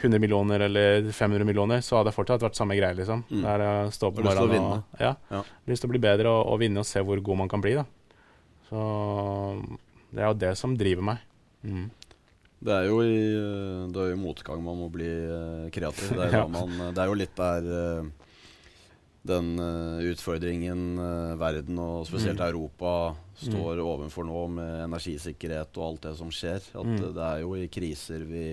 100 0.00 0.20
millioner 0.22 0.64
eller 0.64 1.10
500 1.12 1.44
millioner, 1.44 1.82
så 1.84 1.98
hadde 1.98 2.10
det 2.10 2.16
fortsatt 2.16 2.44
vært 2.44 2.56
samme 2.56 2.76
greie. 2.78 2.96
liksom. 2.96 3.24
Mm. 3.28 3.44
Er 3.44 3.64
å 3.64 3.72
stå 3.92 4.12
på 4.12 4.24
morgenen 4.24 4.64
og 4.64 5.00
ja, 5.02 5.14
ja. 5.32 5.42
lyst 5.68 5.84
til 5.84 5.90
å 5.90 5.94
bli 5.94 6.02
bedre 6.02 6.32
og, 6.32 6.42
og, 6.54 6.60
vinne 6.62 6.80
og 6.80 6.88
se 6.88 7.02
hvor 7.04 7.20
god 7.24 7.42
man 7.44 7.52
kan 7.52 7.64
bli. 7.64 7.76
da. 7.76 7.84
Så 8.70 8.84
det 10.10 10.22
er 10.22 10.30
jo 10.30 10.40
det 10.40 10.54
som 10.58 10.76
driver 10.78 11.08
meg. 11.12 11.26
Mm. 11.64 11.88
Det 12.60 12.72
er 12.74 12.90
jo 12.90 12.98
i, 13.00 13.20
eh, 13.32 13.84
det 13.88 14.02
er 14.02 14.12
i 14.12 14.20
motgang 14.20 14.60
man 14.64 14.76
må 14.82 14.90
bli 14.92 15.08
uh, 15.08 15.68
kreativ. 15.72 16.12
Det 16.12 16.26
er, 16.26 16.34
ja. 16.42 16.48
man, 16.48 16.74
eh, 16.76 16.90
det 16.92 17.00
er, 17.00 17.08
jo 17.08 17.16
litt 17.16 17.38
der 17.38 17.68
uh, 17.70 18.10
den 19.30 19.48
utfordringen 20.08 20.96
verden, 21.36 21.76
og 21.76 22.06
spesielt 22.08 22.40
mm. 22.40 22.46
Europa, 22.46 22.92
står 23.36 23.80
mm. 23.80 23.84
overfor 23.84 24.24
nå, 24.24 24.44
med 24.56 24.84
energisikkerhet 24.86 25.76
og 25.76 25.86
alt 25.86 26.06
det 26.08 26.14
som 26.16 26.32
skjer. 26.32 26.60
At 26.72 26.88
mm. 26.88 27.00
det 27.16 27.26
er 27.26 27.42
jo 27.42 27.52
i 27.56 27.66
kriser 27.72 28.24
vi 28.28 28.44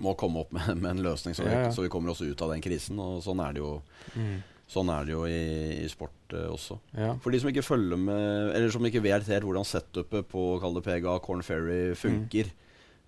må 0.00 0.12
komme 0.20 0.44
opp 0.44 0.52
med, 0.52 0.68
med 0.82 0.90
en 0.92 1.02
løsning, 1.08 1.36
så, 1.36 1.44
ja, 1.48 1.56
ja. 1.56 1.64
Vi, 1.66 1.74
så, 1.76 1.84
vi, 1.84 1.92
kommer 1.92 2.12
oss 2.12 2.20
ut 2.20 2.44
av 2.44 2.52
den 2.52 2.64
krisen. 2.64 3.00
Og 3.00 3.24
sånn 3.24 3.40
er 3.44 3.56
det 3.56 3.64
jo. 3.64 3.72
Mm. 4.14 4.38
Sånn 4.70 4.92
er 4.92 5.08
det 5.08 5.16
jo 5.16 5.24
i, 5.26 5.40
i 5.80 5.88
sport 5.90 6.36
uh, 6.36 6.46
også. 6.52 6.76
Ja. 6.94 7.14
For 7.24 7.32
de 7.32 7.40
som 7.42 7.50
ikke 7.50 7.64
følger 7.66 7.98
med 7.98 8.52
Eller 8.54 8.70
som 8.70 8.84
ikke 8.86 9.02
vet 9.02 9.26
helt 9.26 9.48
hvordan 9.48 9.66
setupet 9.66 10.28
på 10.30 10.44
PGA 10.60 11.16
Corn 11.24 11.42
Ferry 11.42 11.96
funker, 11.98 12.52
mm. 12.52 12.59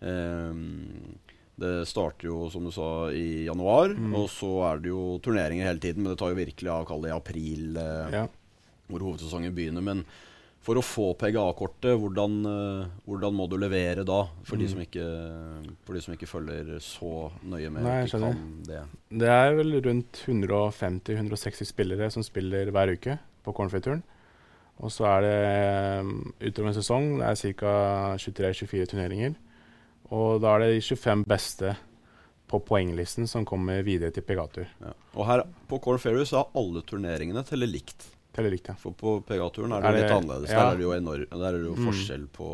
Um, 0.03 1.19
det 1.63 1.87
starter 1.87 2.27
jo, 2.27 2.49
som 2.51 2.65
du 2.67 2.73
sa, 2.75 3.13
i 3.15 3.45
januar. 3.47 3.93
Mm. 3.95 4.17
Og 4.19 4.29
så 4.33 4.51
er 4.71 4.83
det 4.83 4.91
jo 4.91 5.17
turneringer 5.23 5.69
hele 5.69 5.83
tiden, 5.83 6.03
men 6.03 6.15
det 6.15 6.19
tar 6.21 6.33
jo 6.33 6.41
virkelig 6.41 6.71
av 6.73 6.87
kall 6.89 7.05
det 7.05 7.15
april, 7.15 7.77
eh, 7.79 8.15
ja. 8.17 8.27
hvor 8.89 9.05
hovedsesongen 9.07 9.55
begynner. 9.55 9.85
Men 9.85 10.03
for 10.63 10.79
å 10.79 10.85
få 10.87 11.09
PGA-kortet, 11.19 11.93
hvordan, 11.99 12.37
uh, 12.47 12.91
hvordan, 13.07 13.35
må 13.35 13.49
du 13.51 13.57
levere 13.59 14.05
da? 14.07 14.21
For, 14.47 14.57
mm. 14.57 14.63
de 14.63 14.71
som 14.71 14.83
ikke, 14.85 15.07
for 15.87 15.99
de 15.99 16.03
som 16.05 16.17
ikke 16.17 16.31
følger 16.31 16.73
så 16.83 17.29
nøye 17.43 17.71
med. 17.75 17.85
Nei, 17.87 17.99
jeg 18.07 18.33
det. 18.69 18.83
det 19.23 19.31
er 19.35 19.59
vel 19.59 19.77
rundt 19.83 20.23
150-160 20.25 21.69
spillere 21.69 22.11
som 22.15 22.27
spiller 22.27 22.71
hver 22.75 22.95
uke 22.95 23.19
på 23.43 23.55
Cornfree-turen. 23.59 24.05
Og 24.83 24.91
så 24.91 25.07
er 25.11 25.27
det 25.27 25.39
um, 26.03 26.15
utover 26.41 26.71
en 26.71 26.79
sesong 26.79 27.09
det 27.21 27.29
er 27.29 27.59
ca. 27.59 27.75
23-24 28.23 28.95
turneringer. 28.95 29.35
Og 30.13 30.43
da 30.43 30.57
er 30.57 30.65
det 30.65 30.75
de 30.77 30.85
25 30.85 31.25
beste 31.29 31.77
på 32.53 32.61
poenglisten 32.69 33.29
som 33.31 33.47
kommer 33.49 33.81
videre 33.87 34.13
til 34.13 34.25
PGA-tur. 34.29 34.67
Ja. 34.83 34.91
Og 35.17 35.29
her 35.29 35.45
på 35.71 35.79
Corn 35.81 36.01
Ferry 36.03 36.27
så 36.29 36.43
er 36.43 36.59
alle 36.61 36.83
turneringene 36.85 37.45
teller 37.49 37.71
likt. 37.71 38.11
Teller 38.33 38.53
likt, 38.53 38.69
ja. 38.69 38.75
For 38.81 38.97
på 38.97 39.15
PGA-turen 39.29 39.73
er 39.73 39.81
det, 39.81 39.89
er 39.89 39.97
det 39.97 40.03
litt 40.03 40.17
annerledes. 40.19 40.53
Ja. 40.53 40.59
Der 40.59 40.75
er 40.75 40.81
det 40.81 40.85
jo, 40.85 40.93
enorm, 40.97 41.25
er 41.33 41.57
det 41.57 41.63
jo 41.65 41.73
mm. 41.79 41.89
forskjell 41.89 42.29
på, 42.37 42.51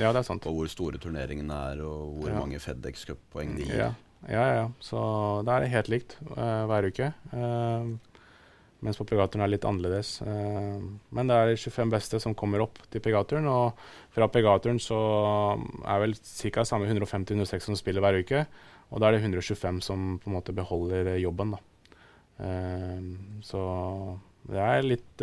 ja, 0.00 0.14
det 0.16 0.24
sant. 0.28 0.44
på 0.44 0.54
hvor 0.56 0.72
store 0.72 1.00
turneringene 1.00 1.60
er, 1.74 1.84
og 1.84 2.16
hvor 2.22 2.34
mange 2.38 2.60
Fedex 2.62 3.04
Cup-poeng 3.08 3.52
de 3.58 3.68
gir. 3.68 3.84
Ja. 3.84 3.92
ja, 4.28 4.48
ja. 4.62 4.66
Så 4.84 5.04
da 5.44 5.58
er 5.58 5.64
det 5.64 5.72
helt 5.76 5.92
likt 5.92 6.18
uh, 6.30 6.64
hver 6.70 6.88
uke. 6.88 7.12
Uh, 7.32 8.13
mens 8.84 8.98
på 9.00 9.06
PGA-turen 9.08 9.42
er 9.42 9.48
det 9.48 9.56
litt 9.56 9.66
annerledes. 9.68 10.10
Uh, 10.24 10.76
men 11.16 11.30
det 11.30 11.36
er 11.36 11.50
de 11.50 11.56
25 11.58 11.92
beste 11.94 12.20
som 12.22 12.36
kommer 12.38 12.62
opp 12.64 12.78
til 12.92 13.02
PGA-turen. 13.04 13.48
Og 13.50 13.80
fra 14.14 14.28
PGA-turen 14.28 14.80
så 14.82 15.00
er 15.88 16.04
vel 16.04 16.14
ca. 16.20 16.66
samme 16.68 16.88
150-160 16.90 17.70
som 17.70 17.78
spiller 17.80 18.04
hver 18.04 18.20
uke. 18.20 18.44
Og 18.92 19.00
da 19.00 19.08
er 19.08 19.16
det 19.16 19.24
125 19.24 19.80
som 19.84 20.18
på 20.22 20.30
en 20.30 20.36
måte 20.36 20.54
beholder 20.54 21.16
jobben, 21.18 21.56
da. 21.56 21.60
så 23.42 23.60
det 24.44 24.60
er 24.60 24.86
litt 24.86 25.22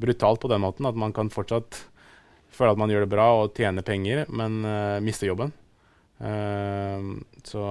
brutalt 0.00 0.40
på 0.42 0.50
den 0.50 0.62
måten 0.64 0.88
at 0.88 0.98
man 0.98 1.12
kan 1.14 1.30
fortsatt 1.30 1.76
føle 2.54 2.72
at 2.72 2.80
man 2.80 2.90
gjør 2.90 3.04
det 3.04 3.12
bra 3.12 3.26
og 3.42 3.52
tjene 3.54 3.84
penger, 3.86 4.24
men 4.32 4.62
mister 4.62 5.04
miste 5.06 5.28
jobben. 5.28 5.52
Så 7.46 7.66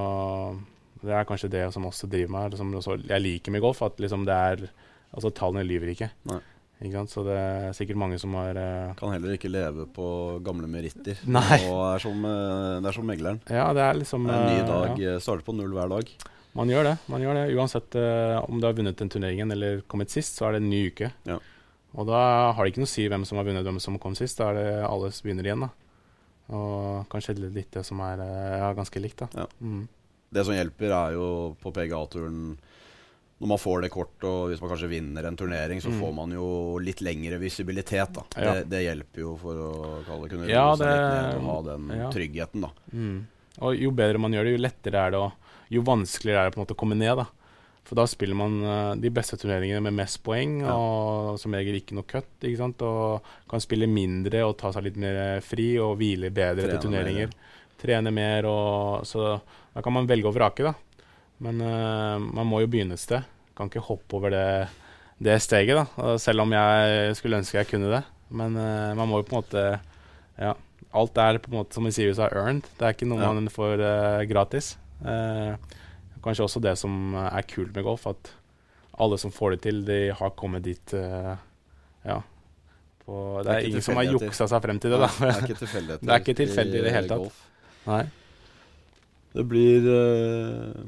det 1.01 1.15
er 1.15 1.27
kanskje 1.27 1.51
det 1.53 1.65
som 1.73 1.88
også 1.88 2.09
driver 2.12 2.33
meg. 2.35 2.53
Liksom, 2.53 2.71
også, 2.79 2.95
jeg 3.09 3.23
liker 3.23 3.55
med 3.55 3.63
golf, 3.63 3.81
at 3.85 3.99
liksom 4.01 4.27
det 4.29 4.38
er 4.38 4.69
Altså, 5.09 5.31
tallene 5.33 5.63
lyver 5.65 5.89
ikke. 5.89 6.05
ikke 6.85 7.01
så 7.09 7.23
det 7.25 7.33
er 7.33 7.71
sikkert 7.73 7.97
mange 7.97 8.19
som 8.21 8.35
har 8.38 8.53
uh, 8.53 8.91
Kan 8.99 9.15
heller 9.15 9.33
ikke 9.33 9.49
leve 9.49 9.88
på 9.89 10.05
gamle 10.45 10.69
meritter. 10.69 11.17
Nei. 11.38 11.63
Og 11.65 11.79
er 11.95 12.03
som, 12.03 12.21
det 12.21 12.91
er 12.91 12.93
som 12.99 13.09
megleren. 13.09 13.41
Ja, 13.49 13.71
det 13.73 13.81
er 13.88 13.97
liksom 13.97 14.29
En 14.29 14.45
ny 14.45 14.59
dag. 14.67 15.01
Ja. 15.01 15.15
Starter 15.17 15.47
på 15.47 15.57
null 15.57 15.73
hver 15.73 15.89
dag. 15.89 16.13
Man 16.57 16.69
gjør 16.69 16.91
det. 16.91 16.95
man 17.09 17.21
gjør 17.25 17.38
det. 17.39 17.45
Uansett 17.57 17.97
uh, 17.97 18.38
om 18.45 18.62
du 18.62 18.67
har 18.67 18.77
vunnet 18.77 18.97
den 19.01 19.09
turneringen 19.09 19.51
eller 19.53 19.81
kommet 19.89 20.13
sist, 20.13 20.38
så 20.38 20.47
er 20.47 20.57
det 20.57 20.63
en 20.63 20.71
ny 20.71 20.85
uke. 20.93 21.12
Ja. 21.29 21.38
Og 21.97 22.05
da 22.09 22.21
har 22.53 22.62
det 22.62 22.73
ikke 22.73 22.83
noe 22.83 22.89
å 22.89 22.93
si 22.93 23.05
hvem 23.09 23.25
som 23.25 23.39
har 23.39 23.47
vunnet, 23.47 23.65
hvem 23.65 23.79
som 23.81 23.97
kom 24.01 24.17
sist. 24.17 24.38
Da 24.38 24.51
er 24.51 24.59
det 24.59 24.67
alle 24.85 25.09
som 25.13 25.25
begynner 25.25 25.49
igjen. 25.49 25.65
da. 25.65 25.71
Og 26.57 27.05
kanskje 27.09 27.38
litt 27.41 27.73
det 27.73 27.85
som 27.85 28.01
er 28.05 28.21
uh, 28.21 28.73
ganske 28.77 29.01
likt. 29.01 29.25
da. 29.25 29.45
Ja. 29.45 29.47
Mm. 29.62 29.88
Det 30.30 30.46
som 30.46 30.56
hjelper, 30.56 30.94
er 30.94 31.15
jo 31.18 31.30
på 31.62 31.74
PGA-turen 31.74 32.58
når 33.39 33.48
man 33.48 33.60
får 33.60 33.86
det 33.86 33.89
kort, 33.94 34.18
og 34.28 34.50
hvis 34.52 34.60
man 34.60 34.72
kanskje 34.74 34.89
vinner 34.92 35.24
en 35.24 35.38
turnering, 35.39 35.80
så 35.80 35.88
mm. 35.94 36.00
får 36.02 36.10
man 36.18 36.34
jo 36.36 36.48
litt 36.84 37.00
lengre 37.00 37.38
visibilitet. 37.39 38.18
da. 38.18 38.26
Ja. 38.36 38.56
Det, 38.58 38.65
det, 38.74 38.82
hjelper 38.84 39.24
jo 39.24 39.36
for 39.39 39.62
å 39.63 39.70
kalle, 40.04 40.28
kunne 40.28 40.50
ja, 40.52 40.65
det, 40.76 40.89
og 41.38 41.46
ha 41.48 41.60
den 41.70 41.94
ja. 41.96 42.10
tryggheten. 42.12 42.65
da. 42.68 42.74
Mm. 42.92 43.22
Og 43.63 43.80
jo 43.80 43.94
bedre 43.96 44.20
man 44.20 44.36
gjør 44.36 44.50
det, 44.50 44.58
jo 44.58 44.63
lettere 44.65 45.06
er 45.06 45.15
det 45.15 45.22
og 45.24 45.72
jo 45.72 45.84
vanskeligere 45.88 46.42
er 46.42 46.50
det 46.50 46.56
på 46.56 46.60
en 46.60 46.65
måte 46.65 46.76
å 46.76 46.82
komme 46.84 47.00
ned. 47.00 47.22
da. 47.22 47.30
For 47.88 47.98
da 47.98 48.06
spiller 48.12 48.38
man 48.38 48.60
uh, 48.62 48.92
de 49.00 49.13
beste 49.13 49.39
turneringene 49.39 49.82
med 49.88 49.96
mest 50.02 50.20
poeng, 50.26 50.60
ja. 50.65 50.76
og 50.76 51.39
som 51.39 51.56
regel 51.56 51.80
ikke 51.80 51.96
noe 51.96 52.10
cut. 52.12 52.28
ikke 52.44 52.60
sant? 52.60 52.84
Og 52.84 53.32
kan 53.50 53.63
spille 53.63 53.88
mindre 53.89 54.44
og 54.50 54.58
ta 54.60 54.74
seg 54.76 54.89
litt 54.89 55.00
mer 55.00 55.39
fri 55.46 55.72
og 55.80 55.96
hvile 56.02 56.28
bedre 56.28 56.68
Trene 56.68 56.76
til 56.76 56.89
turneringer. 56.89 57.32
Mer. 57.32 57.56
Trene 57.80 58.12
mer, 58.13 58.48
og, 58.50 59.08
så 59.08 59.38
da 59.74 59.84
kan 59.84 59.96
man 59.96 60.08
velge 60.10 60.28
og 60.30 60.36
vrake, 60.36 60.65
da. 60.68 60.74
Men 61.44 61.62
uh, 61.63 62.18
man 62.20 62.48
må 62.50 62.63
jo 62.63 62.70
begynne 62.72 62.98
et 62.98 63.04
sted. 63.04 63.28
Kan 63.56 63.72
ikke 63.72 63.86
hoppe 63.88 64.18
over 64.18 64.34
det, 64.34 64.48
det 65.24 65.38
steget, 65.44 65.78
da. 65.80 66.15
Selv 66.20 66.44
om 66.44 66.56
jeg 66.56 67.13
skulle 67.20 67.39
ønske 67.39 67.62
jeg 67.62 67.70
kunne 67.70 67.92
det. 67.94 68.02
Men 68.30 68.58
uh, 68.60 68.96
man 69.00 69.08
må 69.10 69.22
jo 69.22 69.30
på 69.30 69.36
en 69.36 69.42
måte 69.44 69.70
Ja. 70.39 70.56
Alt 70.96 71.20
er 71.22 71.38
på 71.38 71.52
en 71.52 71.60
måte, 71.60 71.76
som 71.76 71.86
vi 71.86 71.92
sier 71.94 72.10
i 72.10 72.13
USA, 72.15 72.32
earned. 72.34 72.65
Det 72.80 72.86
er 72.88 72.96
ikke 72.96 73.06
noe 73.06 73.22
ja. 73.22 73.30
man 73.36 73.46
får 73.54 73.84
gratis. 74.26 74.72
Eh, 75.06 75.76
kanskje 76.24 76.48
også 76.48 76.62
det 76.65 76.72
som 76.82 77.13
er 77.20 77.46
kult 77.46 77.76
med 77.76 77.86
golf, 77.86 78.08
at 78.10 78.32
alle 78.98 79.20
som 79.22 79.30
får 79.30 79.54
det 79.54 79.60
til, 79.68 79.84
de 79.86 80.00
har 80.18 80.34
kommet 80.39 80.65
dit 80.65 80.96
ja, 80.96 82.18
på, 83.04 83.13
det, 83.44 83.46
det, 83.46 83.54
er, 83.54 83.68
ingen 83.70 83.86
som 83.86 84.00
har 84.00 84.10
juksa 84.10 84.48
seg 84.50 84.65
frem 84.65 84.82
til 84.82 84.96
det. 84.96 85.00
Da. 85.04 85.12
det 85.20 85.30
er 85.30 86.26
ikke 86.26 86.39
tilfeldigheter 86.42 86.80
er 86.80 86.82
i 86.82 86.88
det 86.88 86.96
hele 86.96 87.13
tatt. 87.13 87.46
Nei. 87.86 88.04
Det 89.30 89.46
blir 89.46 89.86
uh, 89.86 90.82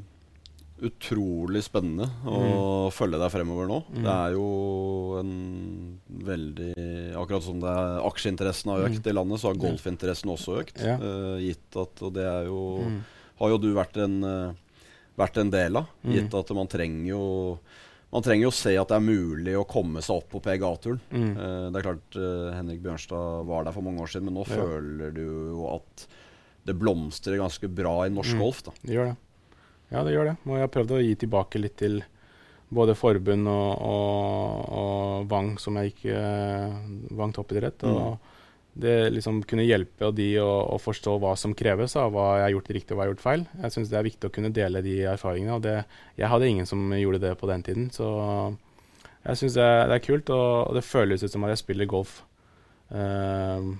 utrolig 0.82 1.62
spennende 1.62 2.08
å 2.26 2.38
mm. 2.42 2.92
følge 2.94 3.20
deg 3.22 3.32
fremover 3.32 3.70
nå. 3.70 3.80
Mm. 3.86 4.02
Det 4.02 4.12
er 4.18 4.36
jo 4.36 4.46
en 5.20 5.32
veldig 6.26 6.72
Akkurat 7.22 7.44
som 7.44 7.60
det 7.62 7.70
er 7.70 8.04
aksjeinteressen 8.08 8.72
har 8.72 8.86
økt 8.88 9.00
mm. 9.04 9.10
i 9.12 9.14
landet, 9.14 9.40
så 9.40 9.52
har 9.52 9.60
golfinteressen 9.62 10.32
også 10.34 10.60
økt. 10.64 10.82
Ja. 10.82 10.98
Uh, 10.98 11.36
gitt 11.42 11.78
at 11.78 12.02
Og 12.02 12.14
det 12.16 12.26
er 12.28 12.48
jo 12.50 12.62
mm 12.82 13.02
har 13.42 13.54
jo 13.54 13.60
du 13.62 13.70
vært 13.76 13.98
en, 14.02 14.18
uh, 14.22 14.82
vært 15.18 15.40
en 15.42 15.52
del 15.52 15.80
av. 15.80 15.88
Mm. 16.02 16.12
Gitt 16.16 16.36
at 16.38 16.52
man 16.56 16.70
trenger 16.70 17.08
jo 17.12 17.24
man 18.12 18.24
trenger 18.24 18.44
jo 18.44 18.52
se 18.52 18.74
at 18.76 18.90
det 18.90 18.98
er 18.98 19.06
mulig 19.06 19.54
å 19.56 19.64
komme 19.68 20.02
seg 20.04 20.18
opp 20.20 20.34
på 20.34 20.42
PGA-turen. 20.44 21.00
Mm. 21.10 21.30
Uh, 21.38 21.68
det 21.72 21.80
er 21.80 21.86
klart 21.86 22.18
uh, 22.18 22.50
Henrik 22.52 22.82
Bjørnstad 22.84 23.46
var 23.48 23.64
der 23.64 23.76
for 23.76 23.86
mange 23.86 24.04
år 24.04 24.12
siden, 24.12 24.28
men 24.28 24.36
nå 24.36 24.44
ja. 24.46 24.58
føler 24.60 25.14
du 25.16 25.24
jo 25.24 25.70
at 25.72 26.04
det 26.68 26.76
blomstrer 26.78 27.40
ganske 27.40 27.68
bra 27.68 27.94
i 28.06 28.12
norsk 28.14 28.36
mm. 28.36 28.42
golf. 28.42 28.62
da. 28.66 28.74
Det 28.82 28.96
gjør 28.96 29.12
det. 29.12 29.16
Ja, 29.92 30.02
det 30.06 30.14
gjør 30.14 30.30
det. 30.30 30.36
Og 30.46 30.56
jeg 30.56 30.64
har 30.64 30.74
prøvd 30.76 30.96
å 30.96 31.02
gi 31.02 31.14
tilbake 31.20 31.60
litt 31.60 31.78
til 31.82 32.00
både 32.72 32.94
forbund 32.96 33.48
og, 33.52 33.72
og, 33.84 34.68
og 34.82 35.26
Vang, 35.28 35.56
som 35.60 35.76
jeg 35.76 35.90
gikk 35.90 36.06
eh, 36.14 36.78
Vang 37.18 37.34
toppidrett. 37.36 37.84
Og, 37.88 38.14
mm 38.14 38.30
det 38.72 39.10
liksom 39.12 39.42
kunne 39.44 39.66
hjelpe 39.66 40.08
de 40.16 40.28
å, 40.40 40.48
å, 40.72 40.78
forstå 40.80 41.18
hva 41.20 41.34
som 41.36 41.52
kreves 41.56 41.92
av 42.00 42.14
hva 42.14 42.38
jeg 42.38 42.46
har 42.46 42.52
gjort 42.54 42.70
riktig 42.72 42.94
og 42.94 42.98
hva 42.98 43.04
jeg 43.04 43.10
har 43.10 43.12
gjort 43.12 43.24
feil. 43.24 43.44
Jeg 43.64 43.74
syns 43.74 43.92
det 43.92 43.98
er 43.98 44.06
viktig 44.06 44.28
å 44.28 44.32
kunne 44.32 44.52
dele 44.54 44.84
de 44.84 44.94
erfaringene. 45.12 45.56
og 45.58 45.64
det, 45.66 45.76
Jeg 46.16 46.30
hadde 46.32 46.48
ingen 46.48 46.68
som 46.68 46.92
gjorde 46.96 47.20
det 47.26 47.34
på 47.40 47.50
den 47.50 47.64
tiden. 47.66 47.90
Så 47.92 48.08
jeg 49.26 49.40
syns 49.40 49.58
det, 49.58 49.68
det, 49.90 49.98
er 49.98 50.06
kult, 50.06 50.32
og, 50.32 50.48
og, 50.70 50.74
det 50.78 50.86
føles 50.88 51.22
ut 51.22 51.32
som 51.32 51.44
at 51.44 51.52
jeg 51.52 51.64
spiller 51.64 51.90
golf 51.90 52.22
med 52.92 53.76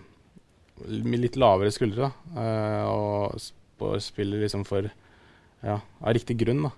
litt 0.88 1.38
lavere 1.40 1.72
skuldre. 1.74 2.10
Da, 2.10 2.44
eh, 2.44 2.86
og, 2.92 3.50
spiller 3.98 4.44
liksom 4.44 4.62
for 4.62 4.86
ja, 4.86 5.74
av 5.74 6.12
riktig 6.14 6.36
grunn. 6.38 6.62
da 6.68 6.70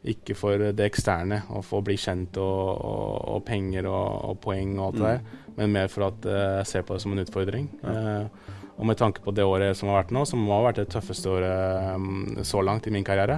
ikke 0.00 0.34
for 0.38 0.62
det 0.72 0.86
eksterne, 0.86 1.42
å 1.52 1.60
få 1.64 1.82
bli 1.84 1.96
kjent 2.00 2.38
og, 2.40 2.68
og, 2.88 3.16
og 3.34 3.42
penger 3.44 3.88
og, 3.90 4.06
og, 4.30 4.38
poeng 4.40 4.78
og 4.78 4.86
alt 4.86 4.96
det 4.96 5.04
der, 5.04 5.20
mm. 5.20 5.50
men 5.58 5.74
mer 5.74 5.90
for 5.92 6.06
at 6.08 6.28
eh, 6.28 6.46
jeg 6.62 6.70
ser 6.70 6.86
på 6.88 6.96
det 6.96 7.04
som 7.04 7.12
en 7.12 7.20
utfordring. 7.24 7.68
Ja. 7.82 7.98
Uh, 8.24 8.56
og 8.80 8.86
med 8.88 8.96
tanke 8.96 9.20
på 9.20 9.32
det 9.36 9.44
året 9.44 9.76
som 9.76 9.90
har 9.90 9.98
vært 9.98 10.12
nå, 10.16 10.22
som 10.24 10.46
har 10.48 10.62
vært 10.64 10.78
det 10.80 10.86
tøffeste 10.94 11.28
året 11.28 11.98
um, 12.00 12.38
så 12.48 12.62
langt 12.64 12.86
i 12.88 12.92
min 12.94 13.04
karriere. 13.04 13.36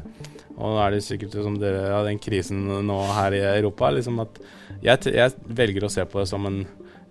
Og 0.52 0.76
da 0.76 0.84
er 0.84 0.94
det 0.94 1.00
sikkert 1.02 1.34
som 1.34 1.56
det, 1.58 1.72
ja, 1.72 1.98
den 2.06 2.20
krisen 2.22 2.60
nå 2.86 2.98
her 3.10 3.34
i 3.34 3.40
Europa. 3.48 3.90
Liksom 3.90 4.22
at 4.22 4.38
jeg, 4.84 5.10
jeg, 5.10 5.34
velger 5.50 5.88
å 5.88 5.90
se 5.90 6.04
på 6.06 6.20
det 6.20 6.28
som 6.30 6.46
en 6.46 6.60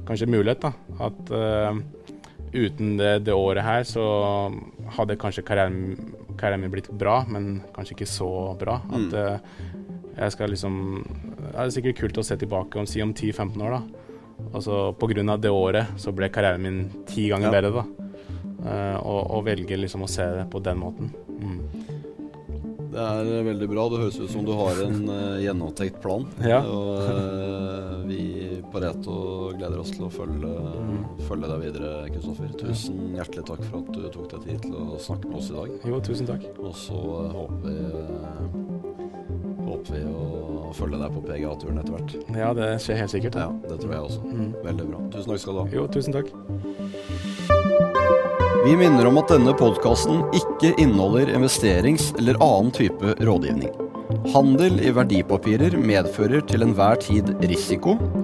kanskje 0.07 0.29
mulighet. 0.31 0.63
da, 0.63 0.71
At 1.09 1.33
uten 2.53 2.97
det, 2.99 3.11
det, 3.25 3.33
året 3.33 3.63
her 3.65 3.85
så 3.87 4.03
hadde 4.97 5.17
kanskje 5.19 5.43
karrieren, 5.47 5.95
karrieren, 6.39 6.63
min 6.63 6.73
blitt 6.73 6.89
bra, 6.91 7.21
men 7.29 7.61
kanskje 7.75 7.95
ikke 7.97 8.09
så 8.11 8.31
bra. 8.59 8.79
At 8.91 9.07
mm. 9.07 9.15
uh, 9.15 9.81
jeg 10.11 10.35
skal 10.35 10.51
liksom 10.51 10.75
Det 11.41 11.51
er 11.55 11.73
sikkert 11.73 11.99
kult 12.01 12.19
å 12.19 12.25
se 12.25 12.37
tilbake 12.39 12.79
om, 12.79 12.87
si 12.89 13.03
om 13.03 13.13
10-15 13.13 13.65
år, 13.65 13.77
da. 13.77 14.07
Altså 14.51 14.77
på 14.97 15.07
grunn 15.11 15.29
av 15.29 15.41
det 15.41 15.51
året 15.53 15.97
så 16.01 16.13
ble 16.15 16.31
karrieren 16.33 16.63
min 16.65 16.83
ti 17.07 17.29
ganger 17.31 17.49
ja. 17.49 17.55
bedre, 17.57 17.81
da. 17.81 18.07
Uh, 18.61 18.97
og, 19.01 19.21
og 19.37 19.47
velge 19.47 19.79
liksom 19.79 20.05
å 20.05 20.11
se 20.11 20.27
det 20.37 20.45
på 20.51 20.61
den 20.63 20.81
måten. 20.81 21.13
Mm. 21.41 21.59
Det 22.91 22.99
er 22.99 23.29
eh, 23.37 23.45
veldig 23.47 23.67
bra. 23.71 23.85
Det 23.87 24.01
høres 24.03 24.19
ut 24.19 24.31
som 24.33 24.43
du 24.45 24.51
har 24.57 24.81
en 24.83 24.97
uh, 25.07 25.39
gjennomtenkt 25.41 26.01
plan. 26.03 26.25
Ja. 26.43 26.59
Og 26.67 28.03
vi 28.09 28.50
på 28.71 28.81
Reto 28.83 29.15
gleder 29.57 29.81
oss 29.81 29.91
til 29.95 30.05
å 30.07 30.11
følge, 30.13 30.51
mm. 30.51 31.03
følge 31.27 31.51
deg 31.51 31.63
videre, 31.65 31.91
Kristoffer. 32.13 32.53
Tusen 32.61 33.15
hjertelig 33.17 33.45
takk 33.49 33.63
for 33.67 33.81
at 33.81 33.93
du 33.95 34.07
tok 34.13 34.29
deg 34.35 34.47
tid 34.47 34.65
til 34.67 34.77
å 34.77 34.99
snakke 35.01 35.31
med 35.31 35.39
oss 35.41 35.51
i 35.51 35.57
dag. 35.57 35.77
Jo, 35.91 36.01
tusen 36.05 36.29
takk. 36.29 36.47
Og 36.61 36.75
så 36.77 36.99
uh, 36.99 37.35
håper 37.39 37.65
vi 37.67 38.71
håper 39.71 39.95
vi 39.95 40.01
å 40.11 40.71
følge 40.75 40.99
deg 41.01 41.13
på 41.15 41.21
PGA-turen 41.27 41.81
etter 41.81 41.95
hvert. 41.95 42.15
Ja, 42.37 42.51
det 42.57 42.69
skjer 42.83 43.01
helt 43.01 43.13
sikkert. 43.13 43.35
Ja, 43.39 43.49
Det 43.67 43.77
tror 43.81 43.93
jeg 43.95 44.01
også. 44.07 44.21
Mm. 44.27 44.49
Veldig 44.65 44.87
bra. 44.89 45.03
Tusen 45.15 45.31
takk 45.31 45.43
skal 45.43 45.53
du 45.53 45.61
ha. 45.61 45.67
Jo, 45.75 45.87
tusen 45.91 46.13
takk. 46.15 46.27
Vi 48.61 48.75
minner 48.77 49.07
om 49.09 49.17
at 49.17 49.31
denne 49.31 49.53
podkasten 49.57 50.21
ikke 50.37 50.75
inneholder 50.77 51.31
investerings- 51.33 52.11
eller 52.19 52.37
annen 52.45 52.71
type 52.75 53.15
rådgivning. 53.17 53.71
Handel 54.33 54.77
i 54.83 54.91
verdipapirer 54.93 55.77
medfører 55.79 56.43
til 56.45 56.61
enhver 56.65 56.99
tid 57.01 57.31
risiko, 57.47 57.95